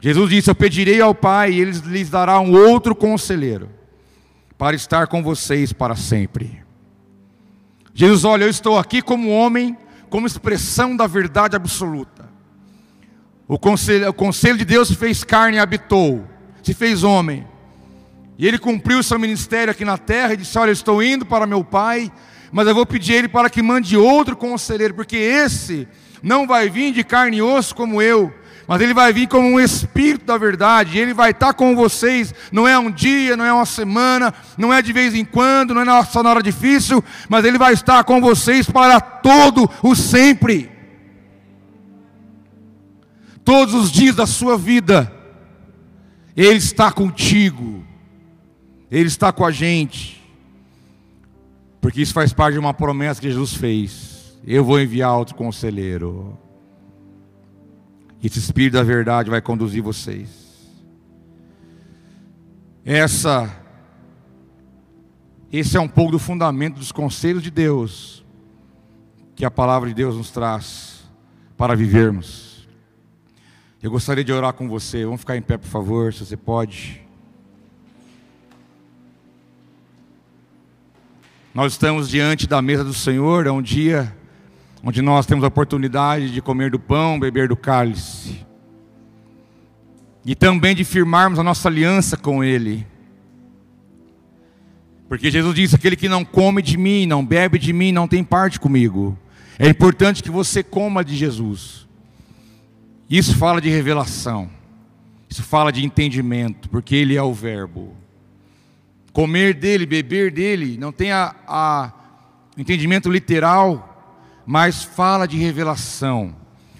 Jesus 0.00 0.30
disse: 0.30 0.50
Eu 0.50 0.54
pedirei 0.54 1.00
ao 1.00 1.14
Pai, 1.14 1.52
e 1.52 1.60
Ele 1.60 1.72
lhes 1.72 2.08
dará 2.08 2.40
um 2.40 2.52
outro 2.52 2.94
conselheiro, 2.94 3.68
para 4.56 4.74
estar 4.74 5.06
com 5.06 5.22
vocês 5.22 5.72
para 5.72 5.96
sempre. 5.96 6.62
Jesus, 7.94 8.24
olha, 8.24 8.44
eu 8.44 8.50
estou 8.50 8.78
aqui 8.78 9.02
como 9.02 9.30
homem 9.30 9.76
como 10.08 10.26
expressão 10.26 10.96
da 10.96 11.06
verdade 11.06 11.54
absoluta. 11.54 12.17
O 13.48 13.58
conselho, 13.58 14.10
o 14.10 14.12
conselho 14.12 14.58
de 14.58 14.64
Deus 14.66 14.88
se 14.88 14.94
fez 14.94 15.24
carne 15.24 15.56
e 15.56 15.60
habitou, 15.60 16.22
se 16.62 16.74
fez 16.74 17.02
homem. 17.02 17.46
E 18.36 18.46
ele 18.46 18.58
cumpriu 18.58 18.98
o 18.98 19.02
seu 19.02 19.18
ministério 19.18 19.70
aqui 19.70 19.86
na 19.86 19.96
terra 19.96 20.34
e 20.34 20.36
disse: 20.36 20.58
Olha, 20.58 20.68
eu 20.68 20.74
estou 20.74 21.02
indo 21.02 21.24
para 21.24 21.46
meu 21.46 21.64
pai, 21.64 22.12
mas 22.52 22.68
eu 22.68 22.74
vou 22.74 22.84
pedir 22.84 23.14
ele 23.14 23.28
para 23.28 23.48
que 23.48 23.62
mande 23.62 23.96
outro 23.96 24.36
conselheiro, 24.36 24.92
porque 24.92 25.16
esse 25.16 25.88
não 26.22 26.46
vai 26.46 26.68
vir 26.68 26.92
de 26.92 27.02
carne 27.02 27.38
e 27.38 27.42
osso 27.42 27.74
como 27.74 28.02
eu, 28.02 28.30
mas 28.66 28.82
ele 28.82 28.92
vai 28.92 29.14
vir 29.14 29.26
como 29.26 29.48
um 29.48 29.58
espírito 29.58 30.26
da 30.26 30.36
verdade, 30.36 30.98
ele 30.98 31.14
vai 31.14 31.30
estar 31.30 31.54
com 31.54 31.74
vocês, 31.74 32.34
não 32.52 32.68
é 32.68 32.78
um 32.78 32.90
dia, 32.90 33.34
não 33.34 33.46
é 33.46 33.52
uma 33.52 33.64
semana, 33.64 34.34
não 34.58 34.74
é 34.74 34.82
de 34.82 34.92
vez 34.92 35.14
em 35.14 35.24
quando, 35.24 35.72
não 35.72 35.80
é 35.80 36.04
só 36.04 36.22
na 36.22 36.28
hora 36.28 36.42
difícil, 36.42 37.02
mas 37.30 37.46
ele 37.46 37.56
vai 37.56 37.72
estar 37.72 38.04
com 38.04 38.20
vocês 38.20 38.68
para 38.68 39.00
todo 39.00 39.70
o 39.82 39.94
sempre. 39.94 40.77
Todos 43.48 43.72
os 43.72 43.90
dias 43.90 44.14
da 44.14 44.26
sua 44.26 44.58
vida, 44.58 45.10
ele 46.36 46.58
está 46.58 46.92
contigo. 46.92 47.82
Ele 48.90 49.08
está 49.08 49.32
com 49.32 49.42
a 49.42 49.50
gente. 49.50 50.22
Porque 51.80 52.02
isso 52.02 52.12
faz 52.12 52.30
parte 52.30 52.52
de 52.52 52.58
uma 52.58 52.74
promessa 52.74 53.22
que 53.22 53.30
Jesus 53.30 53.54
fez. 53.54 54.38
Eu 54.46 54.62
vou 54.62 54.78
enviar 54.78 55.16
outro 55.16 55.34
conselheiro. 55.34 56.38
Esse 58.22 58.38
Espírito 58.38 58.74
da 58.74 58.82
verdade 58.82 59.30
vai 59.30 59.40
conduzir 59.40 59.82
vocês. 59.82 60.28
Essa, 62.84 63.50
esse 65.50 65.74
é 65.74 65.80
um 65.80 65.88
pouco 65.88 66.12
do 66.12 66.18
fundamento 66.18 66.74
dos 66.74 66.92
conselhos 66.92 67.42
de 67.42 67.50
Deus, 67.50 68.22
que 69.34 69.42
a 69.42 69.50
palavra 69.50 69.88
de 69.88 69.94
Deus 69.94 70.16
nos 70.16 70.30
traz 70.30 71.02
para 71.56 71.74
vivermos. 71.74 72.47
Eu 73.80 73.92
gostaria 73.92 74.24
de 74.24 74.32
orar 74.32 74.52
com 74.54 74.68
você. 74.68 75.04
Vamos 75.04 75.20
ficar 75.20 75.36
em 75.36 75.42
pé, 75.42 75.56
por 75.56 75.68
favor, 75.68 76.12
se 76.12 76.26
você 76.26 76.36
pode. 76.36 77.00
Nós 81.54 81.72
estamos 81.72 82.08
diante 82.08 82.48
da 82.48 82.60
mesa 82.60 82.82
do 82.82 82.92
Senhor, 82.92 83.46
é 83.46 83.52
um 83.52 83.62
dia 83.62 84.14
onde 84.82 85.00
nós 85.00 85.26
temos 85.26 85.44
a 85.44 85.48
oportunidade 85.48 86.32
de 86.32 86.42
comer 86.42 86.72
do 86.72 86.78
pão, 86.78 87.20
beber 87.20 87.48
do 87.48 87.56
cálice, 87.56 88.44
e 90.24 90.34
também 90.34 90.74
de 90.74 90.84
firmarmos 90.84 91.38
a 91.38 91.44
nossa 91.44 91.68
aliança 91.68 92.16
com 92.16 92.42
Ele. 92.42 92.84
Porque 95.08 95.30
Jesus 95.30 95.54
disse: 95.54 95.76
aquele 95.76 95.96
que 95.96 96.08
não 96.08 96.24
come 96.24 96.62
de 96.62 96.76
mim, 96.76 97.06
não 97.06 97.24
bebe 97.24 97.60
de 97.60 97.72
mim, 97.72 97.92
não 97.92 98.08
tem 98.08 98.24
parte 98.24 98.58
comigo. 98.58 99.16
É 99.56 99.68
importante 99.68 100.22
que 100.22 100.30
você 100.30 100.64
coma 100.64 101.04
de 101.04 101.16
Jesus. 101.16 101.87
Isso 103.08 103.36
fala 103.36 103.60
de 103.60 103.70
revelação. 103.70 104.50
Isso 105.28 105.42
fala 105.42 105.70
de 105.72 105.84
entendimento, 105.84 106.68
porque 106.68 106.94
Ele 106.94 107.16
é 107.16 107.22
o 107.22 107.32
Verbo. 107.32 107.96
Comer 109.12 109.54
dele, 109.54 109.86
beber 109.86 110.30
dele, 110.30 110.76
não 110.78 110.92
tem 110.92 111.12
a, 111.12 111.34
a 111.46 111.92
entendimento 112.56 113.10
literal, 113.10 114.42
mas 114.46 114.82
fala 114.82 115.26
de 115.26 115.36
revelação. 115.36 116.34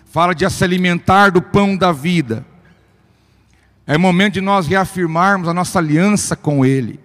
Fala 0.07 0.35
de 0.35 0.49
se 0.49 0.64
alimentar 0.64 1.31
do 1.31 1.43
pão 1.43 1.76
da 1.76 1.93
vida. 1.93 2.47
É 3.87 3.97
momento 3.97 4.35
de 4.35 4.41
nós 4.41 4.66
reafirmarmos 4.66 5.49
a 5.49 5.55
nossa 5.55 5.79
aliança 5.79 6.37
com 6.37 6.64
Ele. 6.64 7.01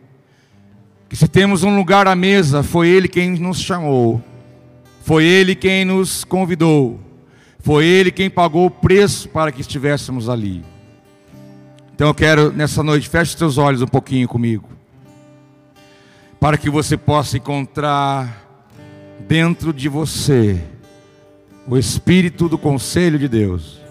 Que 1.09 1.15
se 1.15 1.27
temos 1.27 1.63
um 1.63 1.75
lugar 1.75 2.07
à 2.07 2.15
mesa, 2.15 2.63
foi 2.63 2.87
Ele 2.87 3.07
quem 3.07 3.31
nos 3.31 3.59
chamou, 3.59 4.21
foi 5.03 5.25
Ele 5.25 5.55
quem 5.55 5.85
nos 5.85 6.23
convidou, 6.23 6.99
foi 7.63 7.85
Ele 7.85 8.11
quem 8.11 8.29
pagou 8.29 8.67
o 8.67 8.69
preço 8.69 9.27
para 9.29 9.51
que 9.51 9.61
estivéssemos 9.61 10.29
ali. 10.29 10.63
Então 11.95 12.09
eu 12.09 12.13
quero 12.13 12.51
nessa 12.51 12.83
noite, 12.83 13.09
feche 13.09 13.31
os 13.31 13.35
teus 13.35 13.57
olhos 13.57 13.81
um 13.81 13.87
pouquinho 13.87 14.27
comigo, 14.27 14.69
para 16.39 16.59
que 16.59 16.69
você 16.69 16.95
possa 16.95 17.37
encontrar 17.37 18.45
dentro 19.27 19.73
de 19.73 19.89
você 19.89 20.61
o 21.67 21.75
Espírito 21.75 22.47
do 22.47 22.59
conselho 22.59 23.17
de 23.17 23.27
Deus 23.27 23.83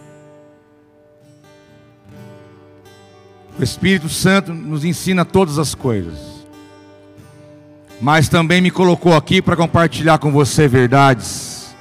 O 3.59 3.63
Espírito 3.63 4.09
Santo 4.09 4.53
nos 4.53 4.85
ensina 4.85 5.25
todas 5.25 5.59
as 5.59 5.75
coisas. 5.75 6.19
Mas 8.01 8.29
também 8.29 8.61
me 8.61 8.71
colocou 8.71 9.15
aqui 9.15 9.41
para 9.41 9.57
compartilhar 9.57 10.19
com 10.19 10.33
você 10.33 10.67
verdades, 10.67 11.75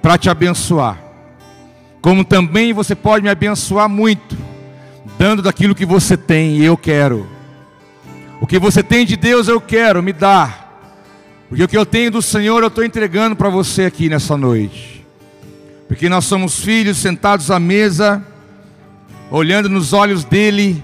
para 0.00 0.18
te 0.18 0.28
abençoar. 0.28 1.05
Como 2.06 2.24
também 2.24 2.72
você 2.72 2.94
pode 2.94 3.24
me 3.24 3.28
abençoar 3.28 3.88
muito, 3.88 4.38
dando 5.18 5.42
daquilo 5.42 5.74
que 5.74 5.84
você 5.84 6.16
tem 6.16 6.58
e 6.58 6.64
eu 6.64 6.76
quero. 6.76 7.28
O 8.40 8.46
que 8.46 8.60
você 8.60 8.80
tem 8.80 9.04
de 9.04 9.16
Deus 9.16 9.48
eu 9.48 9.60
quero, 9.60 10.00
me 10.00 10.12
dá. 10.12 10.68
Porque 11.48 11.64
o 11.64 11.66
que 11.66 11.76
eu 11.76 11.84
tenho 11.84 12.12
do 12.12 12.22
Senhor 12.22 12.62
eu 12.62 12.68
estou 12.68 12.84
entregando 12.84 13.34
para 13.34 13.48
você 13.48 13.86
aqui 13.86 14.08
nessa 14.08 14.36
noite. 14.36 15.04
Porque 15.88 16.08
nós 16.08 16.24
somos 16.26 16.60
filhos 16.60 16.96
sentados 16.98 17.50
à 17.50 17.58
mesa, 17.58 18.24
olhando 19.28 19.68
nos 19.68 19.92
olhos 19.92 20.22
dEle 20.22 20.80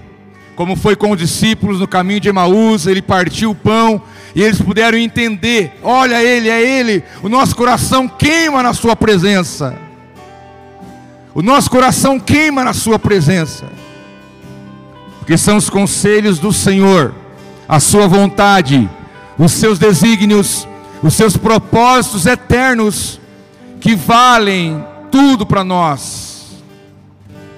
como 0.57 0.75
foi 0.75 0.93
com 0.93 1.11
os 1.11 1.17
discípulos 1.17 1.79
no 1.79 1.87
caminho 1.87 2.19
de 2.19 2.27
Emaús, 2.27 2.85
ele 2.85 3.01
partiu 3.01 3.51
o 3.51 3.55
pão 3.55 4.01
e 4.35 4.43
eles 4.43 4.61
puderam 4.61 4.97
entender: 4.97 5.71
olha 5.81 6.21
ele, 6.21 6.49
é 6.49 6.61
ele, 6.61 7.01
o 7.23 7.29
nosso 7.29 7.55
coração 7.55 8.09
queima 8.09 8.61
na 8.61 8.73
Sua 8.73 8.93
presença. 8.93 9.82
O 11.35 11.41
nosso 11.41 11.69
coração 11.69 12.19
queima 12.19 12.63
na 12.63 12.73
Sua 12.73 12.99
presença, 12.99 13.65
porque 15.19 15.37
são 15.37 15.57
os 15.57 15.69
conselhos 15.69 16.37
do 16.37 16.53
Senhor, 16.53 17.13
a 17.67 17.79
Sua 17.79 18.07
vontade, 18.07 18.87
os 19.37 19.51
seus 19.51 19.79
desígnios, 19.79 20.67
os 21.01 21.15
seus 21.15 21.35
propósitos 21.35 22.27
eternos, 22.27 23.19
que 23.81 23.95
valem 23.95 24.85
tudo 25.11 25.45
para 25.45 25.63
nós, 25.63 26.63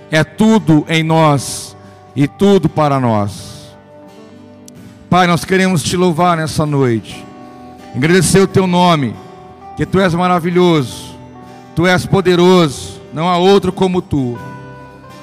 é 0.09 0.23
tudo 0.23 0.85
em 0.87 1.03
nós 1.03 1.75
e 2.15 2.27
tudo 2.27 2.69
para 2.69 2.99
nós. 2.99 3.75
Pai, 5.09 5.27
nós 5.27 5.43
queremos 5.43 5.83
te 5.83 5.97
louvar 5.97 6.37
nessa 6.37 6.65
noite, 6.65 7.25
agradecer 7.93 8.39
o 8.39 8.47
teu 8.47 8.65
nome, 8.65 9.13
que 9.75 9.85
tu 9.85 9.99
és 9.99 10.13
maravilhoso, 10.13 11.15
tu 11.75 11.85
és 11.85 12.05
poderoso, 12.05 12.94
não 13.15 13.29
há 13.29 13.37
outro 13.37 13.71
como 13.71 14.01
tu. 14.01 14.37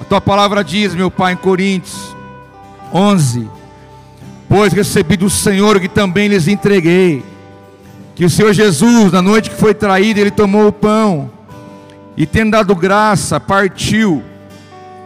A 0.00 0.04
tua 0.04 0.18
palavra 0.18 0.64
diz, 0.64 0.94
meu 0.94 1.10
Pai, 1.10 1.34
em 1.34 1.36
Coríntios 1.36 2.16
11: 2.90 3.46
Pois 4.48 4.72
recebi 4.72 5.14
do 5.14 5.28
Senhor 5.28 5.78
que 5.78 5.88
também 5.88 6.26
lhes 6.26 6.48
entreguei, 6.48 7.22
que 8.14 8.24
o 8.24 8.30
Senhor 8.30 8.54
Jesus, 8.54 9.12
na 9.12 9.20
noite 9.20 9.50
que 9.50 9.56
foi 9.56 9.74
traído, 9.74 10.18
ele 10.18 10.30
tomou 10.30 10.68
o 10.68 10.72
pão 10.72 11.30
e, 12.16 12.24
tendo 12.24 12.52
dado 12.52 12.74
graça, 12.74 13.38
partiu 13.38 14.22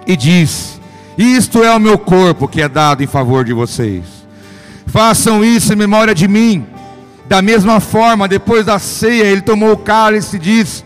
e 0.07 0.17
disse: 0.17 0.77
isto 1.19 1.65
é 1.65 1.75
o 1.75 1.81
meu 1.81 1.99
corpo 1.99 2.47
que 2.47 2.63
é 2.63 2.69
dado 2.69 3.03
em 3.03 3.07
favor 3.09 3.45
de 3.45 3.53
vocês. 3.53 4.05
Façam 4.87 5.45
isso 5.45 5.73
em 5.73 5.77
memória 5.77 6.15
de 6.15 6.29
mim. 6.29 6.65
Da 7.27 7.43
mesma 7.43 7.81
forma, 7.81 8.29
depois 8.29 8.65
da 8.65 8.79
ceia, 8.79 9.25
ele 9.25 9.41
tomou 9.41 9.73
o 9.73 9.77
cálice 9.77 10.37
e 10.37 10.39
disse: 10.39 10.85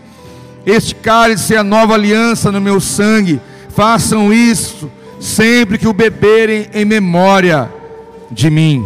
Este 0.65 0.93
cálice 0.95 1.55
é 1.55 1.57
a 1.57 1.63
nova 1.63 1.93
aliança 1.93 2.51
no 2.51 2.61
meu 2.61 2.79
sangue. 2.79 3.41
Façam 3.69 4.31
isso 4.31 4.91
sempre 5.19 5.77
que 5.77 5.87
o 5.87 5.93
beberem 5.93 6.67
em 6.73 6.85
memória 6.85 7.69
de 8.29 8.49
mim. 8.49 8.85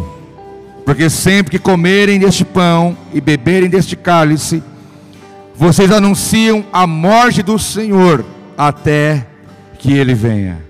Porque 0.84 1.10
sempre 1.10 1.50
que 1.50 1.58
comerem 1.58 2.18
deste 2.18 2.44
pão 2.44 2.96
e 3.12 3.20
beberem 3.20 3.68
deste 3.68 3.96
cálice, 3.96 4.62
vocês 5.56 5.90
anunciam 5.90 6.64
a 6.72 6.86
morte 6.86 7.42
do 7.42 7.58
Senhor 7.58 8.24
até 8.56 9.26
que 9.78 9.92
ele 9.92 10.14
venha. 10.14 10.64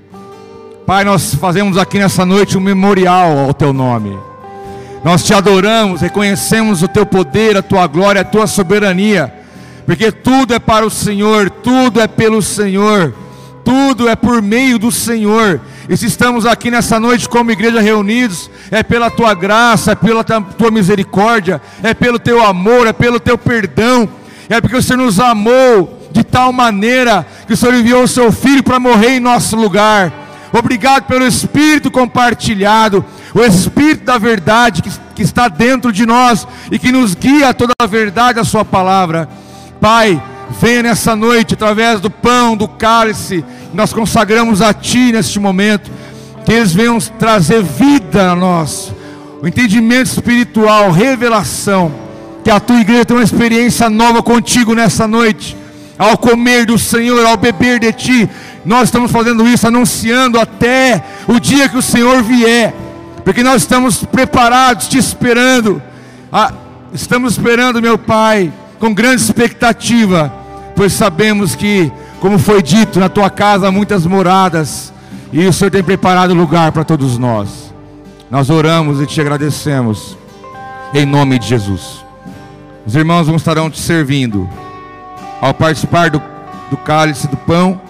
Pai, 0.87 1.05
nós 1.05 1.35
fazemos 1.35 1.77
aqui 1.77 1.99
nessa 1.99 2.25
noite 2.25 2.57
um 2.57 2.61
memorial 2.61 3.39
ao 3.39 3.53
teu 3.53 3.73
nome. 3.73 4.17
Nós 5.05 5.25
te 5.25 5.35
adoramos, 5.35 6.01
reconhecemos 6.01 6.83
o 6.83 6.89
teu 6.89 7.05
poder, 7.05 7.57
a 7.57 7.63
tua 7.63 7.87
glória, 7.87 8.21
a 8.21 8.25
tua 8.25 8.47
soberania, 8.47 9.33
porque 9.87 10.11
tudo 10.11 10.53
é 10.53 10.59
para 10.59 10.85
o 10.85 10.91
Senhor, 10.91 11.49
tudo 11.49 12.01
é 12.01 12.09
pelo 12.09 12.43
Senhor, 12.43 13.15
tudo 13.65 14.09
é 14.09 14.17
por 14.17 14.43
meio 14.43 14.79
do 14.81 14.91
Senhor. 14.91 15.61
E 15.89 15.97
se 15.97 16.07
estamos 16.07 16.45
aqui 16.45 16.71
nessa 16.73 16.99
noite 16.99 17.29
como 17.29 17.53
igreja 17.53 17.81
reunidos, 17.81 18.51
é 18.73 18.83
pela 18.83 19.09
tua 19.09 19.33
graça, 19.33 19.93
é 19.93 19.95
pela 19.95 20.25
tua 20.25 20.71
misericórdia, 20.73 21.63
é 21.85 21.95
pelo 21.95 22.19
teu 22.19 22.45
amor, 22.45 22.89
é 22.89 22.93
pelo 22.93 23.21
teu 23.21 23.39
perdão, 23.39 24.09
é 24.49 24.61
porque 24.61 24.77
o 24.77 24.83
Senhor 24.83 24.99
nos 24.99 25.21
amou 25.21 26.09
de 26.11 26.25
tal 26.25 26.53
maneira 26.53 27.25
que 27.47 27.53
o 27.53 27.57
Senhor 27.57 27.75
enviou 27.75 28.03
o 28.03 28.09
seu 28.09 28.33
filho 28.33 28.65
para 28.65 28.81
morrer 28.81 29.17
em 29.17 29.21
nosso 29.21 29.55
lugar. 29.55 30.13
Obrigado 30.53 31.05
pelo 31.05 31.27
Espírito 31.27 31.91
compartilhado, 31.91 33.05
o 33.33 33.41
Espírito 33.41 34.05
da 34.05 34.19
verdade 34.19 34.83
que, 34.83 34.91
que 35.15 35.23
está 35.23 35.47
dentro 35.47 35.93
de 35.93 36.05
nós 36.07 36.47
e 36.73 36.79
que 36.79 36.91
nos 36.91 37.15
guia 37.15 37.51
a 37.51 37.55
toda 37.55 37.73
a 37.79 37.87
verdade, 37.87 38.41
a 38.41 38.45
Sua 38.45 38.65
palavra. 38.65 39.29
Pai, 39.87 40.21
venha 40.61 40.83
nessa 40.83 41.15
noite, 41.15 41.55
através 41.55 42.01
do 42.01 42.11
pão, 42.11 42.57
do 42.57 42.67
cálice, 42.67 43.45
nós 43.73 43.93
consagramos 43.93 44.61
a 44.61 44.75
Ti 44.75 45.13
neste 45.13 45.39
momento, 45.39 45.89
que 46.45 46.53
eles 46.53 46.73
venham 46.73 46.99
trazer 46.99 47.63
vida 47.63 48.33
a 48.33 48.35
nós, 48.35 48.93
o 49.41 49.47
entendimento 49.47 50.09
espiritual, 50.09 50.91
revelação, 50.91 51.95
que 52.43 52.51
a 52.51 52.59
Tua 52.59 52.81
igreja 52.81 53.05
tenha 53.05 53.21
uma 53.21 53.25
experiência 53.25 53.89
nova 53.89 54.25
contigo 54.25 54.75
nessa 54.75 55.07
noite, 55.07 55.57
ao 55.97 56.19
comer 56.19 56.67
do 56.67 56.77
Senhor, 56.77 57.25
ao 57.25 57.37
beber 57.37 57.79
de 57.79 57.93
Ti, 57.93 58.29
nós 58.65 58.89
estamos 58.89 59.13
fazendo 59.13 59.47
isso, 59.47 59.69
anunciando 59.69 60.41
até 60.41 61.01
o 61.29 61.39
dia 61.39 61.69
que 61.69 61.79
o 61.79 61.83
Senhor 61.83 62.25
vier, 62.25 62.75
porque 63.25 63.45
nós 63.45 63.63
estamos 63.63 64.03
preparados, 64.03 64.89
te 64.89 64.99
esperando. 64.99 65.81
Ah, 66.33 66.53
estamos 66.93 67.35
esperando, 67.35 67.81
meu 67.81 67.97
Pai, 67.97 68.53
com 68.79 68.93
grande 68.93 69.23
expectativa, 69.23 70.33
pois 70.75 70.93
sabemos 70.93 71.55
que, 71.55 71.91
como 72.21 72.39
foi 72.39 72.63
dito, 72.63 73.01
na 73.01 73.09
tua 73.09 73.31
casa 73.31 73.69
há 73.69 73.73
muitas 73.73 74.07
moradas, 74.07 74.93
e 75.33 75.47
o 75.47 75.53
Senhor 75.53 75.71
tem 75.71 75.83
preparado 75.83 76.35
lugar 76.35 76.73
para 76.73 76.85
todos 76.85 77.19
nós. 77.19 77.75
Nós 78.31 78.51
oramos 78.51 79.01
e 79.01 79.07
te 79.07 79.21
agradecemos, 79.21 80.17
em 80.95 81.07
nome 81.07 81.39
de 81.39 81.47
Jesus. 81.47 82.05
Os 82.87 82.95
irmãos 82.95 83.27
vão 83.27 83.37
estarão 83.37 83.71
te 83.71 83.81
servindo, 83.81 84.49
ao 85.41 85.53
participar 85.53 86.11
do, 86.11 86.23
do 86.71 86.77
cálice 86.77 87.29
do 87.29 87.37
pão 87.37 87.81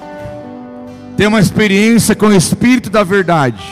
ter 1.16 1.26
uma 1.26 1.40
experiência 1.40 2.14
com 2.14 2.26
o 2.26 2.34
Espírito 2.34 2.90
da 2.90 3.02
verdade, 3.02 3.62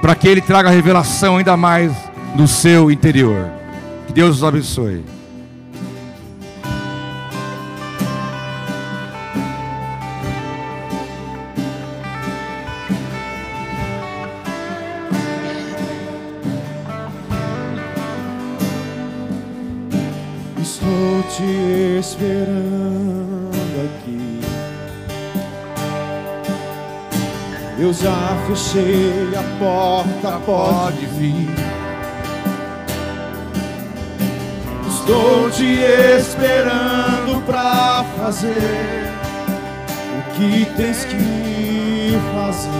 para 0.00 0.14
que 0.14 0.26
Ele 0.26 0.40
traga 0.40 0.70
revelação 0.70 1.36
ainda 1.36 1.56
mais 1.56 1.92
no 2.34 2.48
seu 2.48 2.90
interior. 2.90 3.50
Que 4.06 4.14
Deus 4.14 4.36
os 4.36 4.44
abençoe. 4.44 5.04
Estou 21.20 21.36
te 21.36 21.98
esperando 21.98 23.50
Eu 27.78 27.92
já 27.92 28.36
fechei 28.46 29.30
a 29.34 29.42
porta, 29.58 30.40
pode 30.44 31.06
vir. 31.18 31.48
Estou 34.88 35.50
te 35.50 35.80
esperando 36.18 37.42
pra 37.46 38.04
fazer 38.18 39.12
o 40.18 40.34
que 40.34 40.66
tens 40.76 41.04
que 41.04 42.18
fazer. 42.34 42.70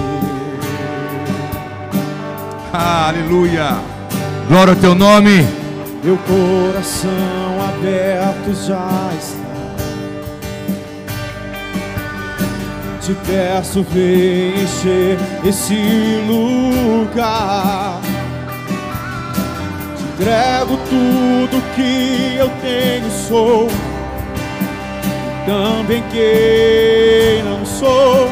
Aleluia. 2.73 3.79
Glória 4.49 4.75
ao 4.75 4.81
teu 4.81 4.95
nome. 4.95 5.47
Meu 6.03 6.19
coração 6.19 7.40
aberto 7.71 8.55
já 8.67 9.11
está. 9.19 9.51
Te 13.01 13.17
peço, 13.27 13.83
vem 13.91 14.63
encher 14.63 15.19
esse 15.45 16.23
lugar. 16.29 18.01
Te 19.97 20.03
entrego 20.03 20.77
tudo 20.89 21.63
que 21.75 22.37
eu 22.37 22.51
tenho, 22.61 23.11
sou. 23.11 23.69
Também 25.47 26.03
quem 26.13 27.43
não 27.43 27.65
sou. 27.65 28.29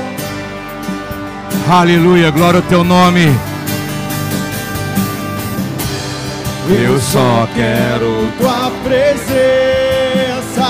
Aleluia. 1.71 2.31
Glória 2.31 2.61
ao 2.61 2.67
teu 2.67 2.85
nome. 2.85 3.48
Eu 6.71 7.01
só 7.01 7.49
quero 7.55 8.31
tua 8.37 8.71
presença. 8.85 10.69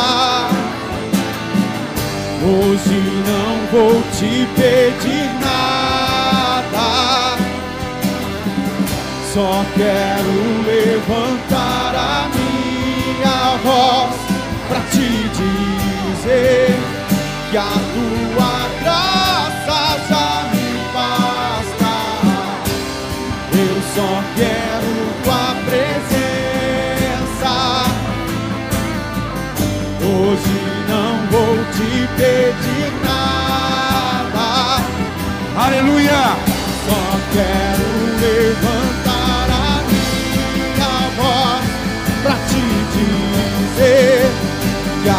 Hoje 2.40 3.02
não 3.26 3.66
vou 3.72 4.00
te 4.12 4.46
pedir 4.54 5.28
nada. 5.40 7.36
Só 9.34 9.64
quero 9.74 10.34
levantar 10.68 11.94
a 11.96 12.28
minha 12.32 13.56
voz 13.64 14.14
pra 14.68 14.80
te 14.92 15.08
dizer 15.34 16.78
que 17.50 17.56
a 17.56 17.72
tua 17.94 18.68
graça 18.80 19.80
já 20.08 20.30
me 20.52 20.68
basta. 20.94 21.92
Eu 23.52 23.76
só 23.96 24.10
quero 24.36 24.57
Hoje 30.28 30.60
não 30.86 31.26
vou 31.30 31.56
te 31.72 32.06
pedir 32.18 32.92
nada. 33.02 34.46
Aleluia. 35.56 36.36
Só 36.84 37.00
quero 37.32 37.88
levantar 38.20 39.48
a 39.48 39.80
minha 39.88 40.94
voz 41.16 41.64
pra 42.22 42.36
te 42.46 42.62
dizer 42.92 44.30
que 45.02 45.08
a 45.08 45.12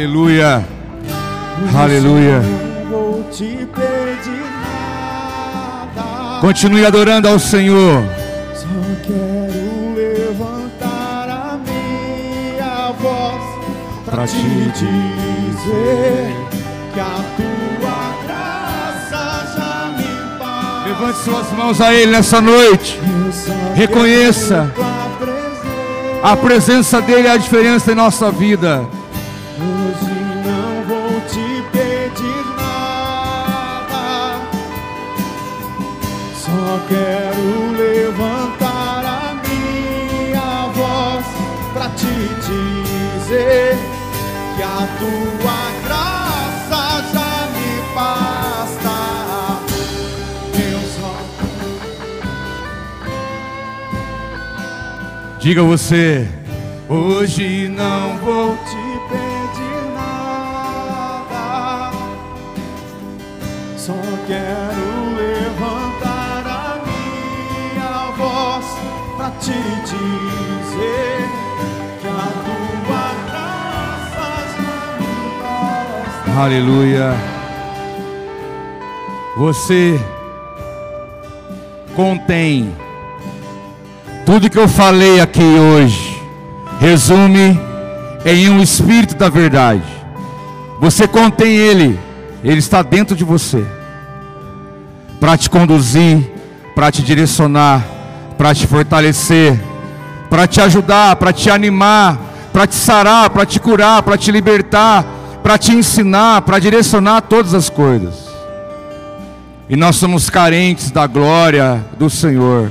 Aleluia. 0.00 0.64
Aleluia. 1.76 2.40
Continue 6.40 6.86
adorando 6.86 7.28
ao 7.28 7.38
Senhor. 7.38 8.02
Só 8.54 8.66
quero 9.06 9.94
levantar 9.94 11.28
a 11.28 11.58
minha 11.58 12.92
voz 12.92 13.42
Pra 14.06 14.26
te 14.26 14.38
dizer 14.72 16.34
que 16.94 17.00
a 17.00 17.20
tua 17.36 18.24
graça 18.24 19.54
já 19.54 19.92
me 19.98 20.38
basta. 20.38 20.88
Levante 20.88 21.18
suas 21.18 21.52
mãos 21.52 21.78
a 21.78 21.92
Ele 21.92 22.12
nessa 22.12 22.40
noite. 22.40 22.98
Reconheça. 23.74 24.72
A 26.22 26.34
presença 26.38 27.02
dele 27.02 27.28
é 27.28 27.32
a 27.32 27.36
diferença 27.36 27.92
em 27.92 27.94
nossa 27.94 28.30
vida. 28.30 28.88
Dizer 43.30 43.78
que 44.56 44.62
a 44.62 44.88
tua 44.98 45.60
graça 45.84 46.82
já 47.12 47.32
me 47.54 47.70
basta. 47.94 48.96
Eu 50.58 50.80
só 50.98 51.14
Diga 55.38 55.62
você. 55.62 56.26
Hoje 56.88 57.68
não 57.68 58.18
vou. 58.18 58.56
te 58.56 58.98
pedir 59.08 59.82
nada. 59.94 61.46
Só 63.76 63.94
quero 64.26 65.14
levantar 65.16 66.42
a 66.46 66.80
minha 66.84 68.10
voz 68.16 68.66
pra 69.16 69.30
te 69.38 69.79
Aleluia. 76.40 77.14
Você 79.36 80.00
contém 81.94 82.74
tudo 84.24 84.48
que 84.48 84.58
eu 84.58 84.66
falei 84.66 85.20
aqui 85.20 85.42
hoje. 85.42 86.18
Resume 86.80 87.60
em 88.24 88.48
um 88.48 88.58
espírito 88.62 89.16
da 89.16 89.28
verdade. 89.28 89.82
Você 90.80 91.06
contém 91.06 91.58
ele, 91.58 92.00
ele 92.42 92.60
está 92.60 92.80
dentro 92.80 93.14
de 93.14 93.22
você. 93.22 93.62
Para 95.20 95.36
te 95.36 95.50
conduzir, 95.50 96.26
para 96.74 96.90
te 96.90 97.02
direcionar, 97.02 97.84
para 98.38 98.54
te 98.54 98.66
fortalecer, 98.66 99.60
para 100.30 100.46
te 100.46 100.58
ajudar, 100.62 101.16
para 101.16 101.34
te 101.34 101.50
animar, 101.50 102.18
para 102.50 102.66
te 102.66 102.76
sarar, 102.76 103.28
para 103.28 103.44
te 103.44 103.60
curar, 103.60 104.02
para 104.02 104.16
te 104.16 104.32
libertar, 104.32 105.04
para 105.50 105.58
te 105.58 105.72
ensinar, 105.72 106.42
para 106.42 106.60
direcionar 106.60 107.22
todas 107.22 107.54
as 107.54 107.68
coisas. 107.68 108.14
E 109.68 109.74
nós 109.74 109.96
somos 109.96 110.30
carentes 110.30 110.92
da 110.92 111.08
glória 111.08 111.84
do 111.98 112.08
Senhor. 112.08 112.70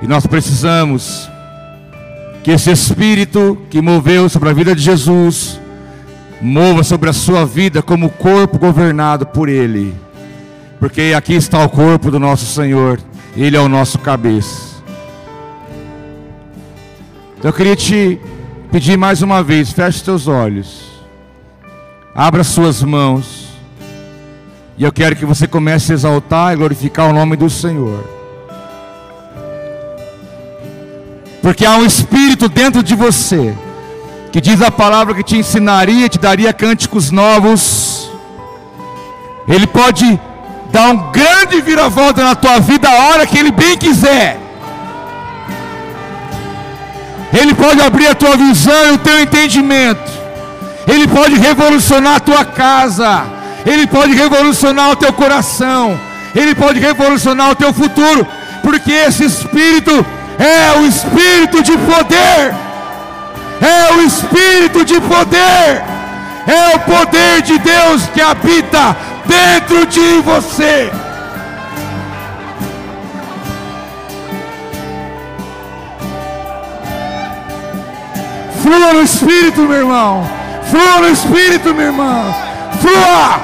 E 0.00 0.06
nós 0.06 0.24
precisamos 0.24 1.28
que 2.44 2.52
esse 2.52 2.70
Espírito 2.70 3.58
que 3.68 3.82
moveu 3.82 4.28
sobre 4.28 4.50
a 4.50 4.52
vida 4.52 4.72
de 4.72 4.80
Jesus 4.80 5.58
mova 6.40 6.84
sobre 6.84 7.10
a 7.10 7.12
sua 7.12 7.44
vida 7.44 7.82
como 7.82 8.08
corpo 8.08 8.56
governado 8.56 9.26
por 9.26 9.48
Ele, 9.48 9.92
porque 10.78 11.14
aqui 11.16 11.34
está 11.34 11.64
o 11.64 11.68
corpo 11.68 12.08
do 12.08 12.20
nosso 12.20 12.46
Senhor, 12.46 13.00
Ele 13.36 13.56
é 13.56 13.60
o 13.60 13.68
nosso 13.68 13.98
cabeça. 13.98 14.76
Então 17.36 17.48
eu 17.48 17.52
queria 17.52 17.74
te 17.74 18.20
pedir 18.70 18.96
mais 18.96 19.22
uma 19.22 19.42
vez, 19.42 19.72
feche 19.72 19.98
os 19.98 20.02
teus 20.02 20.28
olhos, 20.28 20.91
abra 22.14 22.44
suas 22.44 22.82
mãos, 22.82 23.48
e 24.76 24.84
eu 24.84 24.92
quero 24.92 25.16
que 25.16 25.24
você 25.24 25.46
comece 25.46 25.92
a 25.92 25.94
exaltar 25.94 26.52
e 26.52 26.56
glorificar 26.56 27.08
o 27.08 27.12
nome 27.12 27.36
do 27.36 27.48
Senhor. 27.48 28.04
Porque 31.40 31.64
há 31.64 31.76
um 31.76 31.84
espírito 31.84 32.48
dentro 32.48 32.82
de 32.82 32.94
você 32.94 33.54
que 34.30 34.40
diz 34.40 34.62
a 34.62 34.70
palavra 34.70 35.14
que 35.14 35.22
te 35.22 35.36
ensinaria, 35.36 36.08
te 36.08 36.18
daria 36.18 36.52
cânticos 36.52 37.10
novos. 37.10 38.10
Ele 39.46 39.66
pode 39.66 40.18
dar 40.70 40.90
um 40.90 41.10
grande 41.10 41.60
viravolta 41.60 42.22
na 42.22 42.34
tua 42.34 42.58
vida 42.60 42.88
a 42.88 43.08
hora 43.08 43.26
que 43.26 43.36
ele 43.36 43.50
bem 43.50 43.76
quiser. 43.76 44.38
Ele 47.32 47.54
pode 47.54 47.80
abrir 47.80 48.06
a 48.06 48.14
tua 48.14 48.36
visão 48.36 48.86
e 48.88 48.92
o 48.92 48.98
teu 48.98 49.20
entendimento. 49.20 50.21
Ele 50.86 51.06
pode 51.06 51.34
revolucionar 51.36 52.16
a 52.16 52.20
tua 52.20 52.44
casa. 52.44 53.24
Ele 53.64 53.86
pode 53.86 54.14
revolucionar 54.14 54.90
o 54.90 54.96
teu 54.96 55.12
coração. 55.12 55.98
Ele 56.34 56.54
pode 56.54 56.80
revolucionar 56.80 57.50
o 57.50 57.54
teu 57.54 57.72
futuro. 57.72 58.26
Porque 58.62 58.92
esse 58.92 59.24
Espírito 59.24 60.04
é 60.38 60.78
o 60.78 60.86
Espírito 60.86 61.62
de 61.62 61.76
poder. 61.78 62.54
É 63.60 63.92
o 63.94 64.02
Espírito 64.02 64.84
de 64.84 65.00
poder. 65.00 65.82
É 66.46 66.76
o 66.76 66.80
poder 66.80 67.42
de 67.42 67.58
Deus 67.58 68.02
que 68.12 68.20
habita 68.20 68.96
dentro 69.26 69.86
de 69.86 70.20
você. 70.22 70.90
Flua 78.62 78.92
no 78.92 79.02
Espírito, 79.02 79.60
meu 79.62 79.78
irmão. 79.78 80.41
Flua 80.72 81.00
no 81.02 81.08
Espírito, 81.10 81.74
minha 81.74 81.88
irmã. 81.88 82.34
Flua. 82.80 83.38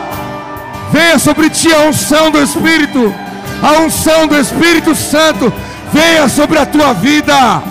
Venha 0.91 1.19
sobre 1.19 1.51
ti 1.51 1.71
a 1.71 1.81
unção 1.81 2.31
do 2.31 2.43
Espírito. 2.43 3.15
A 3.63 3.83
unção 3.83 4.27
do 4.27 4.35
Espírito 4.35 4.95
Santo. 4.95 5.53
Venha 5.93 6.27
sobre 6.31 6.59
a 6.59 6.65
tua 6.65 6.95
vida. 6.95 7.63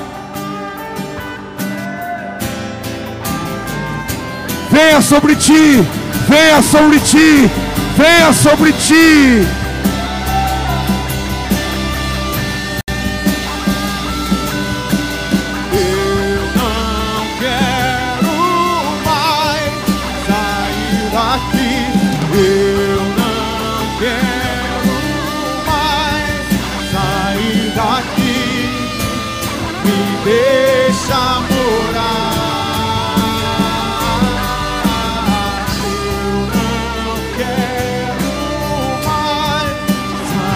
Venha 4.69 5.01
sobre 5.01 5.35
ti. 5.35 5.83
Venha 6.29 6.61
sobre 6.61 6.99
ti. 6.99 7.49
Venha 7.97 8.33
sobre 8.33 8.71
ti. 8.73 9.66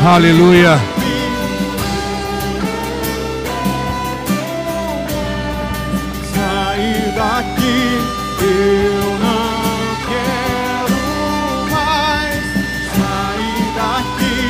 Aleluia. 0.03 0.79
sair 6.33 7.13
daqui. 7.15 7.99
Eu 8.41 9.19
não 9.19 9.95
quero 10.09 10.97
mais 11.69 12.43
sair 12.97 13.65
daqui. 13.75 14.49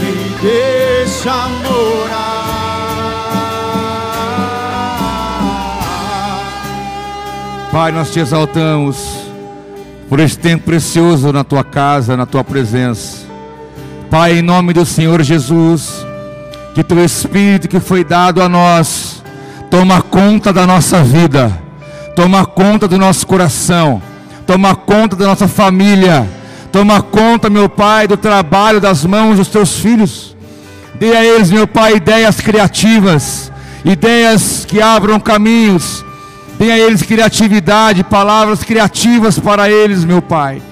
Me 0.00 0.14
deixa 0.40 1.36
morar. 1.62 2.16
Pai, 7.70 7.92
nós 7.92 8.10
te 8.10 8.20
exaltamos 8.20 8.96
por 10.08 10.20
esse 10.20 10.38
tempo 10.38 10.64
precioso 10.64 11.30
na 11.34 11.44
tua 11.44 11.62
casa, 11.62 12.16
na 12.16 12.24
tua 12.24 12.42
presença. 12.42 13.26
Pai, 14.10 14.38
em 14.38 14.42
nome 14.42 14.72
do 14.72 14.86
Senhor 14.86 15.22
Jesus, 15.22 16.06
que 16.74 16.82
teu 16.84 17.04
Espírito 17.04 17.68
que 17.68 17.80
foi 17.80 18.04
dado 18.04 18.40
a 18.40 18.48
nós, 18.48 19.22
toma 19.70 20.00
conta 20.00 20.52
da 20.52 20.66
nossa 20.66 21.02
vida, 21.02 21.52
toma 22.14 22.46
conta 22.46 22.86
do 22.86 22.98
nosso 22.98 23.26
coração, 23.26 24.00
toma 24.46 24.74
conta 24.74 25.16
da 25.16 25.26
nossa 25.26 25.48
família, 25.48 26.28
toma 26.70 27.02
conta, 27.02 27.50
meu 27.50 27.68
Pai, 27.68 28.06
do 28.06 28.16
trabalho 28.16 28.80
das 28.80 29.04
mãos 29.04 29.36
dos 29.36 29.48
teus 29.48 29.78
filhos. 29.78 30.36
Dê 30.94 31.16
a 31.16 31.24
eles, 31.24 31.50
meu 31.50 31.66
Pai, 31.66 31.96
ideias 31.96 32.40
criativas, 32.40 33.52
ideias 33.84 34.64
que 34.64 34.80
abram 34.80 35.18
caminhos, 35.18 36.04
Dê 36.58 36.70
a 36.70 36.78
eles 36.78 37.02
criatividade, 37.02 38.02
palavras 38.02 38.64
criativas 38.64 39.38
para 39.38 39.70
eles, 39.70 40.04
meu 40.04 40.22
Pai. 40.22 40.62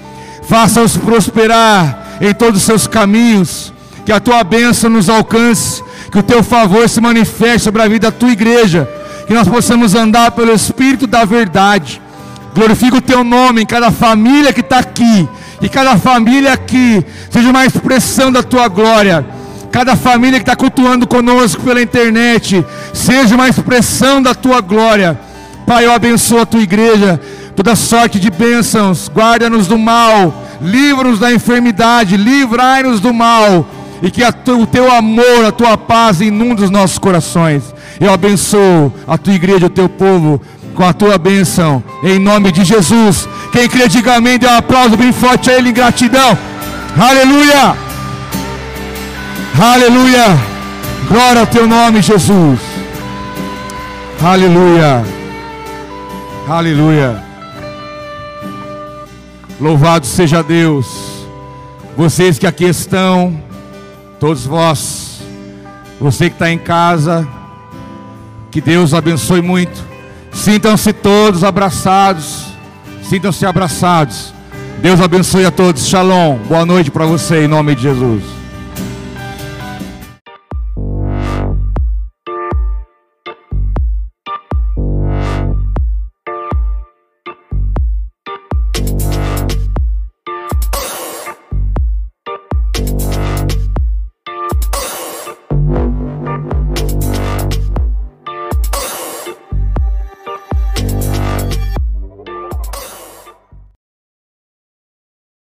Faça-os 0.47 0.97
prosperar 0.97 2.04
em 2.21 2.33
todos 2.33 2.61
os 2.61 2.65
seus 2.65 2.87
caminhos. 2.87 3.73
Que 4.05 4.11
a 4.11 4.19
tua 4.19 4.43
bênção 4.43 4.89
nos 4.89 5.09
alcance. 5.09 5.83
Que 6.11 6.19
o 6.19 6.23
teu 6.23 6.43
favor 6.43 6.87
se 6.87 7.01
manifeste 7.01 7.61
sobre 7.61 7.81
a 7.81 7.87
vida 7.87 8.11
da 8.11 8.17
tua 8.17 8.31
igreja. 8.31 8.89
Que 9.27 9.33
nós 9.33 9.47
possamos 9.47 9.95
andar 9.95 10.31
pelo 10.31 10.53
Espírito 10.53 11.07
da 11.07 11.25
verdade. 11.25 12.01
Glorifica 12.53 12.97
o 12.97 13.01
teu 13.01 13.23
nome 13.23 13.61
em 13.61 13.65
cada 13.65 13.91
família 13.91 14.53
que 14.53 14.61
está 14.61 14.79
aqui. 14.79 15.27
E 15.61 15.69
cada 15.69 15.97
família 15.97 16.53
aqui 16.53 17.03
seja 17.29 17.49
uma 17.49 17.65
expressão 17.65 18.31
da 18.31 18.43
tua 18.43 18.67
glória. 18.67 19.25
Cada 19.71 19.95
família 19.95 20.39
que 20.39 20.43
está 20.43 20.55
cultuando 20.55 21.05
conosco 21.05 21.61
pela 21.63 21.81
internet, 21.81 22.65
seja 22.93 23.35
uma 23.35 23.49
expressão 23.49 24.21
da 24.21 24.33
tua 24.33 24.61
glória. 24.61 25.19
Pai, 25.67 25.85
eu 25.85 25.91
abençoo 25.91 26.39
a 26.39 26.45
tua 26.45 26.61
igreja, 26.61 27.19
toda 27.55 27.75
sorte 27.75 28.19
de 28.19 28.29
bênçãos, 28.29 29.09
guarda-nos 29.13 29.67
do 29.67 29.77
mal, 29.77 30.43
livra-nos 30.61 31.19
da 31.19 31.31
enfermidade, 31.31 32.17
livrai-nos 32.17 32.99
do 32.99 33.13
mal, 33.13 33.65
e 34.01 34.11
que 34.11 34.21
tu, 34.43 34.61
o 34.61 34.67
teu 34.67 34.91
amor, 34.91 35.45
a 35.47 35.51
tua 35.51 35.77
paz 35.77 36.19
inunde 36.21 36.63
os 36.63 36.69
nossos 36.69 36.97
corações. 36.97 37.73
Eu 37.99 38.13
abençoo 38.13 38.93
a 39.07 39.17
tua 39.17 39.33
igreja, 39.33 39.67
o 39.67 39.69
teu 39.69 39.87
povo, 39.87 40.41
com 40.75 40.83
a 40.83 40.91
tua 40.91 41.17
bênção, 41.17 41.81
em 42.03 42.19
nome 42.19 42.51
de 42.51 42.65
Jesus. 42.65 43.27
Quem 43.51 43.69
crê, 43.69 43.87
diga 43.87 44.15
amém, 44.15 44.37
dê 44.37 44.47
um 44.47 44.57
aplauso 44.57 44.97
bem 44.97 45.13
forte 45.13 45.49
a 45.49 45.53
Ele 45.53 45.69
em 45.69 45.73
gratidão. 45.73 46.37
Aleluia! 46.99 47.75
Aleluia! 49.57 50.37
Glória 51.07 51.41
ao 51.41 51.47
teu 51.47 51.65
nome, 51.65 52.01
Jesus. 52.01 52.59
Aleluia! 54.21 55.03
Aleluia. 56.47 57.34
Louvado 59.59 60.05
seja 60.05 60.43
Deus. 60.43 61.25
Vocês 61.95 62.37
que 62.37 62.45
aqui 62.45 62.65
estão, 62.65 63.41
todos 64.19 64.45
vós, 64.45 65.21
você 65.99 66.29
que 66.29 66.35
está 66.35 66.51
em 66.51 66.57
casa, 66.57 67.27
que 68.51 68.59
Deus 68.59 68.93
abençoe 68.93 69.41
muito. 69.41 69.83
Sintam-se 70.31 70.91
todos 70.91 71.43
abraçados. 71.43 72.45
Sintam-se 73.03 73.45
abraçados. 73.45 74.33
Deus 74.81 74.99
abençoe 74.99 75.45
a 75.45 75.51
todos. 75.51 75.87
Shalom. 75.87 76.37
Boa 76.49 76.65
noite 76.65 76.91
para 76.91 77.05
você 77.05 77.45
em 77.45 77.47
nome 77.47 77.75
de 77.75 77.83
Jesus. 77.83 78.34